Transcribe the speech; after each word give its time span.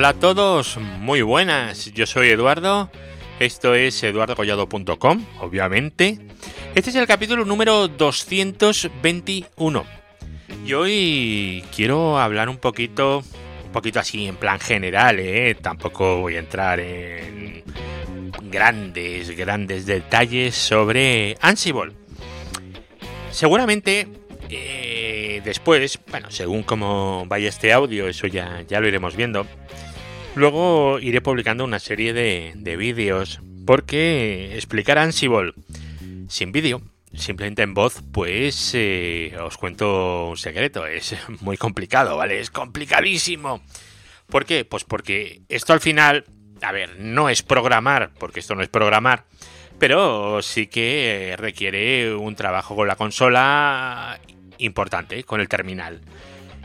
Hola 0.00 0.08
a 0.08 0.14
todos, 0.14 0.78
muy 0.78 1.20
buenas. 1.20 1.92
Yo 1.92 2.06
soy 2.06 2.30
Eduardo. 2.30 2.90
Esto 3.38 3.74
es 3.74 4.02
eduardocollado.com, 4.02 5.26
obviamente. 5.40 6.18
Este 6.74 6.88
es 6.88 6.96
el 6.96 7.06
capítulo 7.06 7.44
número 7.44 7.86
221. 7.86 9.84
Y 10.64 10.72
hoy 10.72 11.62
quiero 11.76 12.18
hablar 12.18 12.48
un 12.48 12.56
poquito, 12.56 13.22
un 13.66 13.72
poquito 13.72 14.00
así 14.00 14.26
en 14.26 14.36
plan 14.36 14.58
general, 14.58 15.18
¿eh? 15.18 15.54
Tampoco 15.60 16.22
voy 16.22 16.36
a 16.36 16.38
entrar 16.38 16.80
en 16.80 17.62
grandes, 18.44 19.36
grandes 19.36 19.84
detalles 19.84 20.54
sobre 20.54 21.36
Ansible. 21.42 21.92
Seguramente 23.30 24.08
eh, 24.48 25.42
después, 25.44 26.00
bueno, 26.10 26.30
según 26.30 26.62
como 26.62 27.26
vaya 27.26 27.50
este 27.50 27.74
audio, 27.74 28.08
eso 28.08 28.26
ya, 28.26 28.62
ya 28.66 28.80
lo 28.80 28.88
iremos 28.88 29.14
viendo. 29.14 29.46
Luego 30.34 30.98
iré 31.00 31.20
publicando 31.20 31.64
una 31.64 31.78
serie 31.78 32.12
de, 32.12 32.52
de 32.54 32.76
vídeos 32.76 33.40
porque 33.66 34.54
explicar 34.54 34.98
Ansible 34.98 35.52
sin 36.28 36.52
vídeo, 36.52 36.82
simplemente 37.12 37.62
en 37.62 37.74
voz, 37.74 38.02
pues 38.12 38.72
eh, 38.74 39.36
os 39.42 39.56
cuento 39.56 40.28
un 40.28 40.36
secreto, 40.36 40.86
es 40.86 41.16
muy 41.40 41.56
complicado, 41.56 42.16
¿vale? 42.16 42.40
Es 42.40 42.50
complicadísimo. 42.50 43.62
¿Por 44.26 44.46
qué? 44.46 44.64
Pues 44.64 44.84
porque 44.84 45.42
esto 45.48 45.72
al 45.72 45.80
final, 45.80 46.24
a 46.62 46.72
ver, 46.72 46.98
no 47.00 47.28
es 47.28 47.42
programar, 47.42 48.12
porque 48.18 48.40
esto 48.40 48.54
no 48.54 48.62
es 48.62 48.68
programar, 48.68 49.24
pero 49.78 50.40
sí 50.42 50.68
que 50.68 51.34
requiere 51.36 52.14
un 52.14 52.36
trabajo 52.36 52.76
con 52.76 52.86
la 52.86 52.96
consola 52.96 54.20
importante, 54.58 55.24
con 55.24 55.40
el 55.40 55.48
terminal. 55.48 56.00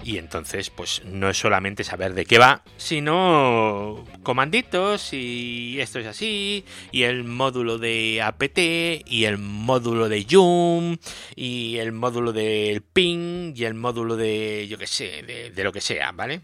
Y 0.05 0.19
entonces, 0.19 0.69
pues 0.69 1.01
no 1.03 1.31
es 1.31 1.37
solamente 1.39 1.83
saber 1.83 2.13
de 2.13 2.27
qué 2.27 2.37
va, 2.37 2.61
sino 2.77 4.05
comanditos 4.21 5.13
y 5.13 5.81
esto 5.81 5.97
es 5.97 6.05
así, 6.05 6.63
y 6.91 7.03
el 7.03 7.23
módulo 7.23 7.79
de 7.79 8.21
apt, 8.21 8.59
y 8.59 9.25
el 9.25 9.39
módulo 9.39 10.07
de 10.07 10.23
Zoom, 10.29 10.97
y 11.35 11.77
el 11.77 11.91
módulo 11.91 12.33
del 12.33 12.83
ping, 12.83 13.53
y 13.55 13.63
el 13.63 13.73
módulo 13.73 14.15
de, 14.15 14.67
yo 14.69 14.77
qué 14.77 14.85
sé, 14.85 15.23
de, 15.23 15.49
de 15.49 15.63
lo 15.63 15.73
que 15.73 15.81
sea, 15.81 16.11
¿vale? 16.11 16.41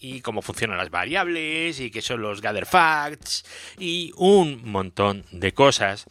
y 0.00 0.20
cómo 0.20 0.42
funcionan 0.42 0.76
las 0.76 0.90
variables 0.90 1.78
y 1.78 1.92
qué 1.92 2.02
son 2.02 2.20
los 2.20 2.42
gather 2.42 2.66
facts 2.66 3.44
y 3.78 4.12
un 4.16 4.60
montón 4.68 5.24
de 5.30 5.54
cosas 5.54 6.04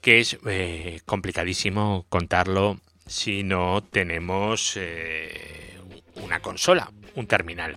que 0.00 0.20
es 0.20 0.38
eh, 0.46 1.02
complicadísimo 1.04 2.06
contarlo 2.08 2.80
si 3.06 3.42
no 3.42 3.82
tenemos 3.82 4.72
eh, 4.76 5.77
una 6.22 6.40
consola, 6.40 6.90
un 7.14 7.26
terminal. 7.26 7.76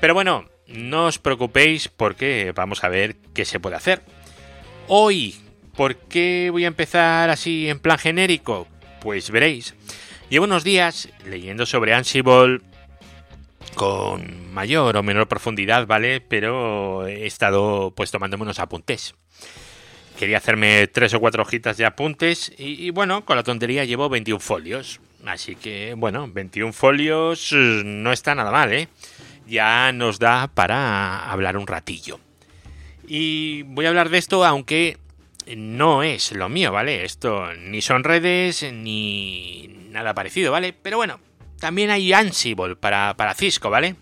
Pero 0.00 0.14
bueno, 0.14 0.48
no 0.66 1.06
os 1.06 1.18
preocupéis 1.18 1.88
porque 1.88 2.52
vamos 2.54 2.84
a 2.84 2.88
ver 2.88 3.16
qué 3.34 3.44
se 3.44 3.60
puede 3.60 3.76
hacer. 3.76 4.02
Hoy, 4.86 5.36
¿por 5.74 5.96
qué 5.96 6.48
voy 6.50 6.64
a 6.64 6.68
empezar 6.68 7.30
así 7.30 7.68
en 7.68 7.80
plan 7.80 7.98
genérico? 7.98 8.68
Pues 9.00 9.30
veréis. 9.30 9.74
Llevo 10.28 10.44
unos 10.44 10.64
días 10.64 11.08
leyendo 11.24 11.66
sobre 11.66 11.94
Ansible 11.94 12.60
con 13.74 14.52
mayor 14.52 14.96
o 14.96 15.02
menor 15.02 15.28
profundidad, 15.28 15.86
¿vale? 15.86 16.20
Pero 16.20 17.06
he 17.06 17.26
estado 17.26 17.92
pues 17.96 18.10
tomándome 18.10 18.42
unos 18.42 18.58
apuntes. 18.58 19.14
Quería 20.18 20.38
hacerme 20.38 20.88
tres 20.88 21.14
o 21.14 21.20
cuatro 21.20 21.42
hojitas 21.42 21.76
de 21.76 21.86
apuntes 21.86 22.52
y, 22.58 22.84
y, 22.84 22.90
bueno, 22.90 23.24
con 23.24 23.36
la 23.36 23.44
tontería 23.44 23.84
llevo 23.84 24.08
21 24.08 24.40
folios. 24.40 25.00
Así 25.28 25.56
que 25.56 25.92
bueno, 25.94 26.26
21 26.26 26.72
folios 26.72 27.52
no 27.52 28.12
está 28.12 28.34
nada 28.34 28.50
mal, 28.50 28.72
¿eh? 28.72 28.88
Ya 29.46 29.92
nos 29.92 30.18
da 30.18 30.48
para 30.48 31.30
hablar 31.30 31.58
un 31.58 31.66
ratillo. 31.66 32.18
Y 33.06 33.62
voy 33.64 33.84
a 33.84 33.90
hablar 33.90 34.08
de 34.08 34.16
esto 34.16 34.46
aunque 34.46 34.96
no 35.54 36.02
es 36.02 36.32
lo 36.32 36.48
mío, 36.48 36.72
¿vale? 36.72 37.04
Esto 37.04 37.52
ni 37.58 37.82
son 37.82 38.04
redes 38.04 38.72
ni 38.72 39.68
nada 39.90 40.14
parecido, 40.14 40.50
¿vale? 40.50 40.72
Pero 40.72 40.96
bueno, 40.96 41.20
también 41.60 41.90
hay 41.90 42.10
Ansible 42.14 42.76
para, 42.76 43.14
para 43.14 43.34
Cisco, 43.34 43.68
¿vale? 43.68 43.96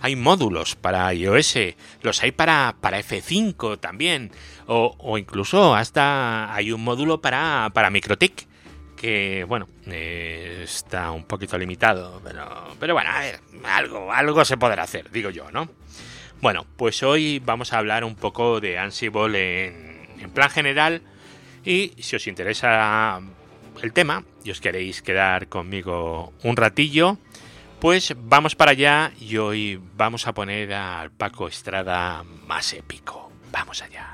Hay 0.00 0.16
módulos 0.16 0.74
para 0.74 1.14
iOS, 1.14 1.56
los 2.02 2.20
hay 2.20 2.32
para, 2.32 2.74
para 2.80 2.98
F5 2.98 3.78
también, 3.78 4.32
o, 4.66 4.96
o, 4.98 5.18
incluso 5.18 5.76
hasta 5.76 6.52
hay 6.52 6.72
un 6.72 6.82
módulo 6.82 7.20
para, 7.20 7.70
para 7.72 7.90
MikroTik, 7.90 8.48
que 8.96 9.44
bueno, 9.44 9.68
eh, 9.86 10.62
está 10.64 11.10
un 11.10 11.24
poquito 11.24 11.58
limitado, 11.58 12.20
pero, 12.24 12.74
pero 12.78 12.94
bueno, 12.94 13.10
a 13.10 13.20
ver, 13.20 13.40
algo, 13.64 14.12
algo 14.12 14.44
se 14.44 14.56
podrá 14.56 14.82
hacer, 14.82 15.10
digo 15.10 15.30
yo, 15.30 15.50
¿no? 15.50 15.68
Bueno, 16.40 16.66
pues 16.76 17.02
hoy 17.02 17.40
vamos 17.44 17.72
a 17.72 17.78
hablar 17.78 18.04
un 18.04 18.16
poco 18.16 18.60
de 18.60 18.78
Ansible 18.78 19.66
en, 19.66 20.08
en 20.20 20.30
plan 20.30 20.50
general 20.50 21.02
y 21.64 21.92
si 21.98 22.16
os 22.16 22.26
interesa 22.26 23.20
el 23.82 23.92
tema 23.92 24.24
y 24.44 24.50
os 24.50 24.60
queréis 24.60 25.02
quedar 25.02 25.48
conmigo 25.48 26.32
un 26.42 26.56
ratillo, 26.56 27.18
pues 27.80 28.14
vamos 28.16 28.54
para 28.54 28.72
allá 28.72 29.12
y 29.20 29.36
hoy 29.36 29.80
vamos 29.94 30.26
a 30.26 30.32
poner 30.32 30.72
al 30.72 31.10
Paco 31.10 31.48
Estrada 31.48 32.22
más 32.46 32.72
épico. 32.72 33.30
Vamos 33.52 33.82
allá. 33.82 34.13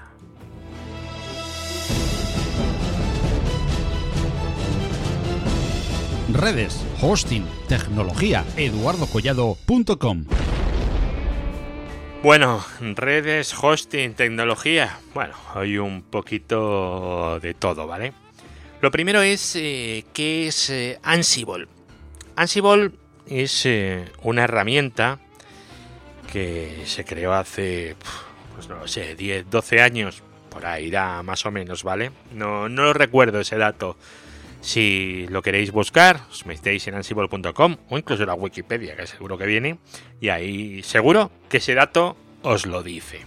Redes, 6.32 6.84
hosting, 7.00 7.44
tecnología, 7.68 8.44
eduardocollado.com. 8.56 10.24
Bueno, 12.22 12.64
redes, 12.80 13.52
hosting, 13.60 14.14
tecnología. 14.14 15.00
Bueno, 15.12 15.34
hoy 15.54 15.78
un 15.78 16.02
poquito 16.02 17.41
de 17.41 17.54
todo, 17.54 17.86
¿vale? 17.86 18.12
Lo 18.80 18.91
primero 18.91 19.22
es 19.22 19.56
eh, 19.56 20.04
qué 20.12 20.46
es 20.46 20.70
eh, 20.70 20.98
Ansible. 21.02 21.66
Ansible 22.36 22.92
es 23.26 23.66
eh, 23.66 24.04
una 24.22 24.44
herramienta 24.44 25.18
que 26.32 26.82
se 26.86 27.04
creó 27.04 27.32
hace, 27.32 27.97
pues 28.54 28.68
no 28.68 28.76
lo 28.76 28.86
sé, 28.86 29.16
10, 29.16 29.50
12 29.50 29.80
años, 29.80 30.22
por 30.48 30.64
ahí 30.64 30.86
irá 30.86 31.22
más 31.22 31.44
o 31.44 31.50
menos, 31.50 31.82
¿vale? 31.82 32.12
No, 32.32 32.68
no 32.68 32.84
lo 32.84 32.92
recuerdo 32.92 33.41
ese 33.41 33.56
dato. 33.56 33.97
Si 34.60 35.26
lo 35.31 35.43
queréis 35.43 35.72
buscar, 35.72 36.21
os 36.31 36.44
metéis 36.44 36.87
en 36.88 36.94
ansible.com 36.94 37.76
o 37.88 37.98
incluso 37.98 38.22
en 38.22 38.28
la 38.28 38.34
Wikipedia, 38.34 38.97
que 38.97 39.06
seguro 39.06 39.38
que 39.38 39.47
viene, 39.47 39.78
y 40.21 40.28
ahí 40.28 40.82
seguro 40.82 41.31
que 41.48 41.59
ese 41.59 41.75
dato 41.75 42.16
os 42.43 42.66
lo 42.66 42.82
dice. 42.82 43.21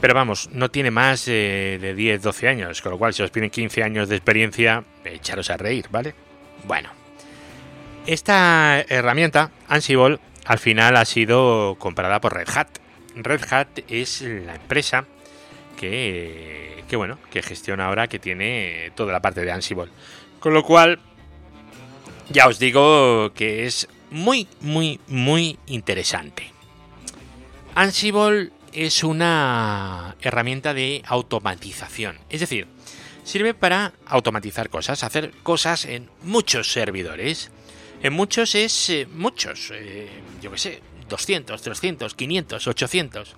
Pero 0.00 0.14
vamos, 0.14 0.50
no 0.52 0.70
tiene 0.70 0.90
más 0.90 1.26
de, 1.26 1.78
de 1.80 1.94
10, 1.94 2.22
12 2.22 2.48
años, 2.48 2.82
con 2.82 2.92
lo 2.92 2.98
cual 2.98 3.12
si 3.12 3.22
os 3.22 3.30
piden 3.30 3.50
15 3.50 3.82
años 3.82 4.08
de 4.08 4.16
experiencia, 4.16 4.84
echaros 5.04 5.50
a 5.50 5.56
reír, 5.56 5.86
¿vale? 5.90 6.14
Bueno, 6.64 6.90
esta 8.06 8.84
herramienta, 8.88 9.50
Ansible, 9.68 10.18
al 10.46 10.58
final 10.58 10.96
ha 10.96 11.04
sido 11.04 11.76
comprada 11.78 12.20
por 12.20 12.34
Red 12.34 12.48
Hat. 12.54 12.68
Red 13.14 13.40
Hat 13.50 13.68
es 13.88 14.22
la 14.22 14.54
empresa 14.54 15.06
que, 15.80 16.84
que 16.86 16.96
bueno, 16.96 17.18
que 17.30 17.40
gestiona 17.40 17.86
ahora, 17.86 18.06
que 18.06 18.18
tiene 18.18 18.92
toda 18.94 19.14
la 19.14 19.22
parte 19.22 19.40
de 19.40 19.50
Ansible. 19.50 19.90
Con 20.38 20.52
lo 20.52 20.62
cual, 20.62 21.00
ya 22.28 22.48
os 22.48 22.58
digo 22.58 23.32
que 23.32 23.64
es 23.64 23.88
muy, 24.10 24.46
muy, 24.60 25.00
muy 25.08 25.58
interesante. 25.68 26.52
Ansible 27.74 28.50
es 28.74 29.02
una 29.02 30.16
herramienta 30.20 30.74
de 30.74 31.02
automatización. 31.06 32.18
Es 32.28 32.40
decir, 32.40 32.66
sirve 33.24 33.54
para 33.54 33.94
automatizar 34.04 34.68
cosas, 34.68 35.02
hacer 35.02 35.32
cosas 35.42 35.86
en 35.86 36.10
muchos 36.24 36.70
servidores. 36.70 37.50
En 38.02 38.12
muchos 38.12 38.54
es 38.54 38.90
eh, 38.90 39.08
muchos, 39.10 39.70
eh, 39.72 40.10
yo 40.42 40.50
qué 40.50 40.58
sé, 40.58 40.82
200, 41.08 41.62
300, 41.62 42.14
500, 42.14 42.66
800. 42.66 43.36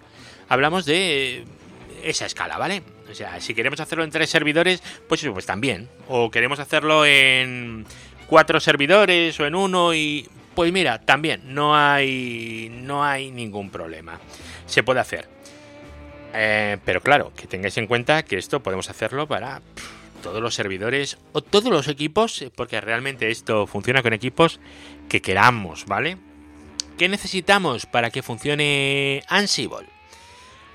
Hablamos 0.49 0.85
de 0.85 1.45
esa 2.03 2.27
escala, 2.27 2.59
¿vale? 2.59 2.83
O 3.11 3.15
sea, 3.15 3.41
si 3.41 3.55
queremos 3.55 3.81
hacerlo 3.81 4.05
en 4.05 4.11
tres 4.11 4.31
servidores, 4.31 4.83
pues, 5.09 5.25
pues 5.25 5.47
también. 5.47 5.89
O 6.09 6.31
queremos 6.31 6.59
hacerlo 6.59 7.05
en 7.07 7.87
cuatro 8.27 8.61
servidores 8.61 9.39
o 9.41 9.47
en 9.47 9.55
uno 9.55 9.95
y 9.95 10.29
pues 10.55 10.73
mira, 10.73 11.01
también 11.01 11.55
no 11.55 11.77
hay 11.77 12.71
no 12.73 13.05
hay 13.05 13.31
ningún 13.31 13.71
problema. 13.71 14.21
Se 14.67 14.83
puede 14.83 15.01
hacer. 15.01 15.29
Eh, 16.35 16.79
pero 16.85 17.01
claro, 17.01 17.33
que 17.37 17.47
tengáis 17.47 17.77
en 17.77 17.87
cuenta 17.87 18.23
que 18.25 18.39
esto 18.39 18.63
podemos 18.63 18.89
hacerlo 18.89 19.27
para 19.27 19.61
todos 20.23 20.41
los 20.41 20.55
servidores 20.55 21.19
o 21.33 21.43
todos 21.43 21.71
los 21.71 21.89
equipos, 21.89 22.45
porque 22.55 22.81
realmente 22.81 23.31
esto 23.31 23.67
funciona 23.67 24.03
con 24.03 24.13
equipos 24.13 24.61
que 25.09 25.21
queramos, 25.21 25.85
¿vale? 25.87 26.17
¿Qué 26.97 27.09
necesitamos 27.09 27.87
para 27.87 28.11
que 28.11 28.23
funcione 28.23 29.25
Ansible? 29.29 29.89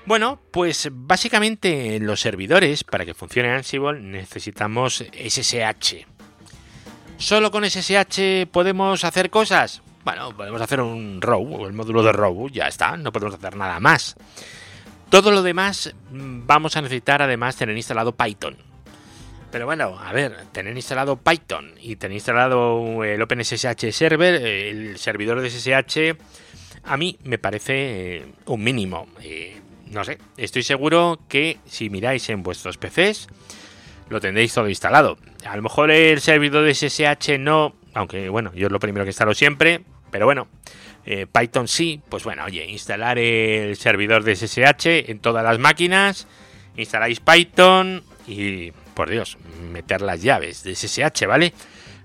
Bueno, 0.08 0.40
pues 0.50 0.88
básicamente 0.90 1.94
en 1.94 2.06
los 2.06 2.22
servidores, 2.22 2.82
para 2.82 3.04
que 3.04 3.12
funcione 3.12 3.50
Ansible, 3.50 4.00
necesitamos 4.00 5.04
SSH. 5.12 6.06
¿Solo 7.18 7.50
con 7.50 7.68
SSH 7.68 8.46
podemos 8.50 9.04
hacer 9.04 9.28
cosas? 9.28 9.82
bueno, 10.06 10.34
podemos 10.34 10.62
hacer 10.62 10.80
un 10.80 11.20
row, 11.20 11.66
el 11.66 11.74
módulo 11.74 12.02
de 12.02 12.12
row, 12.12 12.48
ya 12.48 12.68
está, 12.68 12.96
no 12.96 13.12
podemos 13.12 13.34
hacer 13.34 13.54
nada 13.54 13.78
más. 13.80 14.16
Todo 15.10 15.30
lo 15.30 15.42
demás 15.42 15.94
mm, 16.10 16.46
vamos 16.46 16.74
a 16.78 16.80
necesitar 16.80 17.20
además 17.20 17.56
tener 17.56 17.76
instalado 17.76 18.12
Python. 18.12 18.56
Pero 19.52 19.66
bueno, 19.66 19.98
a 19.98 20.10
ver, 20.14 20.46
tener 20.52 20.74
instalado 20.74 21.16
Python 21.16 21.74
y 21.82 21.96
tener 21.96 22.14
instalado 22.14 23.04
el 23.04 23.20
OpenSSH 23.20 23.92
Server, 23.92 24.42
el 24.42 24.96
servidor 24.96 25.42
de 25.42 25.50
SSH, 25.50 26.16
a 26.84 26.96
mí 26.96 27.18
me 27.24 27.36
parece 27.36 28.24
un 28.46 28.64
mínimo. 28.64 29.06
Eh, 29.20 29.60
no 29.90 30.04
sé, 30.04 30.18
estoy 30.36 30.62
seguro 30.62 31.20
que 31.28 31.58
si 31.66 31.90
miráis 31.90 32.28
en 32.28 32.42
vuestros 32.42 32.78
PCs, 32.78 33.28
lo 34.08 34.20
tendréis 34.20 34.52
todo 34.54 34.68
instalado. 34.68 35.18
A 35.46 35.56
lo 35.56 35.62
mejor 35.62 35.90
el 35.90 36.20
servidor 36.20 36.64
de 36.64 36.74
SSH 36.74 37.38
no, 37.38 37.74
aunque 37.94 38.28
bueno, 38.28 38.52
yo 38.54 38.66
es 38.66 38.72
lo 38.72 38.80
primero 38.80 39.04
que 39.04 39.10
instalo 39.10 39.34
siempre, 39.34 39.82
pero 40.10 40.26
bueno, 40.26 40.48
eh, 41.04 41.26
Python 41.26 41.68
sí, 41.68 42.00
pues 42.08 42.24
bueno, 42.24 42.44
oye, 42.44 42.66
instalar 42.66 43.18
el 43.18 43.76
servidor 43.76 44.24
de 44.24 44.36
SSH 44.36 45.10
en 45.10 45.20
todas 45.20 45.44
las 45.44 45.58
máquinas, 45.58 46.26
instaláis 46.76 47.20
Python 47.20 48.02
y, 48.26 48.72
por 48.94 49.10
Dios, 49.10 49.38
meter 49.70 50.02
las 50.02 50.22
llaves 50.22 50.62
de 50.62 50.74
SSH, 50.74 51.26
¿vale? 51.26 51.52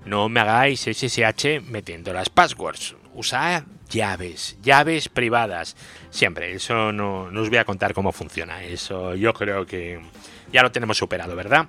No 0.05 0.29
me 0.29 0.41
hagáis 0.41 0.81
SSH 0.81 1.61
metiendo 1.61 2.13
las 2.13 2.29
passwords. 2.29 2.95
Usad 3.13 3.63
llaves, 3.93 4.57
llaves 4.61 5.07
privadas. 5.07 5.75
Siempre, 6.09 6.53
eso 6.53 6.91
no, 6.91 7.31
no 7.31 7.41
os 7.41 7.49
voy 7.49 7.59
a 7.59 7.65
contar 7.65 7.93
cómo 7.93 8.11
funciona. 8.11 8.63
Eso 8.63 9.15
yo 9.15 9.33
creo 9.33 9.65
que 9.65 10.01
ya 10.51 10.63
lo 10.63 10.71
tenemos 10.71 10.97
superado, 10.97 11.35
¿verdad? 11.35 11.67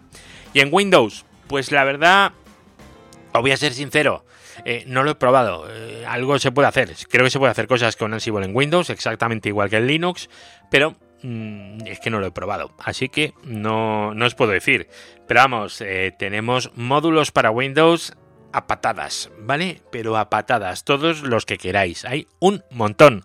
Y 0.52 0.60
en 0.60 0.68
Windows, 0.72 1.24
pues 1.46 1.70
la 1.70 1.84
verdad, 1.84 2.32
os 3.32 3.40
voy 3.40 3.52
a 3.52 3.56
ser 3.56 3.72
sincero, 3.72 4.24
eh, 4.64 4.84
no 4.86 5.02
lo 5.02 5.12
he 5.12 5.14
probado. 5.14 5.66
Eh, 5.70 6.04
algo 6.06 6.38
se 6.38 6.52
puede 6.52 6.68
hacer. 6.68 6.94
Creo 7.08 7.24
que 7.24 7.30
se 7.30 7.38
puede 7.38 7.50
hacer 7.50 7.66
cosas 7.66 7.96
con 7.96 8.12
Ansible 8.12 8.44
en 8.44 8.54
Windows, 8.54 8.90
exactamente 8.90 9.48
igual 9.48 9.70
que 9.70 9.76
en 9.76 9.86
Linux, 9.86 10.28
pero 10.70 10.94
mm, 11.22 11.86
es 11.86 12.00
que 12.00 12.10
no 12.10 12.20
lo 12.20 12.26
he 12.26 12.30
probado. 12.30 12.72
Así 12.78 13.08
que 13.08 13.34
no, 13.44 14.08
os 14.10 14.34
puedo 14.34 14.52
decir. 14.52 14.88
Pero 15.26 15.40
vamos, 15.40 15.80
eh, 15.80 16.12
tenemos 16.18 16.70
módulos 16.76 17.32
para 17.32 17.50
Windows 17.50 18.14
a 18.54 18.68
patadas, 18.68 19.30
¿vale? 19.40 19.80
Pero 19.90 20.16
a 20.16 20.30
patadas, 20.30 20.84
todos 20.84 21.22
los 21.22 21.44
que 21.44 21.58
queráis. 21.58 22.04
Hay 22.04 22.28
un 22.38 22.62
montón. 22.70 23.24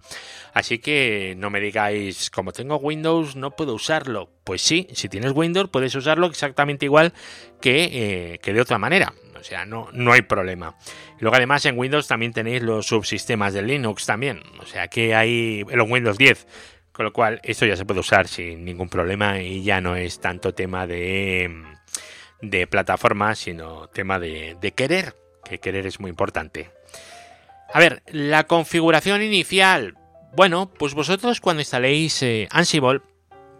Así 0.54 0.80
que 0.80 1.36
no 1.38 1.52
me 1.52 1.60
digáis, 1.60 2.32
como 2.32 2.52
tengo 2.52 2.78
Windows, 2.78 3.36
no 3.36 3.52
puedo 3.52 3.76
usarlo. 3.76 4.32
Pues 4.44 4.64
sí, 4.64 4.88
si 4.92 5.08
tienes 5.08 5.34
Windows, 5.34 5.70
puedes 5.70 5.94
usarlo 5.94 6.26
exactamente 6.26 6.86
igual 6.86 7.14
que, 7.62 8.40
que 8.42 8.54
de 8.54 8.62
otra 8.62 8.80
manera. 8.80 9.14
O 9.40 9.44
sea, 9.44 9.66
no, 9.66 9.90
no 9.94 10.14
hay 10.14 10.24
problema. 10.24 10.76
luego 11.20 11.36
además 11.36 11.64
en 11.66 11.78
Windows 11.78 12.08
también 12.08 12.34
tenéis 12.34 12.64
los 12.64 12.88
subsistemas 12.88 13.54
de 13.54 13.62
Linux 13.62 14.08
también. 14.08 14.42
O 14.60 14.66
sea 14.66 14.88
que 14.88 15.14
hay 15.14 15.64
en 15.70 15.92
Windows 15.92 16.18
10. 16.18 16.48
Con 16.92 17.06
lo 17.06 17.14
cual 17.14 17.40
esto 17.44 17.68
ya 17.68 17.78
se 17.78 17.86
puede 17.86 18.00
usar 18.00 18.28
sin 18.28 18.66
ningún 18.66 18.90
problema 18.90 19.40
y 19.40 19.62
ya 19.64 19.80
no 19.80 19.96
es 19.96 20.20
tanto 20.20 20.56
tema 20.56 20.88
de, 20.88 21.50
de 22.42 22.68
plataforma, 22.68 23.36
sino 23.36 23.88
tema 23.88 24.20
de, 24.20 24.74
querer. 24.76 25.16
Que 25.50 25.60
querer 25.60 25.88
es 25.88 26.00
muy 26.00 26.10
importante. 26.10 26.70
A 27.74 27.80
ver, 27.80 28.04
la 28.08 28.46
configuración 28.46 29.22
inicial. 29.22 29.98
Bueno, 30.36 30.72
pues 30.78 30.94
vosotros 30.94 31.42
cuando 31.42 31.62
instaléis 31.62 32.22
eh, 32.22 32.48
Ansible, 32.52 33.02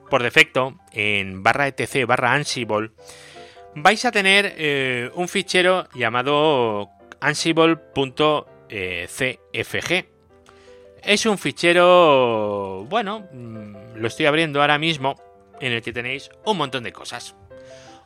por 0.10 0.24
defecto, 0.24 0.80
en 0.92 1.42
barra 1.44 1.68
etc 1.68 2.06
barra 2.06 2.34
Ansible, 2.34 2.92
vais 3.76 4.06
a 4.06 4.12
tener 4.12 4.54
eh, 4.58 5.10
un 5.16 5.28
fichero 5.28 5.88
llamado 5.94 6.90
ansible.cfg. 7.20 8.70
Es 11.02 11.26
un 11.26 11.38
fichero, 11.38 12.86
bueno, 12.90 13.28
mm, 13.32 13.96
lo 13.96 14.08
estoy 14.08 14.26
abriendo 14.26 14.62
ahora 14.62 14.78
mismo, 14.78 15.16
en 15.60 15.74
el 15.74 15.82
que 15.82 15.94
tenéis 15.94 16.30
un 16.46 16.58
montón 16.58 16.84
de 16.84 16.94
cosas. 16.94 17.36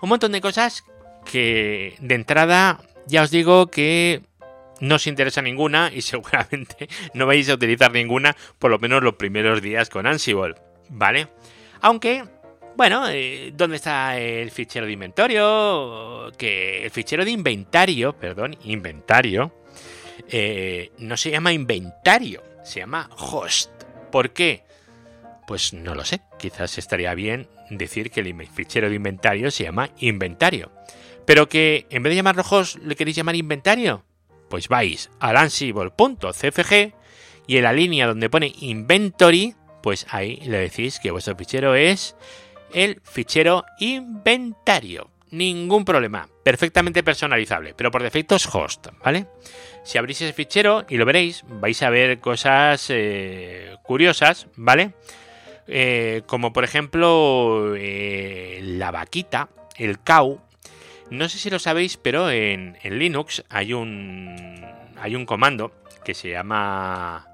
Un 0.01 0.09
montón 0.09 0.31
de 0.31 0.41
cosas 0.41 0.83
que 1.25 1.95
de 1.99 2.15
entrada 2.15 2.81
ya 3.07 3.23
os 3.23 3.31
digo 3.31 3.67
que 3.67 4.21
no 4.79 4.95
os 4.95 5.07
interesa 5.07 5.41
ninguna 5.41 5.91
y 5.93 6.01
seguramente 6.03 6.89
no 7.13 7.25
vais 7.25 7.49
a 7.49 7.55
utilizar 7.55 7.91
ninguna 7.91 8.35
por 8.59 8.71
lo 8.71 8.79
menos 8.79 9.03
los 9.03 9.15
primeros 9.15 9.61
días 9.61 9.89
con 9.89 10.07
Ansible, 10.07 10.55
¿vale? 10.89 11.27
Aunque 11.81 12.23
bueno, 12.75 13.07
eh, 13.07 13.53
¿dónde 13.55 13.75
está 13.75 14.17
el 14.17 14.49
fichero 14.49 14.87
de 14.87 14.93
inventario? 14.93 16.31
Que 16.37 16.83
el 16.85 16.89
fichero 16.89 17.23
de 17.23 17.29
inventario, 17.29 18.13
perdón, 18.13 18.57
inventario, 18.63 19.53
eh, 20.27 20.91
no 20.97 21.15
se 21.15 21.29
llama 21.29 21.53
inventario, 21.53 22.41
se 22.63 22.79
llama 22.79 23.09
host. 23.15 23.69
¿Por 24.11 24.31
qué? 24.31 24.63
Pues 25.45 25.73
no 25.73 25.93
lo 25.93 26.03
sé. 26.03 26.21
Quizás 26.39 26.79
estaría 26.79 27.13
bien 27.13 27.47
decir 27.69 28.09
que 28.09 28.21
el 28.21 28.47
fichero 28.47 28.89
de 28.89 28.95
inventario 28.95 29.51
se 29.51 29.65
llama 29.65 29.89
inventario. 29.99 30.71
Pero 31.25 31.47
que 31.47 31.87
en 31.89 32.03
vez 32.03 32.11
de 32.11 32.15
llamarlo 32.15 32.43
host, 32.49 32.77
¿le 32.77 32.95
queréis 32.95 33.15
llamar 33.15 33.35
inventario? 33.35 34.03
Pues 34.49 34.67
vais 34.67 35.09
al 35.19 35.37
ansible.cfg 35.37 36.93
y 37.47 37.57
en 37.57 37.63
la 37.63 37.73
línea 37.73 38.07
donde 38.07 38.29
pone 38.29 38.53
inventory, 38.59 39.55
pues 39.81 40.05
ahí 40.09 40.37
le 40.45 40.59
decís 40.59 40.99
que 40.99 41.11
vuestro 41.11 41.35
fichero 41.35 41.75
es 41.75 42.15
el 42.73 43.01
fichero 43.03 43.65
inventario. 43.79 45.09
Ningún 45.31 45.83
problema, 45.83 46.29
perfectamente 46.43 47.01
personalizable, 47.01 47.73
pero 47.75 47.89
por 47.89 48.03
defecto 48.03 48.35
es 48.35 48.47
host, 48.53 48.87
¿vale? 49.03 49.25
Si 49.83 49.97
abrís 49.97 50.21
ese 50.21 50.31
fichero 50.31 50.85
y 50.87 50.97
lo 50.97 51.05
veréis, 51.05 51.43
vais 51.47 51.81
a 51.81 51.89
ver 51.89 52.19
cosas 52.19 52.85
eh, 52.89 53.75
curiosas, 53.81 54.47
¿vale? 54.55 54.93
Eh, 55.67 56.21
como 56.27 56.53
por 56.53 56.63
ejemplo 56.63 57.73
eh, 57.75 58.59
la 58.61 58.91
vaquita, 58.91 59.49
el 59.77 59.99
cow. 59.99 60.39
No 61.09 61.29
sé 61.29 61.37
si 61.37 61.49
lo 61.49 61.59
sabéis, 61.59 61.97
pero 61.97 62.31
en, 62.31 62.77
en 62.81 62.99
Linux 62.99 63.43
hay 63.49 63.73
un, 63.73 64.65
hay 64.97 65.15
un 65.15 65.25
comando 65.25 65.71
que 66.03 66.13
se 66.13 66.29
llama 66.29 67.27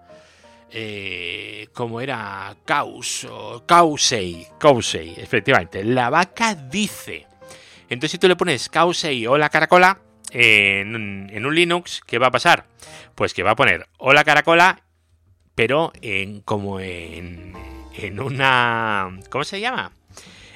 eh, 0.71 1.68
como 1.74 2.01
era 2.01 2.56
Caus 2.66 3.25
o 3.30 3.63
efectivamente, 5.18 5.83
la 5.83 6.10
vaca 6.10 6.56
dice. 6.56 7.25
Entonces 7.89 8.12
si 8.12 8.18
tú 8.19 8.27
le 8.27 8.36
pones 8.36 8.69
Causei 8.69 9.25
o 9.25 9.38
la 9.38 9.50
caracola 9.50 10.00
en, 10.31 11.30
en, 11.31 11.45
un 11.45 11.56
Linux, 11.56 12.01
¿qué 12.06 12.19
va 12.19 12.27
a 12.27 12.31
pasar? 12.31 12.66
Pues 13.16 13.33
que 13.33 13.42
va 13.42 13.52
a 13.52 13.56
poner 13.56 13.88
hola 13.97 14.23
caracola, 14.23 14.83
pero 15.56 15.92
en 16.02 16.42
como 16.42 16.80
en, 16.80 17.54
en 17.95 18.19
una... 18.19 19.09
¿Cómo 19.30 19.44
se 19.44 19.59
llama? 19.59 19.92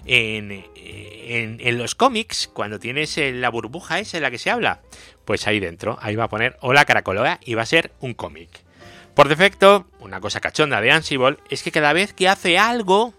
En, 0.05 0.65
en, 0.75 1.77
los 1.77 1.95
cómics, 1.95 2.50
cuando 2.51 2.79
tienes 2.79 3.17
la 3.17 3.50
burbuja 3.50 4.00
esa 4.00 4.17
en 4.17 4.24
la 4.24 4.31
que 4.31 4.38
se 4.38 4.50
habla, 4.50 4.81
pues 5.25 5.48
ahí 5.48 5.60
dentro, 5.60 5.98
ahí 6.01 6.15
va 6.15 6.25
a 6.25 6.29
poner 6.29 6.57
hola 6.62 6.86
caracola 6.86 7.39
y 7.43 7.53
va 7.53 7.62
a 7.62 7.65
ser 7.65 7.91
un 8.00 8.13
cómic. 8.13 8.50
Por 9.15 9.29
defecto, 9.29 9.86
una 10.00 10.19
cosa 10.19 10.41
cachonda 10.41 10.81
de 10.81 10.91
Ansible 10.91 11.38
es 11.50 11.62
que 11.63 11.72
cada 11.72 11.93
vez 11.93 12.13
que 12.13 12.27
hace 12.27 12.57
algo, 12.57 13.13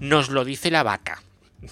nos 0.00 0.30
lo 0.30 0.44
dice 0.44 0.70
la 0.70 0.82
vaca. 0.82 1.22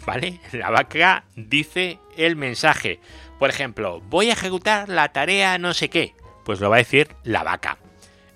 ¿Vale? 0.05 0.41
La 0.53 0.71
vaca 0.71 1.25
dice 1.37 1.99
el 2.17 2.37
mensaje. 2.37 3.00
Por 3.38 3.50
ejemplo, 3.50 4.00
voy 4.00 4.31
a 4.31 4.33
ejecutar 4.33 4.88
la 4.88 5.12
tarea 5.12 5.59
no 5.59 5.75
sé 5.75 5.88
qué. 5.88 6.15
Pues 6.45 6.61
lo 6.61 6.71
va 6.71 6.76
a 6.76 6.79
decir 6.79 7.09
la 7.23 7.45
vaca. 7.45 7.79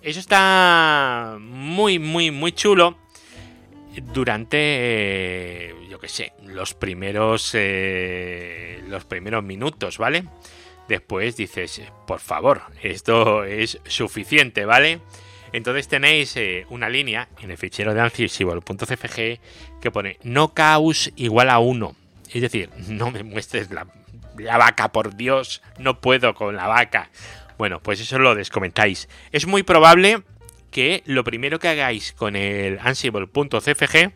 Eso 0.03 0.21
está 0.21 1.37
muy, 1.41 1.99
muy, 1.99 2.31
muy 2.31 2.53
chulo 2.53 2.97
durante, 4.13 5.75
yo 5.89 5.99
qué 5.99 6.09
sé, 6.09 6.33
los 6.45 6.75
primeros, 6.75 7.51
eh, 7.55 8.83
los 8.89 9.05
primeros 9.05 9.43
minutos, 9.43 9.99
¿vale? 9.99 10.25
después 10.91 11.37
dices, 11.37 11.81
por 12.07 12.21
favor, 12.21 12.63
esto 12.83 13.45
es 13.45 13.81
suficiente, 13.87 14.67
¿vale? 14.67 15.01
Entonces 15.53 15.89
tenéis 15.89 16.37
eh, 16.37 16.67
una 16.69 16.89
línea 16.89 17.29
en 17.41 17.51
el 17.51 17.57
fichero 17.57 17.95
de 17.95 18.01
ansible.cfg 18.01 19.41
que 19.81 19.91
pone 19.91 20.19
no 20.23 20.53
caus 20.53 21.13
igual 21.17 21.49
a 21.49 21.59
1. 21.61 21.97
Es 22.33 22.43
decir, 22.43 22.71
no 22.89 23.11
me 23.11 23.23
muestres 23.23 23.71
la, 23.71 23.87
la, 24.37 24.59
vaca, 24.59 24.93
por 24.93 25.17
Dios, 25.17 25.63
no 25.79 26.01
puedo 26.01 26.35
con 26.35 26.57
la 26.57 26.67
vaca. 26.67 27.11
Bueno, 27.57 27.81
pues 27.81 28.01
eso 28.01 28.19
lo 28.19 28.35
descomentáis. 28.35 29.09
Es 29.33 29.47
muy 29.47 29.63
probable 29.63 30.23
que 30.71 31.03
lo 31.07 31.25
primero 31.25 31.59
que 31.59 31.69
hagáis 31.69 32.13
con 32.13 32.37
el 32.37 32.79
ansible.cfg 32.81 34.13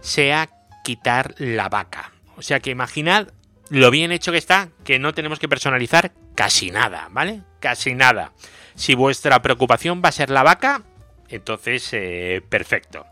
sea 0.00 0.50
quitar 0.84 1.34
la 1.38 1.68
vaca. 1.68 2.12
O 2.36 2.42
sea 2.42 2.60
que 2.60 2.70
imaginad 2.70 3.28
lo 3.70 3.90
bien 3.90 4.12
hecho 4.12 4.32
que 4.32 4.38
está, 4.38 4.70
que 4.84 4.98
no 4.98 5.12
tenemos 5.12 5.38
que 5.38 5.48
personalizar 5.48 6.12
casi 6.34 6.70
nada, 6.70 7.08
¿vale? 7.10 7.42
Casi 7.60 7.94
nada. 7.94 8.32
Si 8.74 8.94
vuestra 8.94 9.42
preocupación 9.42 10.00
va 10.04 10.08
a 10.08 10.12
ser 10.12 10.30
la 10.30 10.42
vaca, 10.42 10.82
entonces 11.28 11.88
eh, 11.92 12.42
perfecto. 12.48 13.06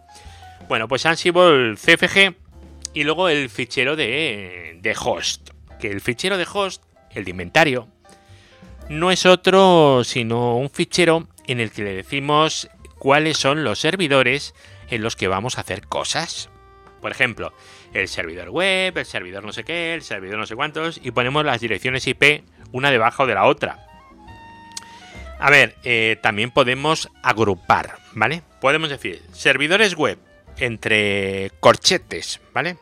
Bueno, 0.68 0.88
pues 0.88 1.06
Ansible 1.06 1.74
CFG 1.74 2.34
y 2.94 3.04
luego 3.04 3.28
el 3.28 3.50
fichero 3.50 3.96
de, 3.96 4.78
de 4.80 4.96
host. 4.98 5.50
Que 5.78 5.90
el 5.90 6.00
fichero 6.00 6.38
de 6.38 6.46
host, 6.50 6.82
el 7.10 7.24
de 7.24 7.30
inventario, 7.30 7.88
no 8.88 9.10
es 9.10 9.26
otro 9.26 10.02
sino 10.04 10.56
un 10.56 10.70
fichero 10.70 11.28
en 11.46 11.60
el 11.60 11.70
que 11.70 11.82
le 11.82 11.94
decimos 11.94 12.68
cuáles 12.98 13.36
son 13.36 13.64
los 13.64 13.78
servidores 13.78 14.54
en 14.90 15.02
los 15.02 15.16
que 15.16 15.28
vamos 15.28 15.58
a 15.58 15.62
hacer 15.62 15.86
cosas. 15.86 16.50
Por 17.00 17.12
ejemplo, 17.12 17.52
el 17.92 18.08
servidor 18.08 18.50
web, 18.50 18.96
el 18.96 19.06
servidor 19.06 19.44
no 19.44 19.52
sé 19.52 19.64
qué, 19.64 19.94
el 19.94 20.02
servidor 20.02 20.38
no 20.38 20.46
sé 20.46 20.56
cuántos, 20.56 21.00
y 21.02 21.10
ponemos 21.10 21.44
las 21.44 21.60
direcciones 21.60 22.06
IP 22.06 22.42
una 22.72 22.90
debajo 22.90 23.26
de 23.26 23.34
la 23.34 23.44
otra. 23.44 23.86
A 25.38 25.50
ver, 25.50 25.76
eh, 25.84 26.16
también 26.22 26.50
podemos 26.50 27.10
agrupar, 27.22 27.98
¿vale? 28.12 28.42
Podemos 28.60 28.88
decir 28.88 29.22
servidores 29.32 29.94
web 29.94 30.18
entre 30.56 31.52
corchetes, 31.60 32.40
¿vale? 32.54 32.78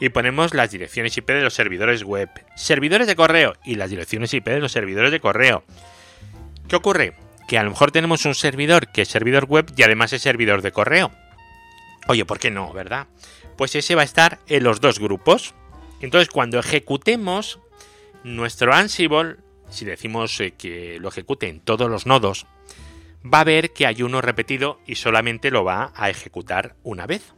Y 0.00 0.08
ponemos 0.08 0.54
las 0.54 0.72
direcciones 0.72 1.16
IP 1.16 1.28
de 1.28 1.42
los 1.42 1.54
servidores 1.54 2.02
web, 2.02 2.28
servidores 2.56 3.06
de 3.06 3.14
correo 3.14 3.54
y 3.64 3.76
las 3.76 3.90
direcciones 3.90 4.34
IP 4.34 4.46
de 4.48 4.60
los 4.60 4.72
servidores 4.72 5.12
de 5.12 5.20
correo. 5.20 5.62
¿Qué 6.66 6.76
ocurre? 6.76 7.14
Que 7.48 7.58
a 7.58 7.62
lo 7.62 7.70
mejor 7.70 7.90
tenemos 7.90 8.24
un 8.24 8.34
servidor 8.34 8.90
que 8.92 9.02
es 9.02 9.08
servidor 9.08 9.44
web 9.44 9.72
y 9.76 9.82
además 9.82 10.12
es 10.12 10.22
servidor 10.22 10.62
de 10.62 10.72
correo. 10.72 11.10
Oye, 12.08 12.24
¿por 12.24 12.38
qué 12.38 12.50
no, 12.50 12.72
verdad? 12.72 13.06
Pues 13.56 13.74
ese 13.74 13.94
va 13.94 14.02
a 14.02 14.06
estar 14.06 14.40
en 14.46 14.64
los 14.64 14.80
dos 14.80 14.98
grupos. 14.98 15.54
Entonces, 16.00 16.28
cuando 16.28 16.58
ejecutemos 16.58 17.60
nuestro 18.24 18.74
Ansible, 18.74 19.36
si 19.70 19.84
decimos 19.84 20.38
eh, 20.40 20.52
que 20.52 20.98
lo 21.00 21.08
ejecute 21.08 21.48
en 21.48 21.60
todos 21.60 21.90
los 21.90 22.06
nodos, 22.06 22.46
va 23.24 23.40
a 23.40 23.44
ver 23.44 23.72
que 23.72 23.86
hay 23.86 24.02
uno 24.02 24.20
repetido 24.20 24.80
y 24.86 24.96
solamente 24.96 25.50
lo 25.50 25.64
va 25.64 25.92
a 25.94 26.10
ejecutar 26.10 26.76
una 26.82 27.06
vez. 27.06 27.32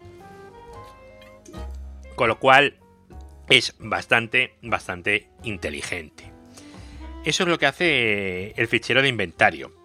Con 2.17 2.29
lo 2.29 2.39
cual 2.39 2.79
es 3.49 3.75
bastante, 3.79 4.57
bastante 4.63 5.29
inteligente. 5.45 6.33
Eso 7.25 7.43
es 7.43 7.49
lo 7.49 7.59
que 7.59 7.67
hace 7.67 8.53
el 8.57 8.69
fichero 8.69 9.03
de 9.03 9.09
inventario. 9.09 9.76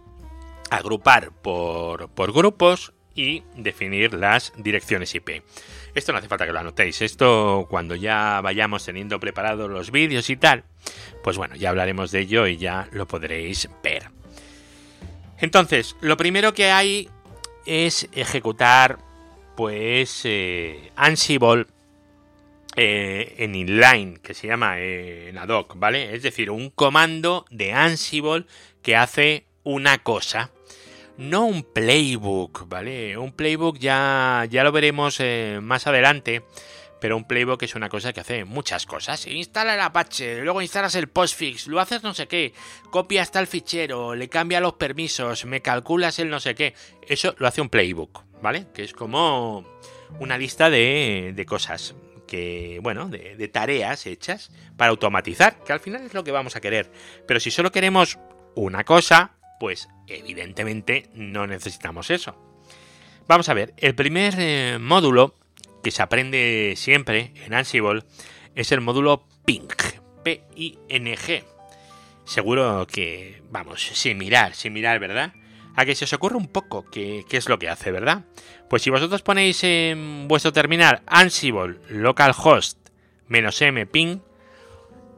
Agrupar 0.72 1.32
por, 1.32 2.10
por 2.10 2.34
grupos 2.34 2.94
y 3.14 3.44
definir 3.56 4.14
las 4.14 4.54
direcciones 4.58 5.14
IP. 5.14 5.44
Esto 5.94 6.12
no 6.12 6.18
hace 6.18 6.28
falta 6.28 6.46
que 6.46 6.54
lo 6.54 6.60
anotéis. 6.60 7.02
Esto 7.02 7.68
cuando 7.70 7.96
ya 7.96 8.40
vayamos 8.42 8.86
teniendo 8.86 9.20
preparados 9.20 9.70
los 9.70 9.92
vídeos 9.92 10.30
y 10.30 10.38
tal, 10.38 10.64
pues 11.24 11.38
bueno, 11.38 11.56
ya 11.56 11.70
hablaremos 11.70 12.12
de 12.12 12.22
ello 12.22 12.48
y 12.48 12.58
ya 12.58 12.88
lo 12.92 13.08
podréis 13.08 13.70
ver. 13.84 14.10
Entonces, 15.40 15.96
lo 16.02 16.18
primero 16.18 16.54
que 16.54 16.72
hay 16.72 17.10
es 17.66 18.08
ejecutar 18.14 19.00
pues 19.56 20.22
eh, 20.24 20.92
Ansible 20.96 21.66
eh, 22.76 23.36
en 23.38 23.56
inline, 23.56 24.18
que 24.22 24.34
se 24.34 24.48
llama 24.48 24.80
eh, 24.80 25.30
en 25.30 25.38
ad 25.38 25.50
hoc, 25.50 25.78
¿vale? 25.78 26.16
Es 26.16 26.24
decir, 26.24 26.50
un 26.50 26.70
comando 26.70 27.46
de 27.50 27.74
Ansible 27.74 28.46
que 28.82 28.96
hace 28.96 29.46
una 29.64 30.00
cosa 30.00 30.52
no 31.18 31.46
un 31.46 31.64
playbook, 31.64 32.68
¿vale? 32.68 33.18
Un 33.18 33.32
playbook 33.32 33.78
ya, 33.78 34.48
ya 34.50 34.64
lo 34.64 34.72
veremos 34.72 35.18
eh, 35.20 35.60
más 35.62 35.86
adelante, 35.86 36.44
pero 37.00 37.18
un 37.18 37.26
playbook 37.26 37.62
es 37.64 37.76
una 37.76 37.90
cosa 37.90 38.12
que 38.14 38.22
hace 38.22 38.46
muchas 38.46 38.86
cosas. 38.86 39.28
Instala 39.28 39.76
el 39.76 39.82
Apache, 39.82 40.42
luego 40.42 40.62
instalas 40.62 40.96
el 40.96 41.10
postfix, 41.10 41.68
lo 41.68 41.80
haces 41.80 42.02
no 42.02 42.14
sé 42.14 42.28
qué, 42.28 42.54
copia 42.90 43.22
hasta 43.22 43.40
el 43.40 43.48
fichero, 43.48 44.16
le 44.16 44.30
cambia 44.30 44.60
los 44.62 44.74
permisos, 44.74 45.46
me 45.46 45.62
calculas 45.62 46.18
el 46.20 46.30
no 46.30 46.40
sé 46.40 46.56
qué. 46.56 46.74
Eso 47.08 47.36
lo 47.38 47.48
hace 47.48 47.62
un 47.62 47.70
playbook, 47.70 48.24
¿vale? 48.42 48.68
Que 48.74 48.84
es 48.84 48.94
como 48.94 49.66
una 50.20 50.38
lista 50.38 50.70
de, 50.70 51.34
de 51.36 51.46
cosas 51.46 51.94
que, 52.32 52.80
bueno, 52.82 53.10
de, 53.10 53.48
tareas 53.50 54.06
hechas 54.06 54.52
para 54.78 54.92
automatizar, 54.92 55.62
que 55.66 55.74
al 55.74 55.82
final 55.82 56.04
es 56.06 56.14
lo 56.14 56.24
que 56.24 56.32
vamos 56.32 56.56
a 56.56 56.62
querer. 56.62 56.90
Pero 57.28 57.42
si 57.42 57.52
solo 57.52 57.74
queremos 57.74 58.20
una 58.56 58.86
cosa, 58.86 59.36
pues 59.62 59.90
evidentemente 60.08 61.08
no 61.14 61.46
necesitamos 61.46 62.10
eso. 62.10 62.36
Vamos 63.28 63.48
a 63.48 63.54
ver, 63.54 63.76
el 63.78 63.94
primer 63.94 64.34
eh, 64.40 64.80
módulo 64.82 65.36
que 65.84 65.92
se 65.92 66.02
aprende 66.02 66.74
siempre 66.76 67.32
en 67.46 67.54
Ansible 67.54 68.02
es 68.56 68.72
el 68.72 68.82
módulo 68.82 69.28
PING, 69.46 69.68
P-I-N-G. 70.24 71.44
Seguro 72.26 72.88
que, 72.88 73.44
vamos, 73.52 73.84
sin 73.84 74.18
mirar, 74.18 74.56
sin 74.56 74.74
mirar, 74.74 75.00
¿verdad? 75.00 75.32
A 75.76 75.86
que 75.86 75.94
se 75.94 76.06
os 76.06 76.14
ocurre 76.14 76.38
un 76.38 76.48
poco 76.48 76.90
qué, 76.90 77.24
qué 77.30 77.38
es 77.38 77.48
lo 77.48 77.60
que 77.60 77.70
hace, 77.70 77.92
¿verdad? 77.92 78.26
Pues 78.68 78.82
si 78.82 78.90
vosotros 78.90 79.22
ponéis 79.22 79.64
en 79.64 80.28
vuestro 80.28 80.52
terminal 80.52 81.04
Ansible 81.06 81.78
localhost 81.88 82.80
"-m 83.30 83.86
ping, 83.86 84.22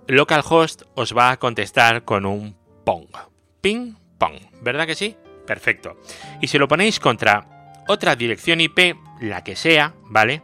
localhost 0.08 0.82
os 0.96 1.16
va 1.16 1.32
a 1.32 1.40
contestar 1.40 2.04
con 2.04 2.26
un 2.26 2.58
pong. 2.84 3.08
Ping 3.62 4.02
¿verdad 4.62 4.88
que 4.88 4.96
sí? 4.96 5.15
Perfecto. 5.46 6.00
Y 6.42 6.48
si 6.48 6.58
lo 6.58 6.68
ponéis 6.68 7.00
contra 7.00 7.74
otra 7.88 8.15
dirección 8.15 8.62
IP, 8.62 8.96
la 9.22 9.44
que 9.44 9.56
sea, 9.56 9.94
¿vale? 10.06 10.42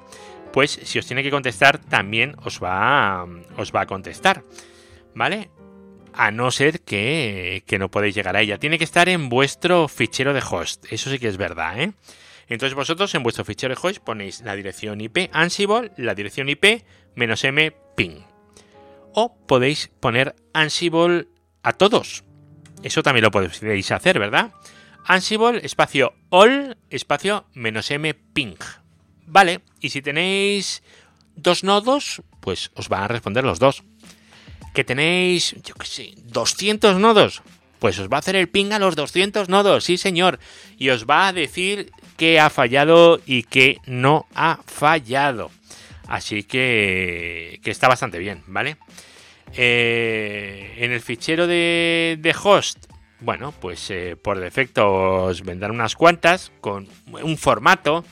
Pues 0.51 0.79
si 0.83 1.00
os 1.00 1.05
tiene 1.05 1.24
que 1.24 1.31
contestar, 1.31 1.77
también 1.77 2.36
os 2.43 2.62
va 2.62 3.21
a, 3.21 3.27
os 3.57 3.74
va 3.74 3.81
a 3.81 3.86
contestar, 3.86 4.43
¿vale? 5.13 5.50
A 6.13 6.31
no 6.31 6.51
ser 6.51 6.81
que, 6.81 7.63
que 7.65 7.79
no 7.79 7.89
podéis 7.91 8.15
llegar 8.15 8.36
a 8.36 8.41
ella. 8.41 8.57
Tiene 8.57 8.77
que 8.77 8.83
estar 8.83 9.09
en 9.09 9.29
vuestro 9.29 9.88
fichero 9.88 10.33
de 10.33 10.41
host. 10.48 10.86
Eso 10.91 11.09
sí 11.09 11.19
que 11.19 11.27
es 11.27 11.38
verdad, 11.38 11.79
¿eh? 11.79 11.93
Entonces 12.50 12.74
vosotros 12.74 13.13
en 13.13 13.21
vuestro 13.21 13.45
fichero 13.45 13.75
de 13.75 13.79
host 13.81 14.00
ponéis 14.03 14.41
la 14.41 14.55
dirección 14.55 15.00
IP 15.00 15.29
Ansible, 15.31 15.91
la 15.98 16.15
dirección 16.15 16.50
IP 16.50 16.83
menos 17.15 17.43
M 17.43 17.71
ping. 17.95 18.24
O 19.13 19.38
podéis 19.45 19.91
poner 20.00 20.36
Ansible 20.51 21.27
a 21.62 21.74
todos, 21.74 22.24
eso 22.83 23.03
también 23.03 23.24
lo 23.24 23.31
podéis 23.31 23.91
hacer, 23.91 24.19
¿verdad? 24.19 24.51
Ansible, 25.05 25.62
espacio 25.63 26.13
all, 26.29 26.77
espacio 26.89 27.45
menos 27.53 27.89
m 27.91 28.13
ping. 28.13 28.55
Vale, 29.25 29.62
y 29.79 29.89
si 29.89 30.01
tenéis 30.01 30.83
dos 31.36 31.63
nodos, 31.63 32.21
pues 32.39 32.71
os 32.75 32.89
van 32.89 33.03
a 33.03 33.07
responder 33.07 33.43
los 33.43 33.59
dos. 33.59 33.83
Que 34.74 34.83
tenéis, 34.83 35.55
yo 35.63 35.74
qué 35.75 35.86
sé, 35.86 36.13
200 36.25 37.00
nodos, 37.00 37.41
pues 37.79 37.98
os 38.00 38.09
va 38.09 38.17
a 38.17 38.19
hacer 38.19 38.36
el 38.36 38.50
ping 38.50 38.71
a 38.71 38.79
los 38.79 38.95
200 38.95 39.50
nodos, 39.50 39.83
sí 39.83 39.98
señor. 39.98 40.39
Y 40.77 40.89
os 40.89 41.05
va 41.05 41.27
a 41.27 41.33
decir 41.33 41.91
que 42.17 42.39
ha 42.39 42.50
fallado 42.50 43.19
y 43.25 43.43
que 43.43 43.77
no 43.86 44.27
ha 44.36 44.59
fallado. 44.67 45.51
Así 46.07 46.43
que, 46.43 47.59
que 47.63 47.71
está 47.71 47.88
bastante 47.88 48.19
bien, 48.19 48.43
¿vale? 48.48 48.77
Eh, 49.56 50.75
en 50.77 50.91
el 50.91 51.01
fichero 51.01 51.48
de, 51.48 52.36
host, 52.44 52.86
bueno, 53.20 53.51
pues 53.60 53.89
eh, 53.89 54.15
por 54.22 54.39
defecto 54.39 55.25
os 55.25 55.41
vendrán 55.44 55.72
unas 55.72 55.96
cuantas 55.96 56.51
con 56.62 56.88
un 57.12 57.36
formato, 57.38 58.06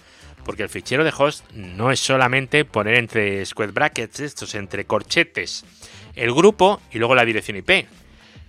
porque 0.43 0.63
el 0.63 0.69
fichero 0.69 1.03
de 1.03 1.13
host 1.15 1.47
no 1.51 1.91
es 1.91 1.99
solamente 1.99 2.65
poner 2.65 2.95
entre 2.95 3.45
square 3.45 3.71
brackets, 3.71 4.19
estos 4.19 4.55
entre 4.55 4.85
corchetes, 4.85 5.63
el 6.15 6.33
grupo 6.33 6.81
y 6.91 6.97
luego 6.97 7.13
la 7.15 7.25
dirección 7.25 7.57
IP. 7.57 7.85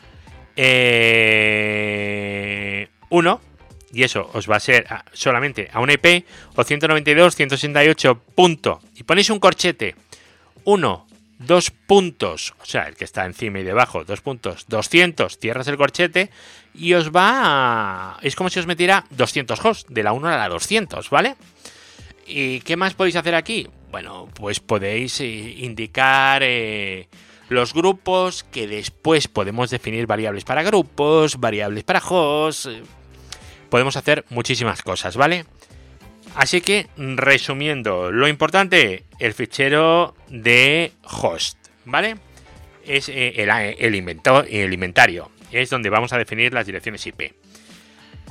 eh, 0.56 1.68
1 3.10 3.40
y 3.92 4.02
eso 4.04 4.30
os 4.32 4.50
va 4.50 4.56
a 4.56 4.60
ser 4.60 4.86
solamente 5.12 5.68
a 5.72 5.80
una 5.80 5.92
IP 5.92 6.24
o 6.56 6.64
192, 6.64 7.36
168 7.36 8.14
punto 8.34 8.80
y 8.96 9.02
ponéis 9.04 9.30
un 9.30 9.38
corchete 9.38 9.94
1, 10.64 11.06
2 11.40 11.70
puntos, 11.70 12.54
o 12.60 12.64
sea, 12.64 12.88
el 12.88 12.96
que 12.96 13.04
está 13.04 13.26
encima 13.26 13.58
y 13.58 13.64
debajo, 13.64 14.04
2 14.04 14.20
puntos, 14.20 14.64
200, 14.68 15.38
cierras 15.38 15.68
el 15.68 15.76
corchete 15.76 16.30
y 16.74 16.94
os 16.94 17.10
va 17.10 18.14
a... 18.14 18.18
es 18.22 18.34
como 18.36 18.48
si 18.48 18.60
os 18.60 18.66
metiera 18.66 19.04
200 19.10 19.64
hosts, 19.64 19.86
de 19.92 20.02
la 20.02 20.12
1 20.12 20.28
a 20.28 20.36
la 20.36 20.48
200, 20.48 21.10
¿vale? 21.10 21.36
¿Y 22.26 22.60
qué 22.60 22.76
más 22.76 22.94
podéis 22.94 23.16
hacer 23.16 23.34
aquí? 23.34 23.68
Bueno, 23.90 24.28
pues 24.34 24.60
podéis 24.60 25.20
eh, 25.20 25.26
indicar... 25.26 26.42
Eh, 26.44 27.08
los 27.48 27.74
grupos 27.74 28.44
que 28.44 28.66
después 28.66 29.28
podemos 29.28 29.70
definir 29.70 30.06
variables 30.06 30.44
para 30.44 30.62
grupos, 30.62 31.38
variables 31.38 31.84
para 31.84 32.00
hosts. 32.00 32.66
Eh, 32.66 32.82
podemos 33.68 33.96
hacer 33.96 34.24
muchísimas 34.30 34.82
cosas, 34.82 35.16
¿vale? 35.16 35.44
Así 36.34 36.60
que, 36.60 36.86
resumiendo, 36.96 38.10
lo 38.10 38.26
importante, 38.26 39.04
el 39.18 39.34
fichero 39.34 40.14
de 40.28 40.92
host, 41.04 41.58
¿vale? 41.84 42.16
Es 42.86 43.08
eh, 43.08 43.34
el, 43.36 43.50
el, 43.50 43.94
el 44.48 44.72
inventario, 44.72 45.30
es 45.50 45.70
donde 45.70 45.90
vamos 45.90 46.12
a 46.12 46.18
definir 46.18 46.54
las 46.54 46.66
direcciones 46.66 47.06
IP. 47.06 47.34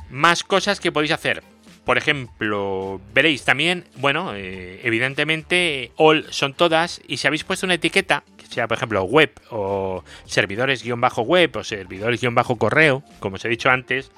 Más 0.09 0.43
cosas 0.43 0.79
que 0.79 0.91
podéis 0.91 1.11
hacer. 1.11 1.43
Por 1.85 1.97
ejemplo, 1.97 3.01
veréis 3.13 3.43
también, 3.43 3.85
bueno, 3.95 4.33
eh, 4.35 4.81
evidentemente 4.83 5.91
all 5.95 6.25
son 6.29 6.53
todas 6.53 7.01
y 7.07 7.17
si 7.17 7.27
habéis 7.27 7.43
puesto 7.43 7.65
una 7.65 7.75
etiqueta, 7.75 8.23
sea 8.51 8.67
por 8.67 8.77
ejemplo 8.77 9.03
web 9.03 9.31
o 9.49 10.03
servidores-web 10.25 11.55
o 11.55 11.63
servidores-correo, 11.63 13.03
como 13.19 13.35
os 13.35 13.45
he 13.45 13.49
dicho 13.49 13.69
antes, 13.69 14.11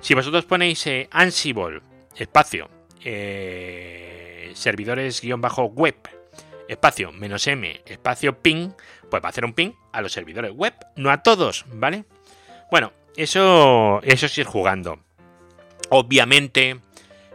si 0.00 0.14
vosotros 0.14 0.44
ponéis 0.44 0.86
eh, 0.86 1.08
Ansible, 1.12 1.80
espacio, 2.16 2.68
eh, 3.04 4.50
servidores-web 4.54 5.94
espacio 6.66 7.12
menos 7.12 7.46
m 7.46 7.82
espacio 7.84 8.38
ping, 8.40 8.70
pues 9.10 9.22
va 9.22 9.28
a 9.28 9.30
hacer 9.30 9.44
un 9.44 9.52
ping 9.52 9.72
a 9.92 10.00
los 10.00 10.12
servidores 10.12 10.52
web, 10.52 10.74
no 10.96 11.10
a 11.10 11.22
todos, 11.22 11.64
¿vale? 11.68 12.04
Bueno, 12.70 12.92
eso, 13.16 14.00
eso 14.02 14.26
es 14.26 14.38
ir 14.38 14.46
jugando. 14.46 14.98
Obviamente, 15.90 16.80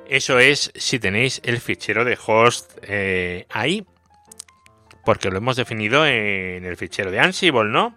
eso 0.08 0.40
es 0.40 0.72
si 0.76 1.00
tenéis 1.00 1.42
el 1.46 1.60
fichero 1.60 2.04
de 2.04 2.18
host 2.26 2.78
eh, 2.82 3.46
ahí, 3.50 3.86
porque 5.10 5.32
lo 5.32 5.38
hemos 5.38 5.56
definido 5.56 6.06
en 6.06 6.64
el 6.64 6.78
fichero 6.78 7.10
de 7.10 7.20
Ansible, 7.20 7.64
¿no? 7.64 7.96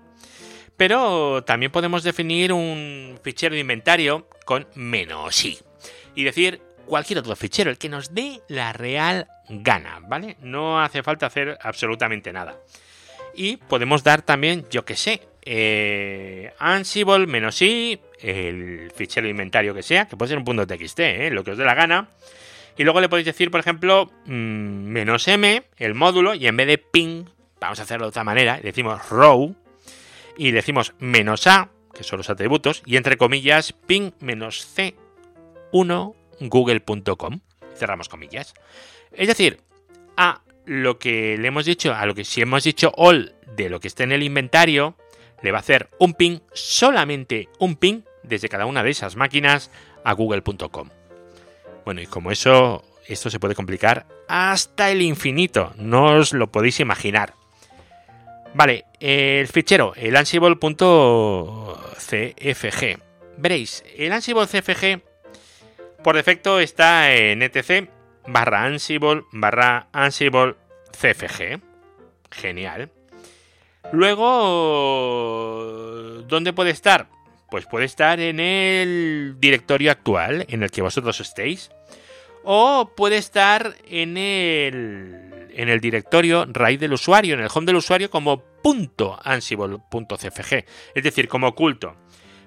Pero 0.78 1.44
también 1.44 1.70
podemos 1.70 2.04
definir 2.04 2.54
un 2.54 3.20
fichero 3.22 3.54
de 3.54 3.60
inventario 3.60 4.30
con 4.46 4.66
menos 4.76 5.44
i 5.44 5.58
y 6.14 6.24
decir 6.24 6.62
cualquier 6.86 7.18
otro 7.18 7.36
fichero, 7.36 7.70
el 7.70 7.76
que 7.76 7.90
nos 7.90 8.14
dé 8.14 8.40
la 8.48 8.72
real 8.72 9.28
gana, 9.50 10.00
¿vale? 10.08 10.38
No 10.40 10.80
hace 10.80 11.02
falta 11.02 11.26
hacer 11.26 11.58
absolutamente 11.60 12.32
nada. 12.32 12.56
Y 13.34 13.58
podemos 13.58 14.02
dar 14.02 14.22
también, 14.22 14.64
yo 14.70 14.86
que 14.86 14.96
sé, 14.96 15.20
eh, 15.42 16.54
Ansible 16.58 17.26
menos 17.26 17.60
i, 17.60 18.00
el 18.20 18.90
fichero 18.96 19.26
de 19.26 19.32
inventario 19.32 19.74
que 19.74 19.82
sea, 19.82 20.08
que 20.08 20.16
puede 20.16 20.30
ser 20.30 20.38
un 20.38 20.46
punto 20.46 20.66
.txt, 20.66 21.00
¿eh? 21.00 21.30
lo 21.30 21.44
que 21.44 21.50
os 21.50 21.58
dé 21.58 21.66
la 21.66 21.74
gana. 21.74 22.08
Y 22.76 22.84
luego 22.84 23.00
le 23.00 23.08
podéis 23.08 23.26
decir, 23.26 23.50
por 23.50 23.60
ejemplo, 23.60 24.10
mm, 24.26 24.30
menos 24.30 25.28
m, 25.28 25.64
el 25.76 25.94
módulo, 25.94 26.34
y 26.34 26.46
en 26.46 26.56
vez 26.56 26.66
de 26.66 26.78
ping, 26.78 27.26
vamos 27.60 27.80
a 27.80 27.82
hacerlo 27.82 28.06
de 28.06 28.10
otra 28.10 28.24
manera, 28.24 28.60
decimos 28.62 29.08
row, 29.10 29.54
y 30.36 30.50
decimos 30.50 30.94
menos 30.98 31.46
a, 31.46 31.68
que 31.94 32.04
son 32.04 32.18
los 32.18 32.30
atributos, 32.30 32.82
y 32.86 32.96
entre 32.96 33.16
comillas, 33.16 33.72
ping 33.72 34.12
menos 34.20 34.66
c1 34.76 36.14
google.com. 36.40 37.40
Cerramos 37.76 38.08
comillas. 38.08 38.54
Es 39.12 39.28
decir, 39.28 39.60
a 40.16 40.42
lo 40.64 40.98
que 40.98 41.36
le 41.38 41.48
hemos 41.48 41.66
dicho, 41.66 41.94
a 41.94 42.06
lo 42.06 42.14
que 42.14 42.24
si 42.24 42.40
hemos 42.40 42.64
dicho 42.64 42.92
all 42.96 43.34
de 43.56 43.68
lo 43.68 43.80
que 43.80 43.88
esté 43.88 44.04
en 44.04 44.12
el 44.12 44.22
inventario, 44.22 44.96
le 45.42 45.50
va 45.50 45.58
a 45.58 45.60
hacer 45.60 45.90
un 45.98 46.14
ping, 46.14 46.40
solamente 46.52 47.48
un 47.58 47.76
ping, 47.76 48.02
desde 48.22 48.48
cada 48.48 48.66
una 48.66 48.82
de 48.82 48.90
esas 48.90 49.16
máquinas 49.16 49.70
a 50.04 50.12
google.com. 50.12 50.90
Bueno, 51.84 52.00
y 52.00 52.06
como 52.06 52.30
eso, 52.30 52.84
esto 53.06 53.30
se 53.30 53.40
puede 53.40 53.54
complicar 53.54 54.06
hasta 54.28 54.90
el 54.90 55.02
infinito, 55.02 55.72
no 55.76 56.16
os 56.16 56.32
lo 56.32 56.50
podéis 56.50 56.80
imaginar. 56.80 57.34
Vale, 58.54 58.84
el 59.00 59.48
fichero, 59.48 59.94
el 59.96 60.16
ansible.cfg. 60.16 60.68
Veréis, 63.38 63.84
el 63.96 64.12
ansible 64.12 64.46
CFG 64.46 65.00
por 66.02 66.16
defecto 66.16 66.60
está 66.60 67.14
en 67.14 67.42
etc 67.42 67.88
barra 68.26 68.64
ansible 68.64 69.22
barra 69.32 69.88
ansible 69.92 70.56
cfg. 70.90 71.60
Genial. 72.30 72.90
Luego, 73.92 74.32
¿dónde 76.26 76.52
puede 76.52 76.70
estar? 76.70 77.08
Pues 77.52 77.66
puede 77.66 77.84
estar 77.84 78.18
en 78.18 78.40
el 78.40 79.36
directorio 79.38 79.90
actual 79.90 80.46
en 80.48 80.62
el 80.62 80.70
que 80.70 80.80
vosotros 80.80 81.20
estéis. 81.20 81.70
O 82.44 82.94
puede 82.96 83.18
estar 83.18 83.74
en 83.86 84.16
el, 84.16 85.50
en 85.52 85.68
el 85.68 85.78
directorio 85.78 86.46
raíz 86.48 86.80
del 86.80 86.94
usuario, 86.94 87.34
en 87.34 87.40
el 87.40 87.50
home 87.54 87.66
del 87.66 87.76
usuario 87.76 88.08
como 88.08 88.42
.ansible.cfg, 89.22 90.64
es 90.94 91.04
decir, 91.04 91.28
como 91.28 91.48
oculto. 91.48 91.94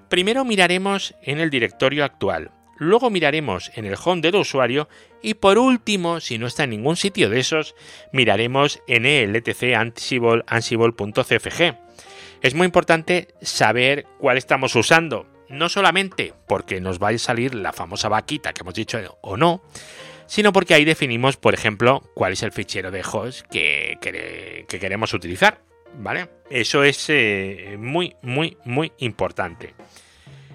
Primero 0.08 0.44
miraremos 0.44 1.14
en 1.22 1.38
el 1.38 1.50
directorio 1.50 2.04
actual 2.04 2.50
luego 2.78 3.10
miraremos 3.10 3.72
en 3.74 3.86
el 3.86 3.96
home 4.02 4.22
del 4.22 4.36
usuario 4.36 4.88
y 5.22 5.34
por 5.34 5.58
último, 5.58 6.20
si 6.20 6.38
no 6.38 6.46
está 6.46 6.64
en 6.64 6.70
ningún 6.70 6.96
sitio 6.96 7.30
de 7.30 7.40
esos, 7.40 7.74
miraremos 8.12 8.82
en 8.86 9.06
el 9.06 9.34
etc 9.34 9.76
ansible, 9.76 10.42
ansible.cfg. 10.46 11.76
Es 12.42 12.54
muy 12.54 12.66
importante 12.66 13.28
saber 13.40 14.06
cuál 14.18 14.36
estamos 14.36 14.74
usando, 14.74 15.26
no 15.48 15.68
solamente 15.68 16.34
porque 16.46 16.80
nos 16.80 17.02
va 17.02 17.08
a 17.08 17.18
salir 17.18 17.54
la 17.54 17.72
famosa 17.72 18.08
vaquita 18.08 18.52
que 18.52 18.62
hemos 18.62 18.74
dicho 18.74 18.98
o 19.20 19.36
no, 19.36 19.62
sino 20.26 20.52
porque 20.52 20.74
ahí 20.74 20.84
definimos, 20.84 21.36
por 21.36 21.54
ejemplo, 21.54 22.02
cuál 22.14 22.32
es 22.32 22.42
el 22.42 22.52
fichero 22.52 22.90
de 22.90 23.02
host 23.02 23.46
que, 23.50 23.98
queremos 24.68 25.14
utilizar. 25.14 25.60
¿Vale? 25.98 26.28
Eso 26.50 26.84
es 26.84 27.06
eh, 27.08 27.76
muy, 27.78 28.16
muy, 28.20 28.58
muy 28.64 28.92
importante. 28.98 29.74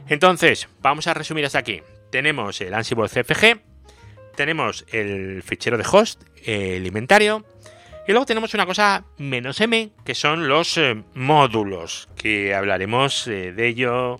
Entonces, 0.08 0.68
vamos 0.82 1.08
a 1.08 1.16
resumir 1.16 1.46
hasta 1.46 1.58
aquí 1.58 1.82
tenemos 2.12 2.62
el 2.62 2.74
Ansible 2.76 3.08
CFG, 3.08 3.60
tenemos 4.36 4.86
el 4.92 5.42
fichero 5.42 5.78
de 5.78 5.86
host, 5.90 6.22
el 6.46 6.86
inventario, 6.86 7.46
y 8.08 8.12
luego 8.12 8.26
tenemos 8.26 8.54
una 8.54 8.66
cosa 8.66 9.06
menos 9.18 9.62
m, 9.62 9.92
que 10.04 10.16
son 10.16 10.48
los 10.48 10.78
eh, 10.78 11.04
módulos, 11.14 12.10
que 12.16 12.56
hablaremos 12.56 13.28
eh, 13.28 13.54
de 13.54 13.68
ello, 13.68 14.20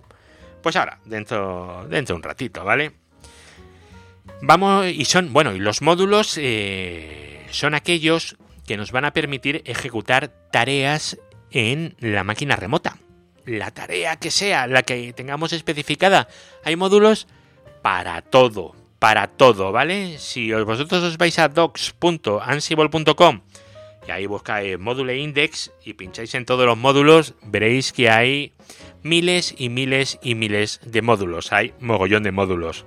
pues 0.62 0.76
ahora, 0.76 1.00
dentro, 1.04 1.86
dentro 1.88 2.14
de 2.14 2.16
un 2.18 2.22
ratito, 2.22 2.64
¿vale? 2.64 2.92
Vamos, 4.40 4.86
y 4.86 5.04
son, 5.04 5.32
bueno, 5.32 5.52
y 5.54 5.58
los 5.58 5.82
módulos 5.82 6.38
eh, 6.38 7.44
son 7.50 7.74
aquellos 7.74 8.36
que 8.66 8.76
nos 8.76 8.92
van 8.92 9.04
a 9.04 9.12
permitir 9.12 9.62
ejecutar 9.66 10.32
tareas 10.50 11.18
en 11.50 11.96
la 11.98 12.22
máquina 12.24 12.56
remota. 12.56 12.98
La 13.44 13.72
tarea 13.72 14.16
que 14.16 14.30
sea, 14.30 14.68
la 14.68 14.84
que 14.84 15.12
tengamos 15.12 15.52
especificada. 15.52 16.28
Hay 16.64 16.76
módulos 16.76 17.26
para 17.82 18.22
todo, 18.22 18.76
para 19.00 19.26
todo, 19.26 19.72
¿vale? 19.72 20.18
Si 20.18 20.52
vosotros 20.52 21.02
os 21.02 21.18
vais 21.18 21.38
a 21.40 21.48
docs.ansible.com 21.48 23.40
y 24.06 24.10
ahí 24.10 24.26
buscáis 24.26 24.78
módulo 24.78 25.12
index 25.12 25.72
y 25.84 25.94
pincháis 25.94 26.34
en 26.34 26.44
todos 26.44 26.66
los 26.66 26.76
módulos, 26.76 27.34
veréis 27.42 27.92
que 27.92 28.10
hay 28.10 28.52
miles 29.02 29.54
y 29.56 29.68
miles 29.68 30.18
y 30.22 30.34
miles 30.34 30.80
de 30.84 31.02
módulos. 31.02 31.52
Hay 31.52 31.74
mogollón 31.80 32.22
de 32.22 32.32
módulos. 32.32 32.84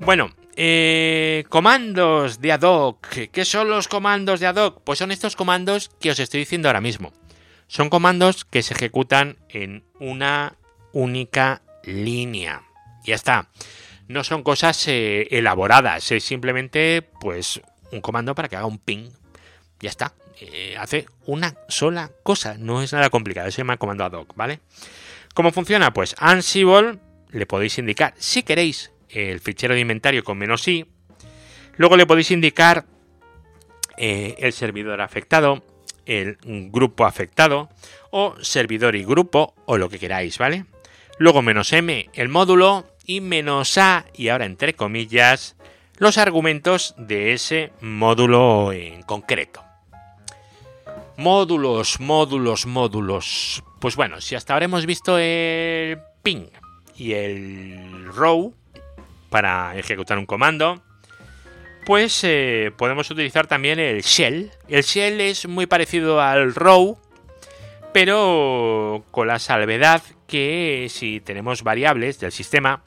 Bueno, 0.00 0.30
eh, 0.56 1.44
comandos 1.48 2.40
de 2.40 2.52
ad 2.52 2.62
hoc. 2.62 3.06
¿Qué 3.32 3.44
son 3.44 3.70
los 3.70 3.88
comandos 3.88 4.40
de 4.40 4.46
ad 4.46 4.56
hoc? 4.56 4.82
Pues 4.84 4.98
son 4.98 5.12
estos 5.12 5.36
comandos 5.36 5.90
que 6.00 6.10
os 6.10 6.18
estoy 6.18 6.40
diciendo 6.40 6.68
ahora 6.68 6.80
mismo. 6.80 7.12
Son 7.68 7.88
comandos 7.88 8.44
que 8.44 8.62
se 8.62 8.74
ejecutan 8.74 9.38
en 9.48 9.84
una 9.98 10.56
única 10.92 11.62
línea. 11.84 12.62
Ya 13.04 13.14
está. 13.14 13.48
No 14.08 14.24
son 14.24 14.42
cosas 14.42 14.88
eh, 14.88 15.28
elaboradas, 15.30 16.12
es 16.12 16.24
simplemente 16.24 17.02
pues 17.20 17.62
un 17.90 18.00
comando 18.00 18.34
para 18.34 18.48
que 18.48 18.56
haga 18.56 18.66
un 18.66 18.78
ping. 18.78 19.08
Ya 19.82 19.90
está. 19.90 20.14
Eh, 20.40 20.76
hace 20.78 21.06
una 21.26 21.54
sola 21.68 22.10
cosa, 22.22 22.56
no 22.58 22.82
es 22.82 22.92
nada 22.92 23.10
complicado, 23.10 23.50
se 23.50 23.58
llama 23.58 23.76
comando 23.76 24.04
ad 24.04 24.12
hoc, 24.12 24.34
¿vale? 24.34 24.60
¿Cómo 25.34 25.52
funciona? 25.52 25.92
Pues 25.92 26.14
Ansible 26.18 26.98
le 27.30 27.46
podéis 27.46 27.78
indicar, 27.78 28.14
si 28.16 28.42
queréis, 28.42 28.92
el 29.08 29.40
fichero 29.40 29.74
de 29.74 29.80
inventario 29.80 30.24
con 30.24 30.38
menos 30.38 30.66
i. 30.68 30.86
Luego 31.76 31.96
le 31.96 32.06
podéis 32.06 32.30
indicar 32.30 32.86
eh, 33.96 34.36
el 34.38 34.52
servidor 34.52 35.00
afectado, 35.00 35.62
el 36.06 36.38
grupo 36.42 37.04
afectado, 37.04 37.68
o 38.10 38.36
servidor 38.40 38.94
y 38.96 39.04
grupo, 39.04 39.54
o 39.66 39.78
lo 39.78 39.88
que 39.88 39.98
queráis, 39.98 40.38
¿vale? 40.38 40.64
Luego 41.18 41.42
menos 41.42 41.72
m, 41.72 42.08
el 42.14 42.28
módulo, 42.28 42.86
y 43.04 43.20
menos 43.20 43.78
a, 43.78 44.06
y 44.14 44.28
ahora 44.28 44.44
entre 44.44 44.74
comillas, 44.74 45.56
los 45.98 46.18
argumentos 46.18 46.94
de 46.98 47.32
ese 47.32 47.72
módulo 47.80 48.72
en 48.72 49.02
concreto. 49.02 49.71
Módulos, 51.16 52.00
módulos, 52.00 52.66
módulos. 52.66 53.62
Pues 53.80 53.96
bueno, 53.96 54.20
si 54.20 54.34
hasta 54.34 54.54
ahora 54.54 54.64
hemos 54.64 54.86
visto 54.86 55.18
el 55.18 55.98
ping 56.22 56.46
y 56.96 57.12
el 57.12 58.06
row 58.06 58.54
para 59.28 59.76
ejecutar 59.76 60.18
un 60.18 60.26
comando, 60.26 60.82
pues 61.84 62.22
eh, 62.24 62.72
podemos 62.76 63.10
utilizar 63.10 63.46
también 63.46 63.78
el 63.78 64.02
shell. 64.02 64.50
El 64.68 64.82
shell 64.82 65.20
es 65.20 65.46
muy 65.46 65.66
parecido 65.66 66.20
al 66.20 66.54
row, 66.54 66.98
pero 67.92 69.04
con 69.10 69.26
la 69.26 69.38
salvedad 69.38 70.02
que 70.26 70.86
si 70.90 71.20
tenemos 71.20 71.62
variables 71.62 72.18
del 72.20 72.32
sistema, 72.32 72.84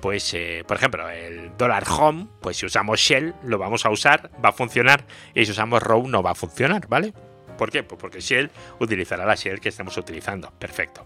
pues 0.00 0.32
eh, 0.32 0.64
por 0.66 0.78
ejemplo 0.78 1.10
el 1.10 1.56
dólar 1.58 1.84
home, 1.88 2.26
pues 2.40 2.56
si 2.56 2.66
usamos 2.66 3.00
shell 3.00 3.34
lo 3.44 3.58
vamos 3.58 3.84
a 3.84 3.90
usar, 3.90 4.30
va 4.42 4.48
a 4.48 4.52
funcionar, 4.52 5.04
y 5.34 5.44
si 5.44 5.52
usamos 5.52 5.82
row 5.82 6.08
no 6.08 6.22
va 6.22 6.30
a 6.30 6.34
funcionar, 6.34 6.88
¿vale? 6.88 7.12
¿Por 7.60 7.70
qué? 7.70 7.82
Pues 7.82 8.00
porque 8.00 8.22
shell 8.22 8.50
utilizará 8.78 9.26
la 9.26 9.34
shell 9.34 9.60
que 9.60 9.68
estemos 9.68 9.94
utilizando, 9.98 10.50
perfecto. 10.58 11.04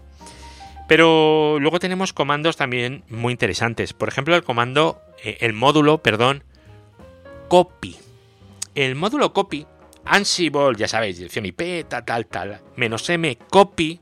Pero 0.87 1.57
luego 1.59 1.79
tenemos 1.79 2.13
comandos 2.13 2.55
también 2.55 3.03
muy 3.09 3.33
interesantes, 3.33 3.91
por 3.91 4.07
ejemplo 4.07 4.37
el 4.37 4.43
comando, 4.45 5.01
eh, 5.21 5.35
el 5.41 5.51
módulo, 5.51 5.97
perdón, 5.97 6.45
copy. 7.49 7.97
El 8.73 8.95
módulo 8.95 9.33
copy, 9.33 9.67
Ansible, 10.05 10.77
ya 10.77 10.87
sabéis, 10.87 11.17
dirección 11.17 11.45
IP, 11.45 11.89
tal, 11.89 12.05
tal, 12.05 12.25
tal, 12.25 12.61
menos 12.77 13.09
m, 13.09 13.37
copy, 13.49 13.99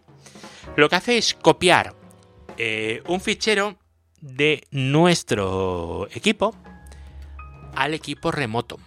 lo 0.76 0.88
que 0.90 0.96
hace 0.96 1.18
es 1.18 1.34
copiar 1.34 1.96
eh, 2.60 3.02
un 3.08 3.20
fichero 3.20 3.80
de 4.22 4.64
nuestro 4.70 6.08
equipo 6.14 6.56
al 7.76 7.96
equipo 7.96 8.30
remoto. 8.30 8.78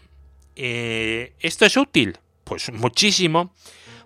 Eh, 0.55 1.35
¿Esto 1.40 1.66
es 1.66 1.76
útil? 1.76 2.16
Pues 2.46 2.72
muchísimo, 2.72 3.52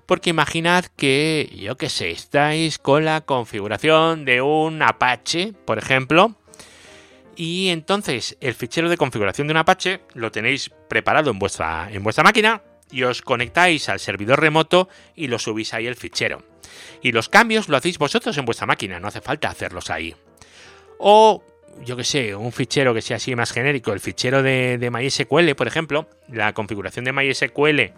porque 0.07 0.31
imaginad 0.31 0.87
que, 0.97 1.55
yo 1.61 1.77
qué 1.77 1.91
sé, 1.91 2.11
estáis 2.11 2.79
con 2.79 3.05
la 3.05 3.21
configuración 3.21 4.25
de 4.25 4.41
un 4.41 4.81
Apache, 4.81 5.53
por 5.67 5.77
ejemplo, 5.77 6.35
y 7.37 7.69
entonces 7.69 8.39
el 8.41 8.55
fichero 8.55 8.89
de 8.89 8.97
configuración 8.97 9.47
de 9.47 9.51
un 9.51 9.59
Apache 9.59 10.01
lo 10.15 10.33
tenéis 10.33 10.71
preparado 10.89 11.31
en 11.31 11.39
vuestra, 11.39 11.91
en 11.93 12.03
vuestra 12.03 12.25
máquina 12.25 12.63
y 12.91 13.03
os 13.03 13.21
conectáis 13.21 13.91
al 13.91 14.01
servidor 14.01 14.41
remoto 14.41 14.89
y 15.15 15.27
lo 15.27 15.39
subís 15.39 15.75
ahí 15.75 15.87
el 15.87 15.95
fichero. 15.95 16.43
Y 17.03 17.13
los 17.13 17.29
cambios 17.29 17.69
lo 17.69 17.77
hacéis 17.77 17.99
vosotros 17.99 18.39
en 18.39 18.47
vuestra 18.47 18.67
máquina, 18.67 18.99
no 19.01 19.09
hace 19.09 19.21
falta 19.21 19.51
hacerlos 19.51 19.91
ahí. 19.91 20.17
O 20.99 21.45
yo 21.85 21.97
que 21.97 22.05
sé, 22.05 22.35
un 22.35 22.53
fichero 22.53 22.93
que 22.95 23.03
sea 23.03 23.17
así 23.17 23.35
más 23.35 23.53
genérico, 23.53 23.93
el 23.93 24.01
fichero 24.01 24.43
de, 24.43 24.79
de, 24.79 24.91
MySQL, 24.91 25.55
por 25.55 25.67
ejemplo, 25.67 26.09
la 26.29 26.53
configuración 26.53 27.05
de 27.05 27.13
MySQL 27.13 27.93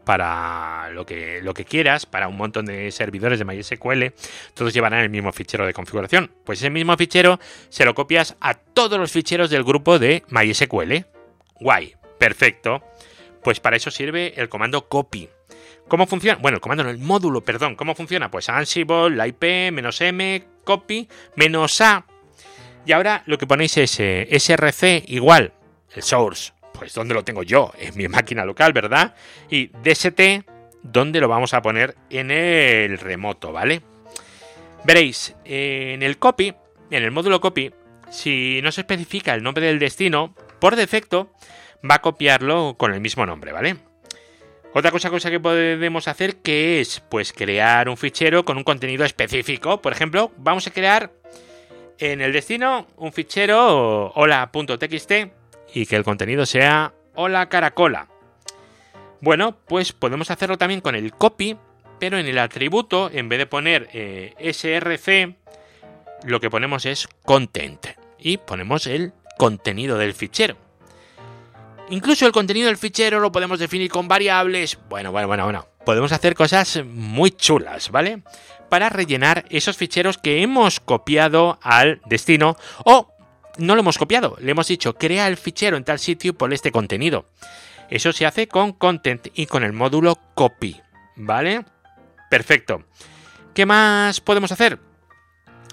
para 0.05 0.91
lo, 0.91 1.05
que, 1.07 1.41
lo 1.43 1.55
que 1.55 1.65
quieras, 1.65 2.07
para 2.07 2.29
un 2.29 2.37
montón 2.37 2.67
de 2.67 2.91
servidores 2.91 3.39
de 3.39 3.45
MySQL, 3.45 4.13
todos 4.55 4.73
llevarán 4.73 5.01
el 5.01 5.11
mismo 5.11 5.33
fichero 5.33 5.67
de 5.67 5.75
configuración. 5.75 6.31
Pues 6.45 6.61
ese 6.61 6.71
mismo 6.71 6.97
fichero 6.97 7.39
se 7.69 7.85
lo 7.85 7.95
copias 7.95 8.37
a 8.41 8.55
todos 8.55 8.99
los 8.99 9.13
ficheros 9.13 9.51
del 9.51 9.65
grupo 9.65 9.99
de 9.99 10.23
MySQL. 10.29 11.05
Guay, 11.61 11.95
perfecto. 12.19 12.83
Pues 13.43 13.61
para 13.61 13.77
eso 13.77 13.91
sirve 13.91 14.35
el 14.37 14.49
comando 14.49 14.89
copy. 14.89 15.29
¿Cómo 15.89 16.07
funciona? 16.07 16.39
Bueno, 16.41 16.57
el 16.57 16.61
comando 16.61 16.85
no, 16.85 16.91
el 16.91 16.99
módulo, 16.99 17.41
perdón. 17.41 17.75
¿Cómo 17.75 17.95
funciona? 17.95 18.31
Pues 18.31 18.49
Ansible, 18.49 19.11
la 19.11 19.27
IP, 19.27 19.73
menos 19.73 20.01
M, 20.01 20.45
copy, 20.65 21.09
menos 21.35 21.81
A. 21.81 22.05
Y 22.85 22.93
ahora 22.93 23.23
lo 23.27 23.39
que 23.39 23.47
ponéis 23.47 23.77
es 23.79 23.99
eh, 24.01 24.29
src 24.39 25.05
igual, 25.09 25.53
el 25.95 26.03
source. 26.03 26.53
Pues 26.79 26.95
¿dónde 26.95 27.15
lo 27.15 27.25
tengo 27.25 27.43
yo? 27.43 27.73
En 27.77 27.97
mi 27.97 28.07
máquina 28.07 28.45
local, 28.45 28.73
¿verdad? 28.73 29.15
Y 29.51 29.73
dst, 29.83 30.45
¿dónde 30.83 31.21
lo 31.21 31.27
vamos 31.27 31.53
a 31.53 31.61
poner? 31.61 31.97
En 32.09 32.31
el 32.31 32.99
remoto, 32.99 33.53
¿vale? 33.53 33.83
Veréis, 34.85 35.35
en 35.45 36.05
el 36.05 36.19
copy, 36.19 36.55
en 36.91 37.03
el 37.03 37.11
módulo 37.11 37.41
copy, 37.41 37.73
si 38.11 38.61
no 38.63 38.71
se 38.71 38.83
especifica 38.83 39.35
el 39.35 39.43
nombre 39.43 39.67
del 39.67 39.81
destino, 39.81 40.37
por 40.61 40.77
defecto 40.77 41.33
va 41.89 41.97
a 41.97 42.03
copiarlo 42.03 42.77
con 42.79 42.95
el 42.95 43.01
mismo 43.01 43.27
nombre, 43.27 43.51
¿vale? 43.51 43.77
Otra 44.73 44.93
cosa, 44.93 45.11
cosa 45.11 45.31
que 45.31 45.41
podemos 45.41 46.07
hacer 46.07 46.37
que 46.37 46.81
es 46.81 47.01
pues 47.01 47.33
crear 47.33 47.89
un 47.89 47.97
fichero 47.97 48.45
con 48.45 48.57
un 48.57 48.65
contenido 48.65 49.05
específico. 49.05 49.83
Por 49.83 49.93
ejemplo, 49.93 50.31
vamos 50.37 50.67
a 50.69 50.71
crear 50.71 51.11
en 51.99 52.21
el 52.21 52.33
destino 52.33 52.87
un 52.97 53.13
fichero 53.13 54.13
hola.txt 54.15 55.38
y 55.73 55.87
que 55.87 55.97
el 55.97 56.05
contenido 56.05 56.47
sea 56.47 56.93
hola 57.15 57.49
caracola. 57.49 58.09
Bueno, 59.21 59.57
pues 59.67 59.93
podemos 59.93 60.31
hacerlo 60.31 60.59
también 60.59 60.81
con 60.81 60.95
el 60.95 61.13
copy, 61.13 61.57
pero 61.99 62.19
en 62.19 62.27
el 62.27 62.39
atributo, 62.39 63.11
en 63.13 63.29
vez 63.29 63.39
de 63.39 63.47
poner 63.47 63.89
eh, 63.93 64.35
src, 64.53 65.37
lo 66.25 66.41
que 66.41 66.51
ponemos 66.51 66.87
es 66.87 67.09
content 67.25 67.87
y 68.19 68.37
ponemos 68.39 68.87
el 68.87 69.13
contenido 69.37 69.99
del 69.99 70.15
fichero. 70.15 70.57
Incluso 71.91 72.27
el 72.27 72.33
contenido 72.33 72.67
del 72.67 72.77
fichero 72.77 73.19
lo 73.19 73.33
podemos 73.33 73.59
definir 73.59 73.91
con 73.91 74.09
variables. 74.09 74.79
Bueno, 74.89 75.11
bueno, 75.11 75.27
bueno, 75.27 75.45
bueno. 75.45 75.67
Podemos 75.85 76.13
hacer 76.13 76.35
cosas 76.35 76.85
muy 76.85 77.31
chulas, 77.31 77.91
¿vale? 77.91 78.23
Para 78.69 78.91
rellenar 78.91 79.47
esos 79.49 79.79
ficheros 79.79 80.19
que 80.19 80.43
hemos 80.43 80.81
copiado 80.81 81.59
al 81.63 82.03
destino 82.05 82.57
o 82.85 83.15
no 83.59 83.75
lo 83.75 83.81
hemos 83.81 83.99
copiado, 83.99 84.37
le 84.41 84.53
hemos 84.53 84.69
dicho 84.69 84.95
crea 84.95 85.27
el 85.29 85.37
fichero 85.37 85.77
en 85.77 85.85
tal 85.85 85.99
sitio 85.99 86.35
por 86.35 86.53
este 86.53 86.73
contenido. 86.73 87.29
Eso 87.91 88.13
se 88.13 88.27
hace 88.27 88.49
con 88.49 88.73
content 88.73 89.29
y 89.35 89.47
con 89.47 89.65
el 89.65 89.73
módulo 89.73 90.19
copy, 90.35 90.81
¿vale? 91.17 91.65
Perfecto. 92.31 92.85
¿Qué 93.55 93.67
más 93.67 94.21
podemos 94.21 94.53
hacer? 94.53 94.79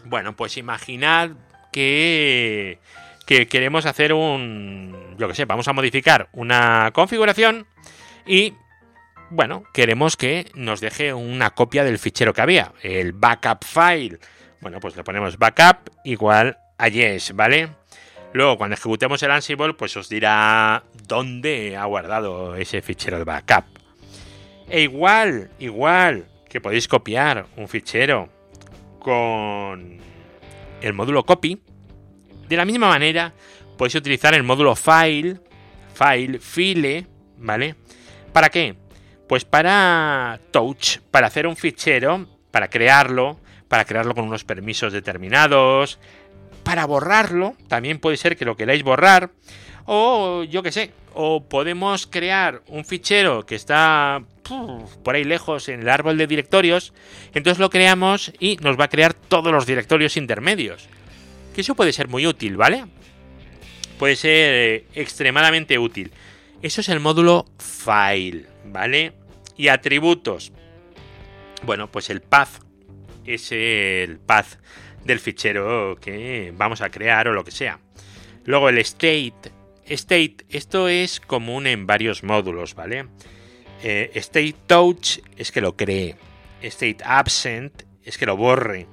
Bueno, 0.06 0.36
pues 0.36 0.58
imaginad 0.58 1.32
que 1.72 2.80
que 3.26 3.48
queremos 3.48 3.86
hacer 3.86 4.14
un, 4.14 5.16
yo 5.18 5.28
que 5.28 5.36
sé, 5.36 5.46
vamos 5.46 5.68
a 5.68 5.74
modificar 5.74 6.30
una 6.34 6.92
configuración 6.94 7.66
y, 8.26 8.54
bueno, 9.30 9.64
queremos 9.74 10.16
que 10.16 10.52
nos 10.54 10.80
deje 10.80 11.14
una 11.14 11.52
copia 11.52 11.84
del 11.84 12.00
fichero 12.00 12.34
que 12.34 12.42
había, 12.42 12.74
el 12.84 13.14
backup 13.14 13.64
file. 13.64 14.20
Bueno, 14.62 14.80
pues 14.80 14.96
le 14.96 15.04
ponemos 15.04 15.38
backup 15.38 15.90
igual 16.04 16.58
a 16.78 16.88
yes, 16.88 17.36
¿vale? 17.36 17.70
Luego, 18.34 18.58
cuando 18.58 18.74
ejecutemos 18.74 19.24
el 19.24 19.32
Ansible, 19.32 19.74
pues 19.74 19.96
os 19.96 20.10
dirá 20.10 20.84
dónde 21.08 21.78
ha 21.78 21.86
guardado 21.86 22.56
ese 22.56 22.82
fichero 22.82 23.18
de 23.18 23.24
backup. 23.24 23.66
E 24.70 24.82
igual, 24.82 25.52
igual 25.60 26.28
que 26.50 26.60
podéis 26.60 26.88
copiar 26.88 27.46
un 27.56 27.68
fichero 27.68 28.30
con 29.00 30.00
el 30.82 30.94
módulo 30.94 31.24
copy, 31.24 31.62
de 32.50 32.58
la 32.58 32.66
misma 32.66 32.90
manera, 32.90 33.34
podéis 33.78 33.96
utilizar 33.96 34.34
el 34.34 34.44
módulo 34.44 34.76
file, 34.76 35.40
file, 35.94 36.40
file, 36.40 37.08
¿vale? 37.38 37.76
¿Para 38.34 38.50
qué? 38.50 38.76
Pues 39.30 39.46
para 39.46 40.40
touch, 40.52 41.00
para 41.10 41.28
hacer 41.28 41.48
un 41.48 41.56
fichero, 41.56 42.28
para 42.52 42.70
crearlo, 42.70 43.40
para 43.68 43.86
crearlo 43.86 44.14
con 44.14 44.26
unos 44.26 44.44
permisos 44.44 44.94
determinados, 44.94 46.00
para 46.66 46.86
borrarlo, 46.86 47.56
también 47.70 48.00
puede 48.00 48.18
ser 48.18 48.36
que 48.36 48.44
lo 48.44 48.58
queráis 48.58 48.84
borrar, 48.84 49.32
o 49.86 50.44
yo 50.44 50.62
qué 50.62 50.74
sé, 50.74 50.92
o 51.14 51.46
podemos 51.46 52.08
crear 52.08 52.62
un 52.68 52.84
fichero 52.84 53.46
que 53.46 53.56
está 53.56 54.22
por 55.04 55.16
ahí 55.16 55.24
lejos 55.24 55.70
en 55.70 55.80
el 55.80 55.90
árbol 55.90 56.18
de 56.18 56.28
directorios, 56.28 56.94
entonces 57.34 57.60
lo 57.60 57.70
creamos 57.70 58.34
y 58.40 58.58
nos 58.58 58.78
va 58.78 58.86
a 58.86 58.90
crear 58.90 59.14
todos 59.14 59.54
los 59.54 59.66
directorios 59.66 60.18
intermedios 60.18 60.90
que 61.56 61.62
eso 61.62 61.74
puede 61.74 61.94
ser 61.94 62.10
muy 62.10 62.28
útil, 62.28 62.58
¿vale? 62.58 62.84
Puede 63.98 64.18
ser 64.18 64.54
eh, 64.54 64.86
extremadamente 64.94 65.80
útil. 65.80 66.12
Eso 66.62 66.82
es 66.82 66.90
el 66.90 67.00
módulo 67.00 67.46
file, 67.58 68.46
¿vale? 68.66 69.14
Y 69.56 69.70
atributos. 69.70 70.52
Bueno, 71.64 71.90
pues 71.90 72.10
el 72.10 72.22
path 72.22 72.50
es 73.26 73.54
el 73.54 74.20
path 74.20 74.58
del 75.06 75.20
fichero 75.20 75.98
que 76.02 76.54
vamos 76.58 76.82
a 76.82 76.90
crear 76.90 77.28
o 77.28 77.34
lo 77.34 77.46
que 77.46 77.52
sea. 77.52 77.80
Luego 78.44 78.70
el 78.70 78.78
state. 78.80 79.34
State, 79.88 80.38
esto 80.50 80.90
es 80.90 81.20
común 81.20 81.68
en 81.68 81.86
varios 81.86 82.24
módulos, 82.24 82.74
¿vale? 82.74 83.06
Eh, 83.84 84.12
state 84.16 84.56
touch 84.66 85.20
es 85.38 85.52
que 85.52 85.62
lo 85.62 85.78
cree. 85.78 86.16
State 86.62 86.98
absent 87.06 87.84
es 88.04 88.18
que 88.18 88.26
lo 88.26 88.36
borre. 88.36 88.88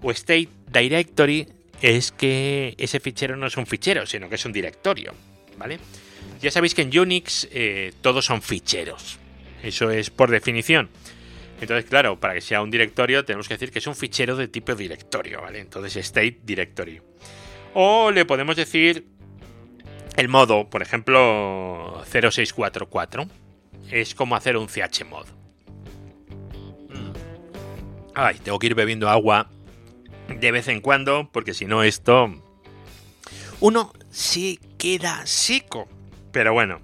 O 0.00 0.12
state 0.12 0.48
directory 0.68 1.48
es 1.80 2.12
que 2.12 2.74
ese 2.78 3.00
fichero 3.00 3.36
no 3.36 3.46
es 3.46 3.56
un 3.56 3.66
fichero, 3.66 4.06
sino 4.06 4.28
que 4.28 4.36
es 4.36 4.44
un 4.44 4.52
directorio, 4.52 5.12
¿vale? 5.58 5.78
Ya 6.40 6.50
sabéis 6.50 6.74
que 6.74 6.82
en 6.82 6.96
Unix 6.96 7.48
eh, 7.52 7.92
todos 8.00 8.24
son 8.24 8.42
ficheros, 8.42 9.18
eso 9.62 9.90
es 9.90 10.10
por 10.10 10.30
definición. 10.30 10.88
Entonces, 11.62 11.88
claro, 11.88 12.18
para 12.18 12.34
que 12.34 12.40
sea 12.40 12.60
un 12.60 12.72
directorio 12.72 13.24
tenemos 13.24 13.46
que 13.46 13.54
decir 13.54 13.70
que 13.70 13.78
es 13.78 13.86
un 13.86 13.94
fichero 13.94 14.34
de 14.34 14.48
tipo 14.48 14.74
directorio, 14.74 15.42
¿vale? 15.42 15.60
Entonces, 15.60 15.96
state 15.96 16.40
directory. 16.42 17.00
O 17.72 18.10
le 18.10 18.24
podemos 18.24 18.56
decir 18.56 19.06
el 20.16 20.28
modo, 20.28 20.68
por 20.68 20.82
ejemplo, 20.82 22.02
0644. 22.10 23.28
Es 23.92 24.16
como 24.16 24.34
hacer 24.34 24.56
un 24.56 24.66
chmod. 24.66 25.26
Ay, 28.14 28.40
tengo 28.42 28.58
que 28.58 28.66
ir 28.66 28.74
bebiendo 28.74 29.08
agua 29.08 29.48
de 30.28 30.50
vez 30.50 30.66
en 30.66 30.80
cuando, 30.80 31.30
porque 31.32 31.54
si 31.54 31.64
no 31.66 31.84
esto... 31.84 32.42
Uno 33.60 33.92
sí 34.10 34.58
queda 34.78 35.24
seco. 35.26 35.88
Pero 36.32 36.52
bueno. 36.52 36.80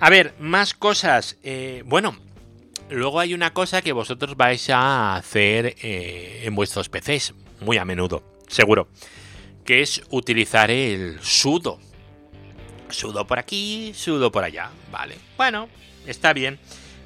A 0.00 0.08
ver, 0.08 0.34
más 0.38 0.72
cosas. 0.72 1.36
Eh, 1.42 1.82
bueno, 1.84 2.16
luego 2.90 3.20
hay 3.20 3.34
una 3.34 3.52
cosa 3.52 3.82
que 3.82 3.92
vosotros 3.92 4.36
vais 4.36 4.70
a 4.70 5.16
hacer 5.16 5.76
eh, 5.80 6.42
en 6.44 6.54
vuestros 6.54 6.88
PCs, 6.88 7.34
muy 7.60 7.76
a 7.76 7.84
menudo, 7.84 8.22
seguro, 8.48 8.88
que 9.64 9.82
es 9.82 10.02
utilizar 10.10 10.70
el 10.70 11.20
sudo. 11.20 11.78
Sudo 12.90 13.26
por 13.26 13.38
aquí, 13.38 13.92
sudo 13.94 14.32
por 14.32 14.44
allá, 14.44 14.70
vale. 14.90 15.16
Bueno, 15.36 15.68
está 16.06 16.32
bien. 16.32 16.58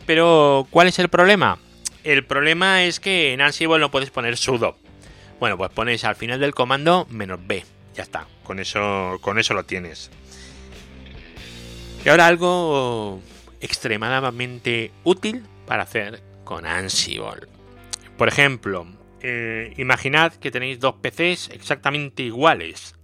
Pero, 0.07 0.67
¿cuál 0.71 0.89
es 0.89 0.99
el 0.99 1.09
problema? 1.09 1.59
El 2.05 2.25
problema 2.25 2.85
es 2.85 3.01
que 3.01 3.33
en 3.33 3.41
Ansible 3.41 3.79
no 3.79 3.91
puedes 3.91 4.11
poner 4.11 4.37
sudo. 4.37 4.77
Bueno, 5.39 5.57
pues 5.57 5.71
pones 5.71 6.05
al 6.05 6.17
final 6.17 6.41
del 6.41 6.55
comando 6.55 7.07
menos 7.11 7.41
B. 7.45 7.65
Ya 7.95 8.03
está. 8.03 8.27
Con 8.45 8.61
eso, 8.61 9.19
con 9.21 9.39
eso 9.39 9.55
lo 9.55 9.65
tienes. 9.65 10.11
Y 12.05 12.09
ahora 12.09 12.27
algo 12.27 13.21
extremadamente 13.61 14.91
útil 15.05 15.45
para 15.73 15.85
hacer 15.85 16.23
con 16.45 16.67
Ansible. 16.67 17.49
Por 18.19 18.29
ejemplo, 18.29 18.87
eh, 19.23 19.73
imaginad 19.79 20.35
que 20.35 20.51
tenéis 20.51 20.79
dos 20.81 20.97
PCs 21.01 21.49
exactamente 21.49 22.23
iguales. 22.23 22.95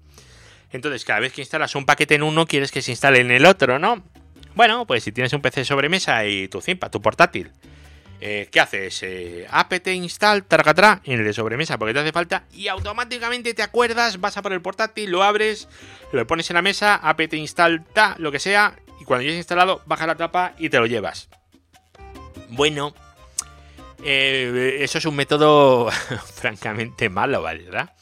Entonces, 0.70 1.06
cada 1.06 1.20
vez 1.20 1.32
que 1.32 1.40
instalas 1.40 1.74
un 1.76 1.86
paquete 1.86 2.16
en 2.16 2.24
uno, 2.24 2.44
quieres 2.44 2.70
que 2.70 2.82
se 2.82 2.90
instale 2.90 3.20
en 3.20 3.30
el 3.30 3.46
otro, 3.46 3.78
¿no? 3.78 4.04
Bueno, 4.54 4.86
pues 4.86 5.02
si 5.02 5.12
tienes 5.12 5.32
un 5.32 5.40
PC 5.40 5.64
sobremesa 5.64 6.26
y 6.26 6.48
tu 6.48 6.60
Zimpa, 6.60 6.90
tu 6.90 7.00
portátil, 7.00 7.52
eh, 8.20 8.48
¿qué 8.52 8.60
haces? 8.60 9.02
Eh, 9.02 9.46
apt 9.48 9.86
install 9.86 10.44
targatra 10.44 11.00
en 11.04 11.20
el 11.20 11.24
de 11.24 11.32
sobremesa 11.32 11.78
porque 11.78 11.94
te 11.94 12.00
hace 12.00 12.12
falta 12.12 12.44
y 12.52 12.68
automáticamente 12.68 13.54
te 13.54 13.62
acuerdas, 13.62 14.20
vas 14.20 14.36
a 14.36 14.42
por 14.42 14.52
el 14.52 14.60
portátil, 14.60 15.10
lo 15.10 15.22
abres, 15.22 15.70
lo 16.12 16.26
pones 16.26 16.50
en 16.50 16.54
la 16.56 16.60
mesa, 16.60 16.96
apt 16.96 17.32
install 17.32 17.82
ta, 17.94 18.14
lo 18.18 18.30
que 18.30 18.40
sea, 18.40 18.78
y 19.00 19.06
cuando 19.06 19.24
ya 19.24 19.30
es 19.30 19.38
instalado, 19.38 19.80
baja 19.86 20.06
la 20.06 20.16
tapa 20.16 20.52
y 20.58 20.68
te 20.68 20.78
lo 20.78 20.84
llevas. 20.84 21.30
Bueno, 22.48 22.94
eh, 24.04 24.78
eso 24.80 24.98
es 24.98 25.04
un 25.04 25.16
método 25.16 25.90
francamente 26.34 27.08
malo, 27.08 27.42
¿verdad? 27.42 27.94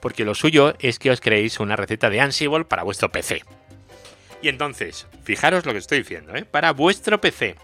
Porque 0.00 0.24
lo 0.24 0.34
suyo 0.34 0.74
es 0.80 0.98
que 0.98 1.10
os 1.10 1.20
creéis 1.20 1.60
una 1.60 1.76
receta 1.76 2.10
de 2.10 2.20
Ansible 2.20 2.64
para 2.64 2.82
vuestro 2.82 3.10
PC. 3.10 3.42
Y 4.42 4.48
entonces, 4.48 5.06
fijaros 5.22 5.64
lo 5.64 5.72
que 5.72 5.78
estoy 5.78 5.98
diciendo, 5.98 6.34
¿eh? 6.34 6.44
Para 6.44 6.72
vuestro 6.72 7.20
PC. 7.20 7.56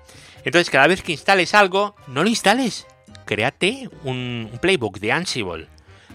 Entonces, 0.44 0.70
cada 0.70 0.86
vez 0.86 1.02
que 1.02 1.12
instales 1.12 1.54
algo, 1.54 1.94
no 2.06 2.22
lo 2.22 2.28
instales. 2.30 2.86
Créate 3.26 3.90
un, 4.04 4.50
playbook 4.62 4.98
de 4.98 5.12
Ansible. 5.12 5.68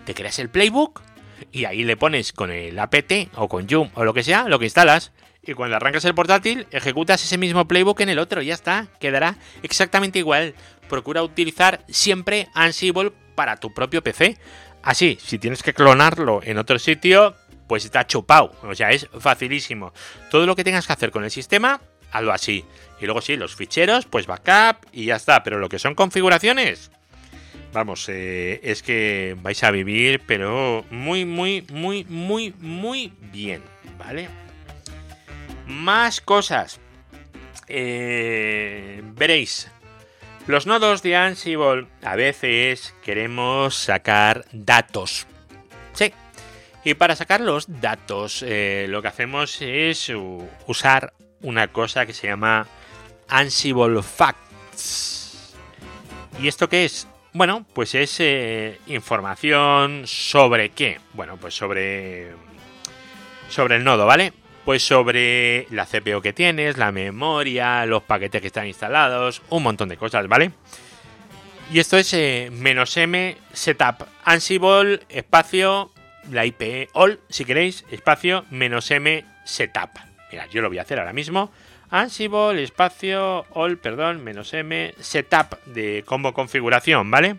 Te 0.05 0.15
creas 0.15 0.39
el 0.39 0.49
playbook 0.49 1.01
y 1.51 1.65
ahí 1.65 1.83
le 1.83 1.97
pones 1.97 2.33
con 2.33 2.49
el 2.49 2.79
apt 2.79 3.29
o 3.35 3.47
con 3.47 3.69
Joom 3.69 3.91
o 3.93 4.03
lo 4.03 4.13
que 4.13 4.23
sea, 4.23 4.47
lo 4.47 4.57
que 4.57 4.65
instalas. 4.65 5.11
Y 5.45 5.53
cuando 5.53 5.75
arrancas 5.75 6.05
el 6.05 6.15
portátil, 6.15 6.67
ejecutas 6.71 7.23
ese 7.23 7.37
mismo 7.37 7.67
playbook 7.67 8.01
en 8.01 8.09
el 8.09 8.19
otro. 8.19 8.41
Ya 8.41 8.53
está, 8.53 8.87
quedará 8.99 9.35
exactamente 9.61 10.19
igual. 10.19 10.55
Procura 10.89 11.23
utilizar 11.23 11.83
siempre 11.87 12.47
Ansible 12.53 13.11
para 13.35 13.57
tu 13.57 13.73
propio 13.73 14.01
PC. 14.01 14.37
Así, 14.81 15.17
si 15.21 15.37
tienes 15.37 15.61
que 15.61 15.73
clonarlo 15.73 16.41
en 16.43 16.57
otro 16.57 16.79
sitio, 16.79 17.35
pues 17.67 17.85
está 17.85 18.07
chupado. 18.07 18.55
O 18.63 18.73
sea, 18.73 18.91
es 18.91 19.07
facilísimo. 19.19 19.93
Todo 20.31 20.45
lo 20.45 20.55
que 20.55 20.63
tengas 20.63 20.87
que 20.87 20.93
hacer 20.93 21.11
con 21.11 21.23
el 21.23 21.31
sistema, 21.31 21.79
hazlo 22.11 22.31
así. 22.33 22.65
Y 22.99 23.05
luego 23.05 23.21
sí, 23.21 23.35
los 23.35 23.55
ficheros, 23.55 24.05
pues 24.05 24.25
backup 24.25 24.87
y 24.91 25.05
ya 25.05 25.15
está. 25.15 25.43
Pero 25.43 25.59
lo 25.59 25.69
que 25.69 25.79
son 25.79 25.93
configuraciones, 25.93 26.91
vamos, 27.73 28.07
eh, 28.09 28.61
es 28.63 28.81
que 28.81 29.35
vais 29.41 29.63
a 29.63 29.71
vivir, 29.71 30.21
pero 30.25 30.85
muy, 30.89 31.25
muy, 31.25 31.65
muy, 31.71 32.03
muy, 32.05 32.53
muy 32.59 33.13
bien, 33.31 33.61
¿vale? 33.99 34.44
Más 35.67 36.21
cosas. 36.21 36.79
Eh, 37.67 39.01
veréis, 39.03 39.71
los 40.47 40.67
nodos 40.67 41.01
de 41.01 41.15
Ansible 41.15 41.87
a 42.03 42.15
veces 42.15 42.93
queremos 43.03 43.75
sacar 43.75 44.45
datos. 44.51 45.25
Sí, 45.93 46.13
y 46.83 46.93
para 46.93 47.15
sacar 47.15 47.41
los 47.41 47.81
datos, 47.81 48.43
eh, 48.45 48.85
lo 48.87 49.01
que 49.01 49.07
hacemos 49.07 49.59
es 49.61 50.11
usar 50.67 51.13
una 51.41 51.69
cosa 51.69 52.05
que 52.05 52.13
se 52.13 52.27
llama 52.27 52.67
Ansible 53.27 54.03
Facts. 54.03 55.55
¿Y 56.39 56.47
esto 56.47 56.69
qué 56.69 56.85
es? 56.85 57.07
Bueno, 57.33 57.65
pues 57.73 57.95
es 57.95 58.17
eh, 58.19 58.79
información 58.87 60.03
sobre 60.05 60.69
qué. 60.69 60.99
Bueno, 61.13 61.37
pues 61.37 61.55
sobre 61.55 62.33
sobre 63.49 63.77
el 63.77 63.83
nodo, 63.83 64.05
¿vale? 64.05 64.31
Pues 64.65 64.85
sobre 64.85 65.67
la 65.69 65.85
CPU 65.85 66.21
que 66.21 66.33
tienes, 66.33 66.77
la 66.77 66.91
memoria, 66.91 67.85
los 67.85 68.01
paquetes 68.01 68.41
que 68.41 68.47
están 68.47 68.65
instalados, 68.65 69.43
un 69.49 69.61
montón 69.61 69.89
de 69.89 69.97
cosas, 69.97 70.27
¿vale? 70.27 70.51
Y 71.71 71.79
esto 71.79 71.97
es 71.97 72.13
eh, 72.13 72.49
menos 72.51 72.95
m 72.97 73.37
setup 73.53 74.07
Ansible 74.23 75.01
espacio 75.09 75.91
la 76.31 76.45
IP 76.45 76.89
all, 76.93 77.19
si 77.29 77.45
queréis, 77.45 77.85
espacio 77.91 78.45
menos 78.49 78.89
m 78.91 79.23
setup. 79.45 79.89
Mira, 80.31 80.47
yo 80.47 80.61
lo 80.61 80.69
voy 80.69 80.79
a 80.79 80.81
hacer 80.81 80.99
ahora 80.99 81.13
mismo. 81.13 81.51
Ansible, 81.89 82.63
espacio 82.63 83.45
all, 83.51 83.77
perdón, 83.77 84.23
menos 84.23 84.53
m 84.53 84.93
setup 84.99 85.63
de 85.65 86.03
combo 86.05 86.33
configuración, 86.33 87.09
¿vale? 87.11 87.37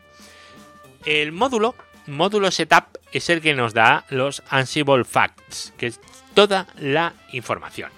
El 1.04 1.32
módulo, 1.32 1.74
módulo 2.06 2.50
setup, 2.50 2.98
es 3.12 3.30
el 3.30 3.40
que 3.40 3.54
nos 3.54 3.74
da 3.74 4.04
los 4.10 4.42
Ansible 4.48 5.04
facts, 5.04 5.72
que 5.76 5.92
toda 6.36 6.66
la 6.80 7.14
información. 7.32 7.90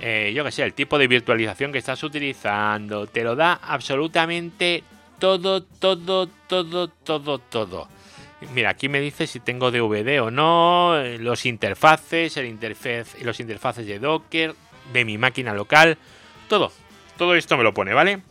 Eh, 0.00 0.32
yo 0.34 0.42
que 0.42 0.50
sé, 0.50 0.62
el 0.62 0.72
tipo 0.72 0.96
de 0.96 1.06
virtualización 1.06 1.72
que 1.72 1.78
estás 1.78 2.02
utilizando, 2.02 3.06
te 3.06 3.22
lo 3.22 3.36
da 3.36 3.60
absolutamente 3.62 4.82
todo, 5.18 5.62
todo, 5.62 6.26
todo, 6.48 6.88
todo, 6.88 7.38
todo 7.38 7.88
Mira, 8.54 8.70
aquí 8.70 8.88
me 8.88 9.00
dice 9.00 9.26
si 9.26 9.40
tengo 9.40 9.70
DVD 9.70 10.22
o 10.22 10.30
no, 10.30 10.96
los 11.18 11.44
interfaces, 11.44 12.38
el 12.38 12.46
interfaz, 12.46 13.20
los 13.20 13.38
interfaces 13.38 13.86
de 13.86 13.98
Docker, 13.98 14.54
de 14.94 15.04
mi 15.04 15.18
máquina 15.18 15.52
local, 15.52 15.98
todo. 16.48 16.72
Todo 17.18 17.34
esto 17.34 17.58
me 17.58 17.62
lo 17.62 17.74
pone, 17.74 17.92
¿vale? 17.92 18.22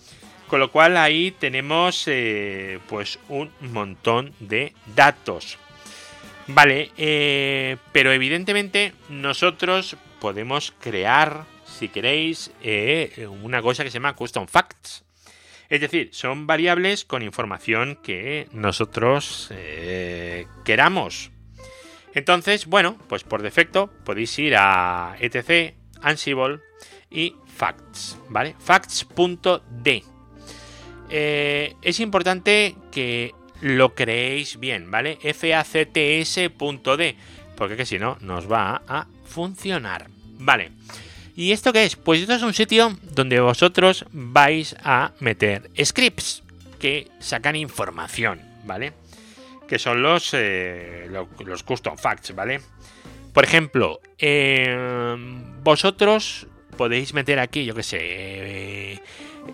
Con 0.48 0.60
lo 0.60 0.72
cual 0.72 0.98
ahí 0.98 1.30
tenemos 1.30 2.06
eh, 2.08 2.80
pues 2.90 3.20
un 3.30 3.52
montón 3.62 4.34
de 4.40 4.74
datos. 4.96 5.59
Vale, 6.52 6.92
eh, 6.98 7.78
pero 7.92 8.12
evidentemente 8.12 8.94
nosotros 9.08 9.98
podemos 10.20 10.74
crear, 10.82 11.46
si 11.64 11.90
queréis, 11.90 12.52
eh, 12.64 13.28
una 13.44 13.62
cosa 13.62 13.84
que 13.84 13.92
se 13.92 14.00
llama 14.00 14.16
Custom 14.16 14.48
Facts. 14.48 15.06
Es 15.70 15.80
decir, 15.80 16.10
son 16.12 16.48
variables 16.48 17.06
con 17.06 17.22
información 17.22 18.00
que 18.02 18.48
nosotros 18.52 19.50
eh, 19.52 20.48
queramos. 20.66 21.30
Entonces, 22.16 22.66
bueno, 22.66 22.98
pues 23.08 23.24
por 23.24 23.44
defecto 23.44 23.94
podéis 24.04 24.38
ir 24.40 24.56
a 24.58 25.18
etc, 25.20 25.76
Ansible 26.02 26.62
y 27.12 27.36
facts, 27.46 28.18
¿vale? 28.28 28.56
Facts.d. 28.58 30.04
Es 31.12 32.00
importante 32.00 32.76
que 32.92 33.36
lo 33.62 33.96
creéis 33.96 34.60
bien, 34.60 34.90
¿vale? 34.92 35.18
facts.d, 35.34 37.16
porque 37.56 37.76
que 37.78 37.86
si 37.86 38.00
no, 38.00 38.18
nos 38.22 38.52
va 38.52 38.82
a 38.88 39.08
funcionar. 39.26 40.08
Vale. 40.40 40.72
¿Y 41.36 41.52
esto 41.52 41.72
qué 41.72 41.86
es? 41.86 41.96
Pues 41.96 42.22
esto 42.22 42.34
es 42.34 42.44
un 42.44 42.54
sitio 42.54 42.98
donde 43.02 43.40
vosotros 43.40 44.06
vais 44.12 44.76
a 44.84 45.14
meter 45.20 45.70
scripts 45.82 46.44
que 46.80 47.08
sacan 47.20 47.56
información, 47.56 48.42
¿vale? 48.66 48.94
Que 49.68 49.80
son 49.80 50.02
los, 50.02 50.34
eh, 50.34 51.10
los 51.46 51.64
custom 51.64 51.98
facts, 51.98 52.36
¿vale? 52.36 52.62
Por 53.34 53.44
ejemplo, 53.44 54.02
eh, 54.18 55.16
vosotros 55.64 56.48
podéis 56.76 57.14
meter 57.14 57.40
aquí, 57.40 57.66
yo 57.66 57.76
qué 57.76 57.84
sé, 57.84 59.02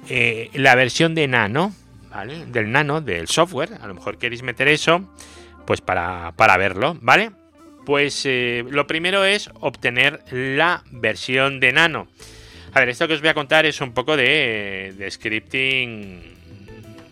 eh, 0.09 0.49
la 0.53 0.75
versión 0.75 1.15
de 1.15 1.27
Nano, 1.27 1.73
¿vale? 2.15 2.45
Del 2.45 2.71
Nano, 2.71 3.01
del 3.01 3.27
software. 3.27 3.73
A 3.81 3.87
lo 3.87 3.93
mejor 3.93 4.17
queréis 4.17 4.41
meter 4.41 4.67
eso, 4.67 5.13
pues 5.65 5.81
para, 5.81 6.31
para 6.37 6.57
verlo, 6.57 6.97
¿vale? 7.01 7.31
Pues 7.85 8.23
eh, 8.25 8.63
lo 8.69 8.87
primero 8.87 9.25
es 9.25 9.49
obtener 9.59 10.23
la 10.31 10.83
versión 10.91 11.59
de 11.59 11.73
Nano. 11.73 12.07
A 12.73 12.79
ver, 12.79 12.89
esto 12.89 13.07
que 13.07 13.13
os 13.13 13.21
voy 13.21 13.29
a 13.29 13.33
contar 13.33 13.65
es 13.65 13.79
un 13.81 13.93
poco 13.93 14.17
de, 14.17 15.07
scripting 15.09 16.21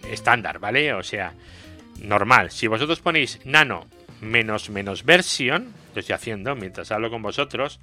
estándar, 0.10 0.60
¿vale? 0.60 0.94
O 0.94 1.04
sea, 1.04 1.34
normal. 2.02 2.52
Si 2.52 2.68
vosotros 2.68 3.00
ponéis 3.00 3.40
nano 3.46 3.88
menos 4.20 4.70
menos 4.70 5.06
versión, 5.06 5.74
lo 5.94 6.00
estoy 6.00 6.16
haciendo 6.16 6.56
mientras 6.56 6.92
hablo 6.92 7.10
con 7.10 7.22
vosotros, 7.22 7.80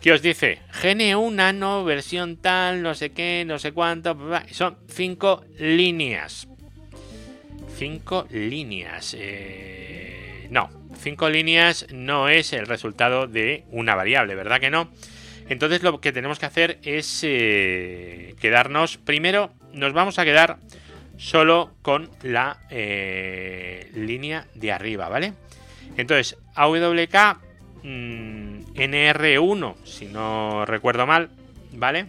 ¿qué 0.00 0.12
os 0.12 0.22
dice? 0.22 0.60
GNU 0.82 1.30
nano 1.30 1.84
versión 1.84 2.38
tal, 2.38 2.82
no 2.82 2.94
sé 2.94 3.12
qué, 3.12 3.44
no 3.46 3.58
sé 3.60 3.70
cuánto, 3.70 4.16
son 4.50 4.78
cinco 4.88 5.44
líneas. 5.58 6.48
Cinco 7.82 8.28
líneas. 8.30 9.16
Eh, 9.18 10.46
no, 10.50 10.70
cinco 11.00 11.28
líneas 11.28 11.88
no 11.92 12.28
es 12.28 12.52
el 12.52 12.66
resultado 12.66 13.26
de 13.26 13.64
una 13.72 13.96
variable, 13.96 14.36
¿verdad 14.36 14.60
que 14.60 14.70
no? 14.70 14.88
Entonces 15.48 15.82
lo 15.82 16.00
que 16.00 16.12
tenemos 16.12 16.38
que 16.38 16.46
hacer 16.46 16.78
es 16.84 17.24
eh, 17.24 18.36
quedarnos, 18.40 18.98
primero 18.98 19.50
nos 19.72 19.92
vamos 19.94 20.20
a 20.20 20.24
quedar 20.24 20.58
solo 21.16 21.72
con 21.82 22.08
la 22.22 22.60
eh, 22.70 23.90
línea 23.96 24.46
de 24.54 24.70
arriba, 24.70 25.08
¿vale? 25.08 25.32
Entonces, 25.96 26.38
AWK 26.54 27.40
mm, 27.82 28.74
NR1, 28.76 29.74
si 29.82 30.06
no 30.06 30.64
recuerdo 30.66 31.04
mal, 31.04 31.30
¿vale? 31.72 32.06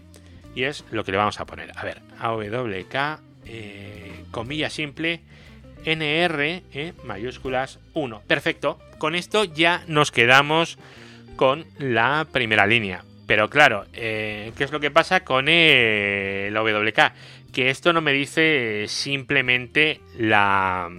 Y 0.54 0.66
es 0.66 0.86
lo 0.92 1.04
que 1.04 1.14
le 1.14 1.18
vamos 1.18 1.40
a 1.40 1.48
poner. 1.48 1.72
A 1.76 1.84
ver, 1.84 2.04
AWK, 2.20 3.20
eh, 3.48 4.24
comilla 4.30 4.70
simple, 4.70 5.24
NR, 5.86 6.64
eh, 6.74 6.94
mayúsculas 7.04 7.80
1. 7.94 8.22
Perfecto. 8.28 8.80
Con 8.98 9.16
esto 9.16 9.44
ya 9.44 9.84
nos 9.88 10.12
quedamos 10.12 10.78
con 11.36 11.66
la 11.78 12.28
primera 12.32 12.66
línea. 12.66 13.04
Pero 13.28 13.50
claro, 13.50 13.86
eh, 13.94 14.52
¿qué 14.58 14.64
es 14.64 14.72
lo 14.72 14.80
que 14.80 14.92
pasa 14.92 15.24
con 15.24 15.48
el 15.48 16.54
WK? 16.54 17.14
Que 17.52 17.70
esto 17.70 17.94
no 17.94 18.02
me 18.02 18.12
dice 18.12 18.86
simplemente 18.88 20.02
la, 20.18 20.90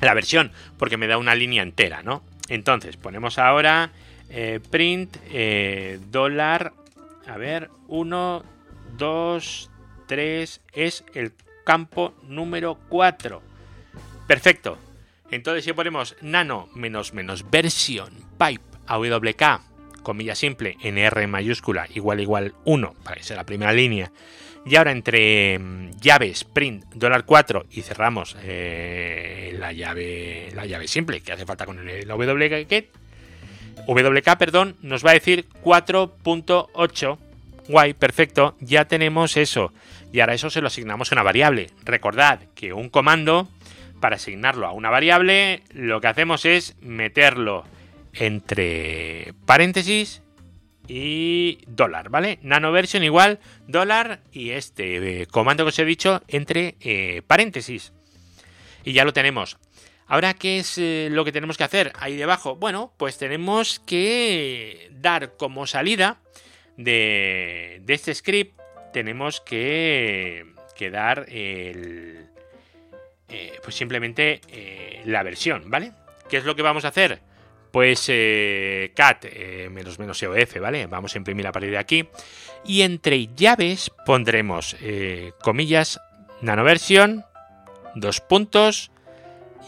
la 0.00 0.14
versión, 0.14 0.52
porque 0.78 0.96
me 0.96 1.06
da 1.06 1.18
una 1.18 1.34
línea 1.34 1.62
entera, 1.62 2.02
¿no? 2.02 2.22
Entonces, 2.48 2.96
ponemos 2.96 3.38
ahora 3.38 3.92
eh, 4.28 4.60
print 4.70 5.16
eh, 5.30 6.00
dólar, 6.10 6.72
a 7.26 7.36
ver, 7.36 7.70
1, 7.88 8.44
2, 8.96 9.70
3, 10.06 10.60
es 10.72 11.04
el 11.14 11.32
campo 11.64 12.14
número 12.24 12.78
4. 12.88 13.51
Perfecto. 14.32 14.78
Entonces 15.30 15.62
si 15.62 15.74
ponemos 15.74 16.16
nano 16.22 16.70
menos 16.74 17.12
menos 17.12 17.50
versión 17.50 18.14
pipe 18.38 18.64
AWK, 18.86 19.60
comilla 20.02 20.34
simple, 20.34 20.78
NR 20.80 21.26
mayúscula, 21.26 21.86
igual 21.94 22.18
igual 22.20 22.54
1, 22.64 22.94
para 23.04 23.16
que 23.16 23.24
sea 23.24 23.36
la 23.36 23.44
primera 23.44 23.74
línea, 23.74 24.10
y 24.64 24.76
ahora 24.76 24.92
entre 24.92 25.58
mm, 25.58 25.90
llaves 26.00 26.44
print 26.44 26.86
dólar 26.94 27.26
4 27.26 27.66
y 27.72 27.82
cerramos 27.82 28.34
eh, 28.42 29.54
la 29.58 29.74
llave 29.74 30.48
la 30.54 30.64
llave 30.64 30.88
simple 30.88 31.20
que 31.20 31.32
hace 31.32 31.44
falta 31.44 31.66
con 31.66 31.86
el 31.86 32.08
WK, 32.08 32.86
WK 33.86 34.38
perdón, 34.38 34.76
nos 34.80 35.04
va 35.04 35.10
a 35.10 35.14
decir 35.14 35.46
4.8. 35.62 37.18
Guay, 37.68 37.92
perfecto, 37.92 38.56
ya 38.60 38.86
tenemos 38.86 39.36
eso. 39.36 39.74
Y 40.12 40.20
ahora 40.20 40.34
eso 40.34 40.50
se 40.50 40.60
lo 40.60 40.66
asignamos 40.66 41.10
a 41.10 41.14
una 41.14 41.22
variable. 41.22 41.70
Recordad 41.84 42.40
que 42.54 42.72
un 42.72 42.88
comando, 42.88 43.48
para 44.02 44.16
asignarlo 44.16 44.66
a 44.66 44.72
una 44.72 44.90
variable, 44.90 45.62
lo 45.70 46.00
que 46.00 46.08
hacemos 46.08 46.44
es 46.44 46.74
meterlo 46.80 47.64
entre 48.12 49.32
paréntesis 49.46 50.22
y 50.88 51.60
dólar, 51.68 52.10
¿vale? 52.10 52.40
Nano 52.42 52.72
version 52.72 53.04
igual 53.04 53.38
dólar 53.68 54.20
y 54.32 54.50
este 54.50 55.22
eh, 55.22 55.26
comando 55.26 55.64
que 55.64 55.68
os 55.68 55.78
he 55.78 55.84
dicho 55.84 56.20
entre 56.26 56.74
eh, 56.80 57.22
paréntesis. 57.28 57.92
Y 58.84 58.92
ya 58.92 59.04
lo 59.04 59.12
tenemos. 59.12 59.56
Ahora, 60.08 60.34
¿qué 60.34 60.58
es 60.58 60.78
eh, 60.78 61.06
lo 61.08 61.24
que 61.24 61.30
tenemos 61.30 61.56
que 61.56 61.64
hacer 61.64 61.92
ahí 62.00 62.16
debajo? 62.16 62.56
Bueno, 62.56 62.92
pues 62.96 63.18
tenemos 63.18 63.78
que 63.78 64.90
dar 64.90 65.36
como 65.36 65.68
salida 65.68 66.20
de, 66.76 67.80
de 67.84 67.94
este 67.94 68.12
script, 68.16 68.58
tenemos 68.92 69.40
que, 69.40 70.44
que 70.76 70.90
dar 70.90 71.26
el, 71.28 72.31
pues 73.62 73.74
simplemente 73.74 74.40
la 75.04 75.22
versión, 75.22 75.70
¿vale? 75.70 75.92
¿Qué 76.28 76.38
es 76.38 76.44
lo 76.44 76.56
que 76.56 76.62
vamos 76.62 76.84
a 76.84 76.88
hacer? 76.88 77.20
Pues 77.72 78.04
eh, 78.08 78.92
cat 78.94 79.24
eh, 79.24 79.68
menos 79.70 79.98
menos 79.98 80.22
EOF, 80.22 80.60
¿vale? 80.60 80.86
Vamos 80.86 81.14
a 81.14 81.18
imprimir 81.18 81.46
a 81.46 81.52
partir 81.52 81.70
de 81.70 81.78
aquí. 81.78 82.08
Y 82.64 82.82
entre 82.82 83.28
llaves 83.34 83.90
pondremos 84.04 84.76
eh, 84.80 85.32
comillas 85.42 86.00
nanoversión, 86.42 87.24
dos 87.94 88.20
puntos, 88.20 88.90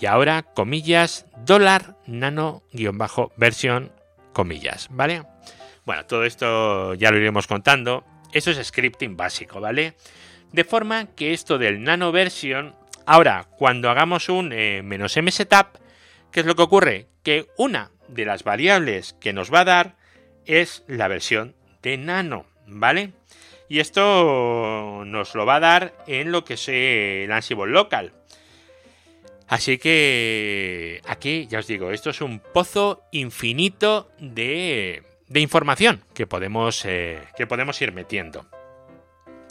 y 0.00 0.06
ahora 0.06 0.42
comillas 0.42 1.26
dólar 1.44 1.96
nano 2.06 2.62
guion 2.72 2.98
bajo 2.98 3.32
versión 3.36 3.92
comillas, 4.32 4.88
¿vale? 4.90 5.22
Bueno, 5.84 6.04
todo 6.06 6.24
esto 6.24 6.94
ya 6.94 7.10
lo 7.10 7.18
iremos 7.18 7.46
contando. 7.46 8.04
Eso 8.32 8.50
es 8.50 8.66
scripting 8.66 9.16
básico, 9.16 9.60
¿vale? 9.60 9.96
De 10.52 10.64
forma 10.64 11.14
que 11.14 11.32
esto 11.32 11.58
del 11.58 11.82
nano 11.82 12.12
versión, 12.12 12.74
ahora 13.06 13.46
cuando 13.56 13.90
hagamos 13.90 14.28
un 14.28 14.48
menos 14.48 15.16
m 15.16 15.30
setup, 15.30 15.78
¿qué 16.30 16.40
es 16.40 16.46
lo 16.46 16.56
que 16.56 16.62
ocurre? 16.62 17.06
Que 17.22 17.46
una 17.56 17.90
de 18.08 18.24
las 18.24 18.44
variables 18.44 19.14
que 19.20 19.32
nos 19.32 19.52
va 19.52 19.60
a 19.60 19.64
dar 19.64 19.96
es 20.46 20.84
la 20.86 21.08
versión 21.08 21.54
de 21.82 21.96
nano, 21.96 22.46
¿vale? 22.66 23.12
Y 23.68 23.80
esto 23.80 25.04
nos 25.06 25.34
lo 25.34 25.46
va 25.46 25.56
a 25.56 25.60
dar 25.60 25.94
en 26.06 26.32
lo 26.32 26.44
que 26.44 26.54
es 26.54 26.68
el 26.68 27.32
Ansible 27.32 27.72
local. 27.72 28.12
Así 29.48 29.78
que 29.78 31.00
aquí, 31.06 31.46
ya 31.48 31.58
os 31.58 31.66
digo, 31.66 31.90
esto 31.90 32.10
es 32.10 32.20
un 32.20 32.40
pozo 32.40 33.02
infinito 33.12 34.10
de, 34.18 35.02
de 35.28 35.40
información 35.40 36.02
que 36.14 36.26
podemos, 36.26 36.84
eh, 36.84 37.22
que 37.36 37.46
podemos 37.46 37.80
ir 37.82 37.92
metiendo. 37.92 38.46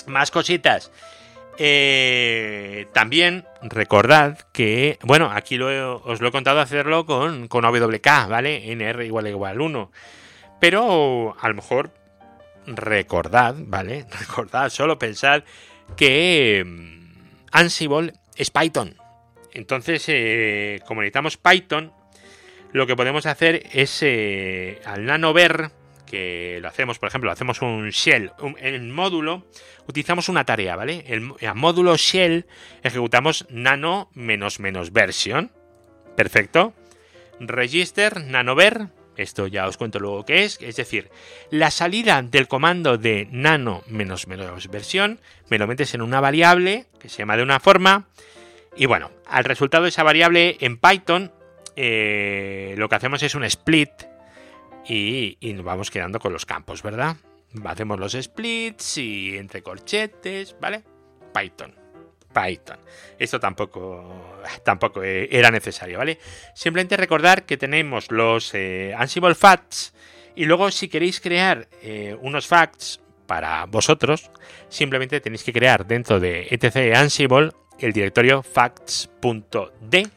Más 0.07 0.31
cositas. 0.31 0.91
Eh, 1.57 2.87
también 2.93 3.45
recordad 3.61 4.39
que, 4.51 4.97
bueno, 5.03 5.29
aquí 5.31 5.59
os 5.59 6.21
lo 6.21 6.27
he 6.27 6.31
contado 6.31 6.59
hacerlo 6.59 7.05
con, 7.05 7.47
con 7.47 7.65
AWK, 7.65 8.27
¿vale? 8.27 8.71
NR 8.71 9.05
igual 9.05 9.27
igual 9.27 9.61
1. 9.61 9.91
Pero 10.59 11.35
a 11.39 11.47
lo 11.49 11.55
mejor 11.55 11.91
recordad, 12.65 13.55
¿vale? 13.57 14.05
Recordad, 14.19 14.69
solo 14.69 14.97
pensad 14.97 15.43
que 15.95 16.63
mm, 16.65 17.47
Ansible 17.51 18.13
es 18.35 18.49
Python. 18.49 18.95
Entonces, 19.53 20.03
eh, 20.07 20.81
como 20.87 21.01
necesitamos 21.01 21.37
Python, 21.37 21.93
lo 22.71 22.87
que 22.87 22.95
podemos 22.95 23.25
hacer 23.27 23.67
es 23.71 23.99
eh, 24.01 24.81
al 24.85 25.05
nanover 25.05 25.69
que 26.13 26.59
lo 26.61 26.67
hacemos, 26.67 26.99
por 26.99 27.07
ejemplo, 27.09 27.31
hacemos 27.31 27.63
un 27.63 27.89
shell, 27.89 28.29
en 28.59 28.75
el 28.75 28.83
módulo 28.83 29.47
utilizamos 29.87 30.29
una 30.29 30.45
tarea, 30.45 30.75
¿vale? 30.75 31.03
El, 31.07 31.21
módulo 31.55 31.97
shell 31.97 32.45
ejecutamos 32.83 33.47
nano 33.49 34.11
menos 34.13 34.59
menos 34.59 34.93
version. 34.93 35.51
Perfecto. 36.15 36.75
Register 37.39 38.21
nanover. 38.25 38.89
Esto 39.17 39.47
ya 39.47 39.67
os 39.67 39.77
cuento 39.77 39.99
luego 39.99 40.23
qué 40.23 40.43
es. 40.43 40.59
Es 40.61 40.75
decir, 40.75 41.09
la 41.49 41.71
salida 41.71 42.21
del 42.21 42.47
comando 42.47 42.99
de 42.99 43.27
nano 43.31 43.81
menos 43.87 44.27
menos 44.27 44.67
versión 44.67 45.19
me 45.49 45.57
lo 45.57 45.65
metes 45.65 45.95
en 45.95 46.03
una 46.03 46.21
variable 46.21 46.85
que 46.99 47.09
se 47.09 47.17
llama 47.17 47.37
de 47.37 47.43
una 47.43 47.59
forma. 47.59 48.05
Y 48.75 48.85
bueno, 48.85 49.09
al 49.25 49.45
resultado 49.45 49.85
de 49.85 49.89
esa 49.89 50.03
variable 50.03 50.57
en 50.59 50.77
Python 50.77 51.31
eh, 51.75 52.75
lo 52.77 52.87
que 52.87 52.95
hacemos 52.97 53.23
es 53.23 53.33
un 53.33 53.45
split 53.45 54.12
y, 54.87 55.37
nos 55.53 55.65
vamos 55.65 55.91
quedando 55.91 56.19
con 56.19 56.33
los 56.33 56.45
campos, 56.45 56.83
¿verdad? 56.83 57.17
Hacemos 57.65 57.99
los 57.99 58.13
splits 58.13 58.97
y 58.97 59.37
entre 59.37 59.61
corchetes, 59.61 60.55
¿vale? 60.59 60.83
Python. 61.33 61.75
Python. 62.33 62.79
Esto 63.19 63.39
tampoco, 63.39 64.41
tampoco 64.63 65.03
era 65.03 65.51
necesario, 65.51 65.99
¿vale? 65.99 66.17
Simplemente 66.55 66.97
recordar 66.97 67.45
que 67.45 67.57
tenemos 67.57 68.11
los 68.11 68.53
eh, 68.55 68.93
Ansible 68.97 69.35
Facts 69.35 69.93
y 70.35 70.45
luego 70.45 70.71
si 70.71 70.87
queréis 70.87 71.21
crear 71.21 71.67
eh, 71.81 72.17
unos 72.21 72.47
facts 72.47 72.99
para 73.27 73.65
vosotros, 73.65 74.31
simplemente 74.67 75.21
tenéis 75.21 75.43
que 75.43 75.53
crear 75.53 75.85
dentro 75.85 76.19
de 76.19 76.47
etc 76.49 76.95
Ansible 76.97 77.51
el 77.79 77.93
directorio 77.93 78.43
facts.d 78.43 80.07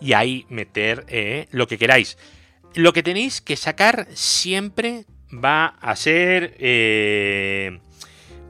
y 0.00 0.12
ahí 0.12 0.46
meter 0.48 1.04
eh, 1.08 1.46
lo 1.50 1.66
que 1.66 1.78
queráis. 1.78 2.18
Lo 2.74 2.92
que 2.92 3.02
tenéis 3.02 3.40
que 3.40 3.56
sacar 3.56 4.06
siempre 4.14 5.04
va 5.32 5.66
a 5.80 5.94
ser 5.96 6.54
eh, 6.58 7.78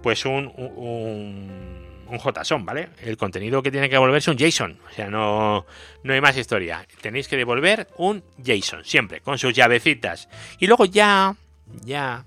pues 0.02 0.24
un, 0.24 0.52
un, 0.56 2.18
JSON, 2.18 2.64
¿vale? 2.64 2.90
El 3.02 3.16
contenido 3.16 3.62
que 3.62 3.70
tiene 3.70 3.88
que 3.88 3.94
devolverse 3.94 4.30
un 4.30 4.36
JSON. 4.36 4.78
O 4.90 4.94
sea, 4.94 5.08
no, 5.08 5.66
no 6.02 6.12
hay 6.12 6.20
más 6.20 6.36
historia. 6.36 6.86
Tenéis 7.00 7.26
que 7.26 7.36
devolver 7.36 7.88
un 7.96 8.22
JSON, 8.38 8.84
siempre, 8.84 9.20
con 9.20 9.38
sus 9.38 9.54
llavecitas. 9.54 10.28
Y 10.58 10.66
luego 10.66 10.84
ya, 10.84 11.34
ya, 11.84 12.24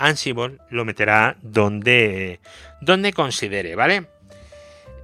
Ansible 0.00 0.56
lo 0.70 0.84
meterá 0.84 1.36
donde, 1.42 2.40
donde 2.80 3.12
considere, 3.12 3.76
¿vale? 3.76 4.06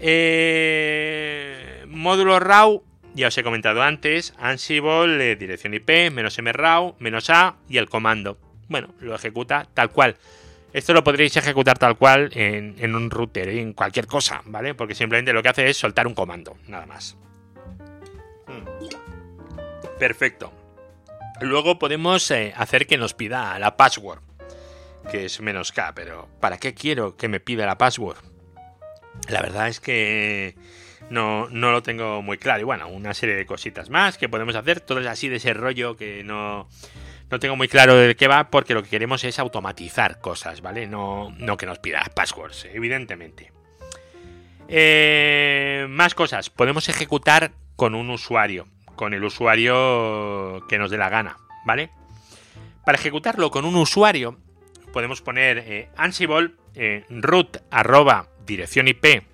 Eh, 0.00 1.84
módulo 1.86 2.40
RAW 2.40 2.82
ya 3.16 3.28
os 3.28 3.38
he 3.38 3.42
comentado 3.42 3.82
antes, 3.82 4.34
Ansible, 4.38 5.32
eh, 5.32 5.36
dirección 5.36 5.72
IP, 5.72 6.10
menos 6.12 6.38
mraw, 6.38 6.96
menos 6.98 7.30
a 7.30 7.56
y 7.68 7.78
el 7.78 7.88
comando. 7.88 8.38
Bueno, 8.68 8.94
lo 9.00 9.14
ejecuta 9.14 9.66
tal 9.72 9.90
cual. 9.90 10.16
Esto 10.72 10.92
lo 10.92 11.02
podréis 11.02 11.34
ejecutar 11.36 11.78
tal 11.78 11.96
cual 11.96 12.30
en, 12.34 12.94
un 12.94 13.10
router, 13.10 13.48
en 13.48 13.72
cualquier 13.72 14.06
cosa, 14.06 14.42
¿vale? 14.44 14.74
Porque 14.74 14.94
simplemente 14.94 15.32
lo 15.32 15.42
que 15.42 15.48
hace 15.48 15.68
es 15.70 15.78
soltar 15.78 16.06
un 16.06 16.14
comando, 16.14 16.58
nada 16.68 16.84
más. 16.84 17.16
Hmm. 18.46 18.86
Perfecto. 19.98 20.52
Luego 21.40 21.78
podemos 21.78 22.30
eh, 22.30 22.52
hacer 22.54 22.86
que 22.86 22.98
nos 22.98 23.14
pida 23.14 23.58
la 23.58 23.78
password, 23.78 24.20
que 25.10 25.24
es 25.24 25.40
menos 25.40 25.72
K, 25.72 25.94
pero 25.94 26.28
¿para 26.40 26.58
qué 26.58 26.74
quiero 26.74 27.16
que 27.16 27.28
me 27.28 27.40
pida 27.40 27.64
la 27.64 27.78
password? 27.78 28.18
La 29.28 29.40
verdad 29.40 29.68
es 29.68 29.80
que 29.80 30.54
no, 31.10 31.48
no 31.50 31.72
lo 31.72 31.82
tengo 31.82 32.22
muy 32.22 32.38
claro. 32.38 32.60
Y 32.60 32.64
bueno, 32.64 32.88
una 32.88 33.14
serie 33.14 33.34
de 33.34 33.46
cositas 33.46 33.90
más 33.90 34.18
que 34.18 34.28
podemos 34.28 34.54
hacer, 34.56 34.80
todo 34.80 35.00
es 35.00 35.06
así 35.06 35.28
de 35.28 35.36
ese 35.36 35.54
rollo 35.54 35.96
que 35.96 36.22
no, 36.24 36.68
no 37.30 37.38
tengo 37.38 37.56
muy 37.56 37.68
claro 37.68 37.94
de 37.96 38.14
qué 38.16 38.28
va, 38.28 38.50
porque 38.50 38.74
lo 38.74 38.82
que 38.82 38.90
queremos 38.90 39.24
es 39.24 39.38
automatizar 39.38 40.20
cosas, 40.20 40.60
¿vale? 40.60 40.86
No, 40.86 41.34
no 41.38 41.56
que 41.56 41.66
nos 41.66 41.78
pida 41.78 42.04
passwords, 42.14 42.66
evidentemente. 42.72 43.52
Eh, 44.68 45.86
más 45.88 46.14
cosas, 46.14 46.50
podemos 46.50 46.88
ejecutar 46.88 47.52
con 47.76 47.94
un 47.94 48.10
usuario, 48.10 48.66
con 48.96 49.14
el 49.14 49.22
usuario 49.22 50.64
que 50.68 50.78
nos 50.78 50.90
dé 50.90 50.98
la 50.98 51.08
gana, 51.08 51.36
¿vale? 51.64 51.90
Para 52.84 52.98
ejecutarlo 52.98 53.50
con 53.50 53.64
un 53.64 53.76
usuario, 53.76 54.38
podemos 54.92 55.20
poner 55.20 55.58
eh, 55.58 55.88
Ansible 55.96 56.52
eh, 56.74 57.04
root 57.10 57.58
arroba 57.70 58.28
dirección 58.44 58.88
IP 58.88 59.24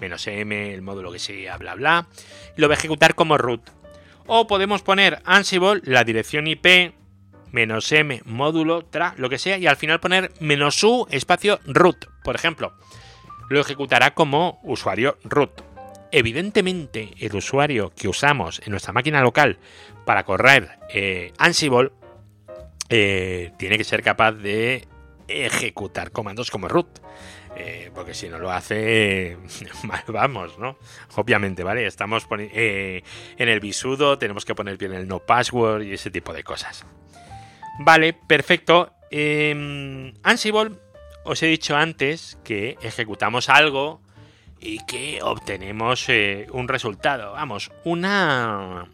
menos 0.00 0.26
m, 0.26 0.72
el 0.74 0.82
módulo 0.82 1.12
que 1.12 1.18
sea, 1.18 1.56
bla 1.56 1.74
bla, 1.74 2.08
y 2.56 2.60
lo 2.60 2.68
va 2.68 2.74
a 2.74 2.78
ejecutar 2.78 3.14
como 3.14 3.38
root. 3.38 3.62
O 4.26 4.46
podemos 4.46 4.82
poner 4.82 5.20
Ansible, 5.24 5.80
la 5.84 6.04
dirección 6.04 6.46
IP, 6.46 6.92
menos 7.52 7.90
m 7.92 8.22
módulo 8.24 8.84
tra, 8.84 9.14
lo 9.16 9.28
que 9.28 9.38
sea, 9.38 9.58
y 9.58 9.66
al 9.66 9.76
final 9.76 10.00
poner 10.00 10.32
menos 10.40 10.82
u 10.84 11.06
espacio 11.10 11.60
root, 11.66 12.06
por 12.22 12.36
ejemplo. 12.36 12.74
Lo 13.48 13.60
ejecutará 13.60 14.14
como 14.14 14.60
usuario 14.62 15.18
root. 15.24 15.62
Evidentemente, 16.12 17.10
el 17.18 17.34
usuario 17.36 17.92
que 17.94 18.08
usamos 18.08 18.60
en 18.64 18.72
nuestra 18.72 18.92
máquina 18.92 19.20
local 19.22 19.58
para 20.04 20.24
correr 20.24 20.78
eh, 20.92 21.32
Ansible 21.38 21.92
eh, 22.88 23.52
tiene 23.58 23.78
que 23.78 23.84
ser 23.84 24.02
capaz 24.02 24.32
de 24.32 24.88
ejecutar 25.28 26.10
comandos 26.10 26.50
como 26.50 26.68
root. 26.68 26.88
Eh, 27.62 27.90
porque 27.94 28.14
si 28.14 28.28
no 28.28 28.38
lo 28.38 28.50
hace, 28.50 29.36
mal 29.84 30.02
vamos, 30.08 30.58
¿no? 30.58 30.78
Obviamente, 31.16 31.62
¿vale? 31.62 31.86
Estamos 31.86 32.26
en 32.30 33.02
el 33.36 33.60
bisudo, 33.60 34.16
tenemos 34.16 34.46
que 34.46 34.54
poner 34.54 34.78
bien 34.78 34.94
el 34.94 35.06
no 35.06 35.18
password 35.18 35.82
y 35.82 35.92
ese 35.92 36.10
tipo 36.10 36.32
de 36.32 36.42
cosas. 36.42 36.86
Vale, 37.80 38.14
perfecto. 38.14 38.94
Em, 39.10 40.14
Ansible, 40.22 40.70
os 41.24 41.42
he 41.42 41.48
dicho 41.48 41.76
antes 41.76 42.38
que 42.44 42.78
ejecutamos 42.80 43.50
algo 43.50 44.00
y 44.58 44.84
que 44.86 45.20
obtenemos 45.22 46.08
eh, 46.08 46.46
un 46.52 46.66
resultado. 46.66 47.32
Vamos, 47.32 47.70
una, 47.84 48.88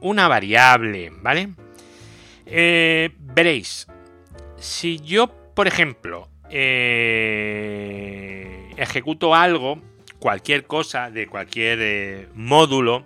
una 0.00 0.28
variable, 0.28 1.10
¿vale? 1.20 1.50
Eh, 2.46 3.10
veréis, 3.18 3.88
si 4.56 5.00
yo, 5.00 5.28
por 5.54 5.66
ejemplo, 5.66 6.30
eh, 6.50 8.44
ejecuto 8.76 9.34
algo, 9.34 9.80
cualquier 10.18 10.66
cosa 10.66 11.10
de 11.10 11.26
cualquier 11.26 12.28
módulo, 12.34 13.04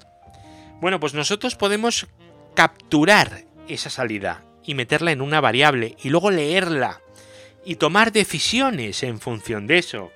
Bueno, 0.79 0.99
pues 0.99 1.13
nosotros 1.13 1.55
podemos 1.55 2.07
capturar 2.55 3.43
esa 3.67 3.89
salida 3.89 4.43
y 4.63 4.73
meterla 4.73 5.11
en 5.11 5.21
una 5.21 5.41
variable 5.41 5.95
y 6.01 6.09
luego 6.09 6.31
leerla 6.31 7.01
y 7.65 7.75
tomar 7.75 8.11
decisiones 8.11 9.03
en 9.03 9.19
función 9.19 9.67
de 9.67 9.79
eso. 9.79 10.11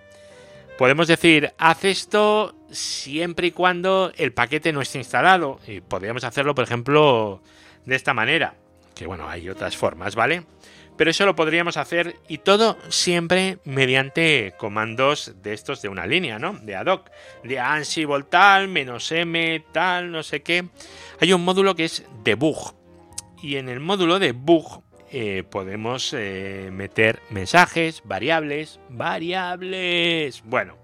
Podemos 0.77 1.07
decir, 1.07 1.53
haz 1.57 1.83
esto 1.83 2.55
siempre 2.71 3.47
y 3.47 3.51
cuando 3.51 4.11
el 4.17 4.33
paquete 4.33 4.73
no 4.73 4.81
esté 4.81 4.97
instalado. 4.97 5.59
Y 5.67 5.81
podríamos 5.81 6.23
hacerlo, 6.23 6.55
por 6.55 6.63
ejemplo, 6.63 7.41
de 7.85 7.95
esta 7.95 8.13
manera. 8.13 8.55
Que 8.95 9.05
bueno, 9.05 9.29
hay 9.29 9.49
otras 9.49 9.77
formas, 9.77 10.15
¿vale? 10.15 10.45
Pero 10.97 11.09
eso 11.09 11.25
lo 11.25 11.35
podríamos 11.35 11.77
hacer 11.77 12.17
y 12.27 12.39
todo 12.39 12.77
siempre 12.89 13.57
mediante 13.65 14.53
comandos 14.57 15.33
de 15.41 15.53
estos 15.53 15.81
de 15.81 15.89
una 15.89 16.05
línea, 16.05 16.37
¿no? 16.37 16.53
De 16.53 16.75
ad 16.75 16.87
hoc. 16.87 17.09
De 17.43 17.59
Ansible 17.59 18.23
tal, 18.29 18.67
menos 18.67 19.11
m 19.11 19.63
tal, 19.71 20.11
no 20.11 20.23
sé 20.23 20.43
qué. 20.43 20.65
Hay 21.19 21.33
un 21.33 21.43
módulo 21.43 21.75
que 21.75 21.85
es 21.85 22.05
debug. 22.23 22.75
Y 23.41 23.57
en 23.57 23.69
el 23.69 23.79
módulo 23.79 24.19
debug 24.19 24.83
eh, 25.15 25.43
podemos 25.47 26.11
eh, 26.17 26.69
meter 26.71 27.19
mensajes, 27.29 28.01
variables, 28.03 28.79
variables. 28.89 30.41
Bueno, 30.43 30.75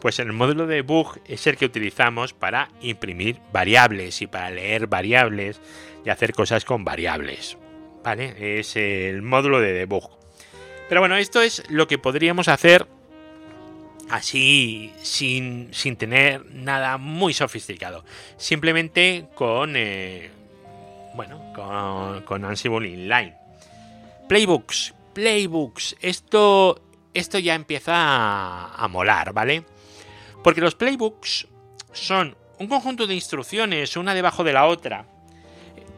pues 0.00 0.18
el 0.18 0.32
módulo 0.32 0.66
debug 0.66 1.20
es 1.26 1.46
el 1.46 1.56
que 1.56 1.66
utilizamos 1.66 2.32
para 2.32 2.70
imprimir 2.80 3.38
variables 3.52 4.22
y 4.22 4.26
para 4.26 4.50
leer 4.50 4.88
variables 4.88 5.60
y 6.04 6.10
hacer 6.10 6.32
cosas 6.32 6.64
con 6.64 6.84
variables. 6.84 7.58
¿Vale? 8.02 8.58
Es 8.58 8.76
el 8.76 9.22
módulo 9.22 9.60
de 9.60 9.72
debug. 9.72 10.10
Pero 10.88 11.00
bueno, 11.00 11.16
esto 11.16 11.40
es 11.40 11.62
lo 11.68 11.86
que 11.86 11.98
podríamos 11.98 12.48
hacer 12.48 12.86
así 14.10 14.92
sin, 15.02 15.70
tener 15.96 16.44
nada 16.46 16.98
muy 16.98 17.32
sofisticado. 17.32 18.04
Simplemente 18.36 19.26
con, 19.34 19.74
eh, 19.76 20.30
bueno, 21.14 21.52
con, 21.54 22.22
con, 22.22 22.44
Ansible 22.44 22.88
Inline. 22.88 23.36
Playbooks, 24.28 24.94
playbooks. 25.14 25.96
Esto, 26.00 26.82
esto 27.14 27.38
ya 27.38 27.54
empieza 27.54 27.94
a, 27.94 28.74
a 28.74 28.88
molar, 28.88 29.32
¿vale? 29.32 29.64
Porque 30.42 30.60
los 30.60 30.74
playbooks 30.74 31.46
son 31.92 32.36
un 32.58 32.66
conjunto 32.66 33.06
de 33.06 33.14
instrucciones, 33.14 33.96
una 33.96 34.14
debajo 34.14 34.44
de 34.44 34.52
la 34.52 34.66
otra, 34.66 35.06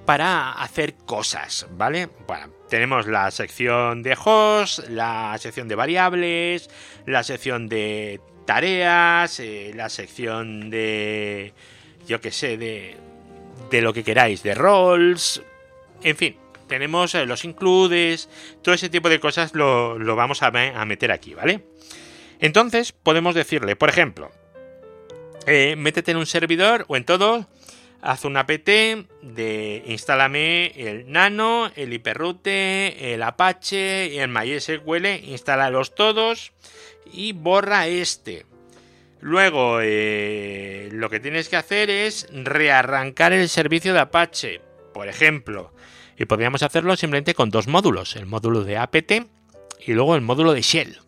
para 0.04 0.52
hacer 0.52 0.94
cosas, 0.94 1.66
¿vale? 1.72 2.08
Bueno, 2.26 2.48
tenemos 2.68 3.06
la 3.06 3.30
sección 3.30 4.02
de 4.02 4.16
host, 4.22 4.88
la 4.88 5.36
sección 5.38 5.68
de 5.68 5.74
variables, 5.74 6.70
la 7.06 7.22
sección 7.22 7.68
de 7.68 8.20
tareas, 8.46 9.38
eh, 9.40 9.72
la 9.74 9.88
sección 9.88 10.70
de, 10.70 11.52
yo 12.06 12.20
qué 12.20 12.30
sé, 12.30 12.56
de, 12.56 12.96
de 13.70 13.80
lo 13.80 13.92
que 13.92 14.04
queráis, 14.04 14.42
de 14.42 14.54
roles, 14.54 15.42
en 16.02 16.16
fin, 16.16 16.36
tenemos 16.66 17.14
eh, 17.14 17.26
los 17.26 17.44
includes, 17.44 18.28
todo 18.62 18.74
ese 18.74 18.88
tipo 18.88 19.08
de 19.08 19.20
cosas 19.20 19.54
lo, 19.54 19.98
vamos 20.16 20.42
a, 20.42 20.46
a, 20.46 20.84
meter 20.84 21.12
aquí, 21.12 21.34
¿vale? 21.34 21.64
Entonces 22.40 22.92
podemos 22.92 23.34
decirle, 23.34 23.76
por 23.76 23.88
ejemplo, 23.88 24.30
eh, 25.46 25.76
métete 25.76 26.10
en 26.10 26.16
un 26.16 26.26
servidor 26.26 26.84
o 26.88 26.96
en 26.96 27.04
todo 27.04 27.46
haz 28.02 28.24
un 28.24 28.36
apt 28.36 28.68
de 28.68 29.82
instálame 29.86 30.72
el 30.76 31.10
nano, 31.10 31.70
el 31.76 31.92
hiperroute, 31.92 33.14
el 33.14 33.22
apache 33.22 34.08
y 34.08 34.18
el 34.18 34.28
mysql, 34.28 35.06
instálalos 35.24 35.94
todos 35.94 36.52
y 37.12 37.32
borra 37.32 37.86
este. 37.86 38.44
Luego 39.20 39.78
eh, 39.80 40.88
lo 40.92 41.08
que 41.08 41.20
tienes 41.20 41.48
que 41.48 41.56
hacer 41.56 41.90
es 41.90 42.26
rearrancar 42.32 43.32
el 43.32 43.48
servicio 43.48 43.94
de 43.94 44.00
Apache, 44.00 44.60
por 44.92 45.06
ejemplo. 45.06 45.72
Y 46.18 46.24
podríamos 46.24 46.64
hacerlo 46.64 46.96
simplemente 46.96 47.32
con 47.32 47.48
dos 47.48 47.68
módulos, 47.68 48.16
el 48.16 48.26
módulo 48.26 48.64
de 48.64 48.78
apt 48.78 49.12
y 49.86 49.92
luego 49.92 50.16
el 50.16 50.22
módulo 50.22 50.52
de 50.52 50.62
shell. 50.62 50.98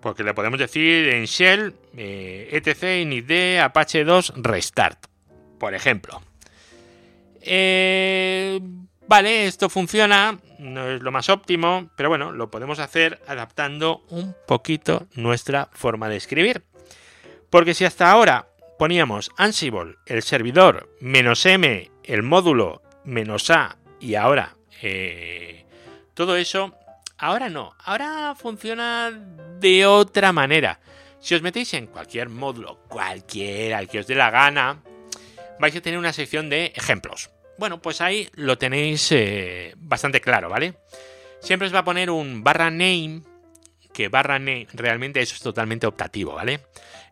Porque 0.00 0.24
le 0.24 0.34
podemos 0.34 0.58
decir 0.58 1.08
en 1.10 1.26
shell 1.26 1.74
eh, 1.96 2.48
etc 2.50 3.00
init 3.00 3.30
apache 3.60 4.04
2 4.04 4.34
restart 4.36 5.13
por 5.58 5.74
ejemplo. 5.74 6.20
Eh, 7.40 8.60
vale, 9.06 9.46
esto 9.46 9.68
funciona, 9.68 10.38
no 10.58 10.88
es 10.88 11.02
lo 11.02 11.12
más 11.12 11.28
óptimo, 11.28 11.90
pero 11.96 12.08
bueno, 12.08 12.32
lo 12.32 12.50
podemos 12.50 12.78
hacer 12.78 13.20
adaptando 13.26 14.04
un 14.08 14.34
poquito 14.46 15.06
nuestra 15.14 15.68
forma 15.72 16.08
de 16.08 16.16
escribir. 16.16 16.64
Porque 17.50 17.74
si 17.74 17.84
hasta 17.84 18.10
ahora 18.10 18.48
poníamos 18.78 19.30
Ansible, 19.36 19.96
el 20.06 20.22
servidor, 20.22 20.90
menos 21.00 21.44
m, 21.46 21.90
el 22.02 22.22
módulo, 22.22 22.82
menos 23.04 23.50
a, 23.50 23.76
y 24.00 24.14
ahora 24.16 24.56
eh, 24.82 25.64
todo 26.14 26.36
eso, 26.36 26.74
ahora 27.18 27.48
no, 27.48 27.74
ahora 27.84 28.34
funciona 28.36 29.10
de 29.58 29.86
otra 29.86 30.32
manera. 30.32 30.80
Si 31.20 31.34
os 31.34 31.42
metéis 31.42 31.72
en 31.74 31.86
cualquier 31.86 32.28
módulo, 32.28 32.80
cualquiera, 32.88 33.78
al 33.78 33.88
que 33.88 34.00
os 34.00 34.06
dé 34.06 34.14
la 34.14 34.30
gana, 34.30 34.82
vais 35.58 35.74
a 35.76 35.80
tener 35.80 35.98
una 35.98 36.12
sección 36.12 36.48
de 36.48 36.72
ejemplos. 36.74 37.30
Bueno, 37.58 37.80
pues 37.80 38.00
ahí 38.00 38.28
lo 38.34 38.58
tenéis 38.58 39.12
eh, 39.12 39.74
bastante 39.76 40.20
claro, 40.20 40.48
¿vale? 40.48 40.74
Siempre 41.40 41.66
os 41.66 41.74
va 41.74 41.80
a 41.80 41.84
poner 41.84 42.10
un 42.10 42.42
barra 42.42 42.70
name, 42.70 43.22
que 43.92 44.08
barra 44.08 44.38
name, 44.38 44.66
realmente 44.72 45.20
eso 45.20 45.34
es 45.34 45.40
totalmente 45.40 45.86
optativo, 45.86 46.34
¿vale? 46.34 46.60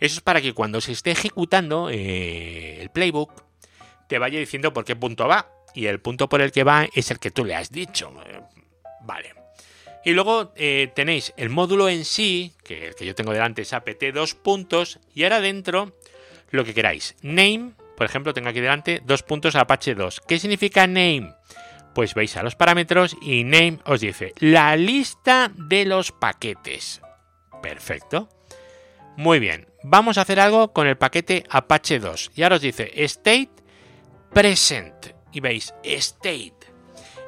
Eso 0.00 0.16
es 0.16 0.20
para 0.20 0.40
que 0.40 0.52
cuando 0.52 0.80
se 0.80 0.92
esté 0.92 1.12
ejecutando 1.12 1.90
eh, 1.90 2.80
el 2.80 2.90
playbook, 2.90 3.44
te 4.08 4.18
vaya 4.18 4.38
diciendo 4.38 4.72
por 4.72 4.84
qué 4.84 4.96
punto 4.96 5.28
va. 5.28 5.48
y 5.74 5.86
el 5.86 6.00
punto 6.00 6.28
por 6.28 6.42
el 6.42 6.52
que 6.52 6.64
va 6.64 6.86
es 6.94 7.10
el 7.10 7.18
que 7.18 7.30
tú 7.30 7.44
le 7.44 7.54
has 7.54 7.70
dicho. 7.70 8.12
Eh, 8.26 8.40
vale. 9.02 9.34
Y 10.04 10.10
luego 10.10 10.48
tenéis 10.48 11.32
el 11.36 11.48
módulo 11.48 11.88
en 11.88 12.04
sí, 12.04 12.52
que 12.64 12.88
el 12.88 12.94
que 12.96 13.06
yo 13.06 13.14
tengo 13.14 13.32
delante 13.32 13.62
es 13.62 13.72
apt 13.72 14.02
dos 14.12 14.34
puntos, 14.34 14.98
y 15.14 15.22
ahora 15.22 15.40
dentro 15.40 15.96
lo 16.50 16.64
que 16.64 16.74
queráis. 16.74 17.14
Name, 17.22 17.74
por 18.02 18.10
ejemplo, 18.10 18.34
tengo 18.34 18.48
aquí 18.48 18.58
delante 18.60 19.00
dos 19.04 19.22
puntos 19.22 19.54
Apache 19.54 19.94
2. 19.94 20.22
¿Qué 20.26 20.40
significa 20.40 20.88
name? 20.88 21.36
Pues 21.94 22.14
veis 22.14 22.36
a 22.36 22.42
los 22.42 22.56
parámetros 22.56 23.16
y 23.22 23.44
name 23.44 23.78
os 23.84 24.00
dice 24.00 24.32
la 24.40 24.74
lista 24.74 25.52
de 25.54 25.84
los 25.84 26.10
paquetes. 26.10 27.00
Perfecto. 27.62 28.28
Muy 29.16 29.38
bien, 29.38 29.68
vamos 29.84 30.18
a 30.18 30.22
hacer 30.22 30.40
algo 30.40 30.72
con 30.72 30.88
el 30.88 30.98
paquete 30.98 31.44
Apache 31.48 32.00
2. 32.00 32.32
Y 32.34 32.42
ahora 32.42 32.56
os 32.56 32.62
dice 32.62 32.90
state 33.04 33.52
present. 34.32 35.14
Y 35.30 35.38
veis 35.38 35.72
state 35.84 36.56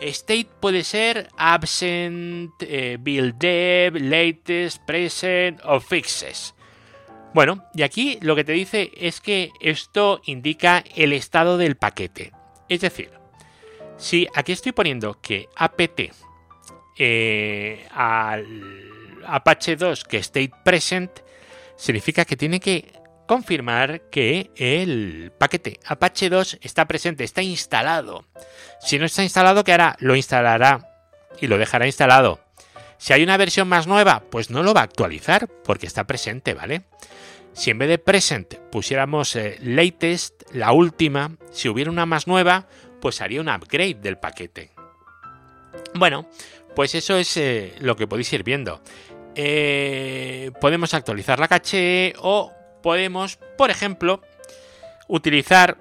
State 0.00 0.48
puede 0.58 0.82
ser 0.82 1.28
absent, 1.36 2.50
eh, 2.62 2.96
build 2.98 3.36
dev, 3.38 3.94
latest, 3.94 4.84
present 4.84 5.60
o 5.64 5.78
fixes. 5.78 6.53
Bueno, 7.34 7.64
y 7.74 7.82
aquí 7.82 8.18
lo 8.22 8.36
que 8.36 8.44
te 8.44 8.52
dice 8.52 8.92
es 8.96 9.20
que 9.20 9.50
esto 9.60 10.20
indica 10.24 10.84
el 10.94 11.12
estado 11.12 11.58
del 11.58 11.76
paquete. 11.76 12.32
Es 12.68 12.80
decir, 12.80 13.10
si 13.96 14.28
aquí 14.34 14.52
estoy 14.52 14.70
poniendo 14.70 15.20
que 15.20 15.48
apt 15.56 16.00
eh, 16.96 17.88
al 17.90 19.20
Apache 19.26 19.74
2 19.74 20.04
que 20.04 20.18
state 20.18 20.52
present, 20.64 21.10
significa 21.76 22.24
que 22.24 22.36
tiene 22.36 22.60
que 22.60 22.92
confirmar 23.26 24.02
que 24.10 24.52
el 24.54 25.32
paquete 25.36 25.80
Apache 25.86 26.28
2 26.28 26.58
está 26.62 26.86
presente, 26.86 27.24
está 27.24 27.42
instalado. 27.42 28.26
Si 28.80 28.96
no 28.96 29.06
está 29.06 29.24
instalado, 29.24 29.64
¿qué 29.64 29.72
hará? 29.72 29.96
Lo 29.98 30.14
instalará 30.14 30.88
y 31.40 31.48
lo 31.48 31.58
dejará 31.58 31.86
instalado. 31.86 32.43
Si 32.98 33.12
hay 33.12 33.22
una 33.22 33.36
versión 33.36 33.68
más 33.68 33.86
nueva, 33.86 34.22
pues 34.30 34.50
no 34.50 34.62
lo 34.62 34.74
va 34.74 34.80
a 34.80 34.84
actualizar 34.84 35.48
porque 35.64 35.86
está 35.86 36.06
presente, 36.06 36.54
¿vale? 36.54 36.82
Si 37.52 37.70
en 37.70 37.78
vez 37.78 37.88
de 37.88 37.98
present 37.98 38.54
pusiéramos 38.70 39.36
eh, 39.36 39.58
latest, 39.62 40.42
la 40.52 40.72
última, 40.72 41.36
si 41.52 41.68
hubiera 41.68 41.90
una 41.90 42.06
más 42.06 42.26
nueva, 42.26 42.66
pues 43.00 43.20
haría 43.20 43.40
un 43.40 43.48
upgrade 43.48 43.94
del 43.94 44.18
paquete. 44.18 44.70
Bueno, 45.94 46.28
pues 46.74 46.94
eso 46.94 47.16
es 47.16 47.36
eh, 47.36 47.74
lo 47.80 47.96
que 47.96 48.06
podéis 48.06 48.32
ir 48.32 48.42
viendo. 48.42 48.82
Eh, 49.36 50.50
podemos 50.60 50.94
actualizar 50.94 51.38
la 51.38 51.48
caché 51.48 52.14
o 52.18 52.52
podemos, 52.82 53.38
por 53.56 53.70
ejemplo, 53.70 54.20
utilizar 55.08 55.78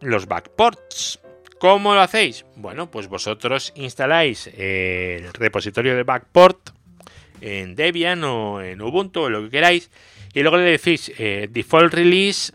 los 0.00 0.26
backports. 0.26 1.20
¿Cómo 1.58 1.94
lo 1.94 2.00
hacéis? 2.00 2.46
Bueno, 2.54 2.88
pues 2.88 3.08
vosotros 3.08 3.72
instaláis 3.74 4.46
el 4.46 5.32
repositorio 5.32 5.96
de 5.96 6.04
backport 6.04 6.70
en 7.40 7.74
Debian 7.74 8.22
o 8.22 8.62
en 8.62 8.80
Ubuntu 8.80 9.22
o 9.22 9.30
lo 9.30 9.42
que 9.42 9.50
queráis 9.50 9.90
y 10.34 10.42
luego 10.42 10.56
le 10.56 10.78
decís 10.78 11.12
eh, 11.18 11.48
default 11.50 11.94
release 11.94 12.52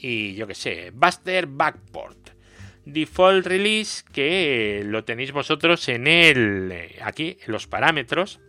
y 0.00 0.34
yo 0.34 0.46
que 0.46 0.54
sé, 0.54 0.90
Buster 0.92 1.46
backport. 1.46 2.30
Default 2.84 3.46
release 3.46 4.04
que 4.12 4.82
lo 4.84 5.04
tenéis 5.04 5.32
vosotros 5.32 5.88
en 5.88 6.06
el 6.06 6.70
eh, 6.72 6.98
aquí 7.02 7.38
en 7.46 7.52
los 7.52 7.66
parámetros 7.66 8.40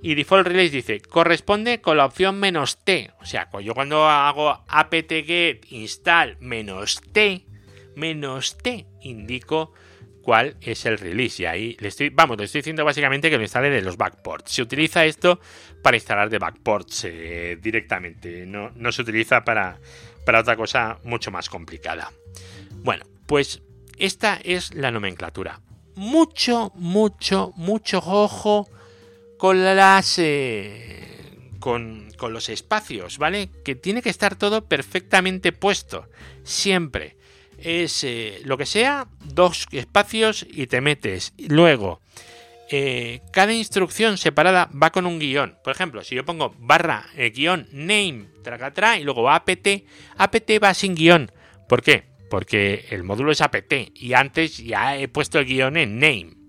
y 0.00 0.14
default 0.14 0.46
release 0.46 0.74
dice 0.74 1.00
corresponde 1.00 1.82
con 1.82 1.98
la 1.98 2.06
opción 2.06 2.40
menos 2.40 2.82
t. 2.82 3.10
O 3.20 3.26
sea, 3.26 3.50
yo 3.60 3.74
cuando 3.74 4.06
hago 4.08 4.64
apt-get 4.68 5.66
install 5.70 6.38
menos 6.40 7.02
t, 7.12 7.44
menos 7.96 8.58
t, 8.58 8.86
indico 9.02 9.72
cuál 10.22 10.56
es 10.60 10.86
el 10.86 10.98
release. 10.98 11.42
Y 11.42 11.46
ahí 11.46 11.76
le 11.80 11.88
estoy, 11.88 12.08
vamos, 12.10 12.38
le 12.38 12.44
estoy 12.44 12.60
diciendo 12.60 12.84
básicamente 12.84 13.30
que 13.30 13.36
lo 13.36 13.42
instale 13.42 13.70
de 13.70 13.82
los 13.82 13.96
backports. 13.96 14.52
Se 14.52 14.62
utiliza 14.62 15.04
esto 15.04 15.40
para 15.82 15.96
instalar 15.96 16.30
de 16.30 16.38
backports 16.38 17.04
eh, 17.04 17.58
directamente. 17.60 18.46
No, 18.46 18.70
no, 18.74 18.92
se 18.92 19.02
utiliza 19.02 19.44
para, 19.44 19.78
para 20.24 20.40
otra 20.40 20.56
cosa 20.56 20.98
mucho 21.04 21.30
más 21.30 21.48
complicada. 21.48 22.10
Bueno, 22.82 23.04
pues 23.26 23.62
esta 23.98 24.38
es 24.42 24.74
la 24.74 24.90
nomenclatura. 24.90 25.60
Mucho, 25.94 26.72
mucho, 26.74 27.52
mucho 27.56 27.98
ojo 27.98 28.68
con 29.38 29.62
las 29.62 30.18
eh, 30.18 31.04
con, 31.64 32.12
los 32.28 32.48
espacios, 32.48 33.18
¿vale? 33.18 33.50
Que 33.64 33.74
tiene 33.74 34.02
que 34.02 34.10
estar 34.10 34.36
todo 34.36 34.66
perfectamente 34.66 35.52
puesto, 35.52 36.08
siempre. 36.42 37.16
Es 37.58 38.04
eh, 38.04 38.40
lo 38.44 38.58
que 38.58 38.66
sea, 38.66 39.08
dos 39.24 39.66
espacios 39.72 40.46
y 40.48 40.66
te 40.66 40.80
metes. 40.80 41.32
Luego, 41.48 42.00
eh, 42.70 43.20
cada 43.32 43.52
instrucción 43.52 44.18
separada 44.18 44.70
va 44.70 44.90
con 44.90 45.06
un 45.06 45.18
guion. 45.18 45.56
Por 45.62 45.72
ejemplo, 45.72 46.02
si 46.02 46.14
yo 46.14 46.24
pongo 46.24 46.54
barra 46.58 47.06
guion 47.34 47.68
name 47.72 48.26
tracatra 48.42 48.98
y 48.98 49.04
luego 49.04 49.30
apt, 49.30 49.68
apt 50.16 50.50
va 50.62 50.74
sin 50.74 50.94
guion. 50.94 51.30
¿Por 51.68 51.82
qué? 51.82 52.04
Porque 52.30 52.86
el 52.90 53.04
módulo 53.04 53.32
es 53.32 53.40
apt 53.40 53.72
y 53.94 54.12
antes 54.14 54.58
ya 54.58 54.96
he 54.96 55.08
puesto 55.08 55.38
el 55.38 55.46
guion 55.46 55.76
en 55.76 55.98
name. 55.98 56.44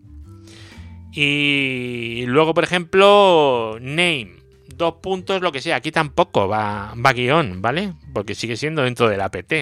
Y 1.12 2.26
luego, 2.26 2.54
por 2.54 2.66
ejemplo, 2.66 3.78
name, 3.80 4.36
dos 4.76 4.96
puntos, 5.02 5.42
lo 5.42 5.52
que 5.52 5.62
sea. 5.62 5.78
Aquí 5.78 5.92
tampoco 5.92 6.48
va, 6.48 6.94
va 6.94 7.14
guion, 7.14 7.62
¿vale? 7.62 7.94
Porque 8.14 8.36
sigue 8.36 8.58
siendo 8.58 8.82
dentro 8.82 9.08
del 9.08 9.22
apt. 9.22 9.54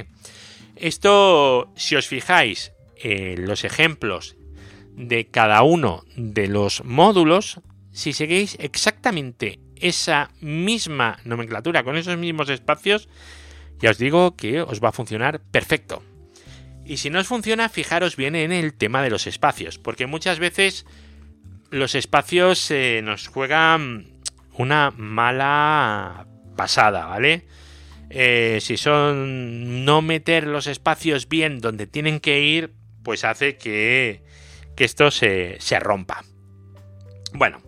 Esto, 0.75 1.71
si 1.75 1.95
os 1.95 2.07
fijáis 2.07 2.73
en 2.97 3.45
los 3.45 3.63
ejemplos 3.63 4.35
de 4.95 5.27
cada 5.27 5.63
uno 5.63 6.03
de 6.15 6.47
los 6.47 6.83
módulos, 6.83 7.59
si 7.91 8.13
seguís 8.13 8.57
exactamente 8.59 9.59
esa 9.75 10.31
misma 10.39 11.19
nomenclatura 11.25 11.83
con 11.83 11.97
esos 11.97 12.17
mismos 12.17 12.49
espacios, 12.49 13.09
ya 13.79 13.91
os 13.91 13.97
digo 13.97 14.35
que 14.35 14.61
os 14.61 14.81
va 14.81 14.89
a 14.89 14.93
funcionar 14.93 15.41
perfecto. 15.41 16.03
Y 16.85 16.97
si 16.97 17.09
no 17.09 17.19
os 17.19 17.27
funciona, 17.27 17.69
fijaros 17.69 18.15
bien 18.15 18.35
en 18.35 18.51
el 18.51 18.73
tema 18.73 19.01
de 19.01 19.09
los 19.09 19.27
espacios, 19.27 19.77
porque 19.77 20.07
muchas 20.07 20.39
veces 20.39 20.85
los 21.69 21.95
espacios 21.95 22.69
eh, 22.71 23.01
nos 23.03 23.27
juegan 23.27 24.07
una 24.57 24.91
mala 24.91 26.27
pasada, 26.55 27.05
¿vale? 27.05 27.45
Eh, 28.15 28.59
si 28.61 28.77
son 28.77 29.85
no 29.85 30.03
meter 30.03 30.45
los 30.45 30.67
espacios 30.67 31.27
bien 31.27 31.59
donde 31.59 31.87
tienen 31.87 32.19
que 32.19 32.41
ir, 32.41 32.71
pues 33.01 33.23
hace 33.23 33.57
que, 33.57 34.23
esto 34.77 35.09
se, 35.09 35.57
rompa. 35.79 36.23
Bueno, 37.33 37.59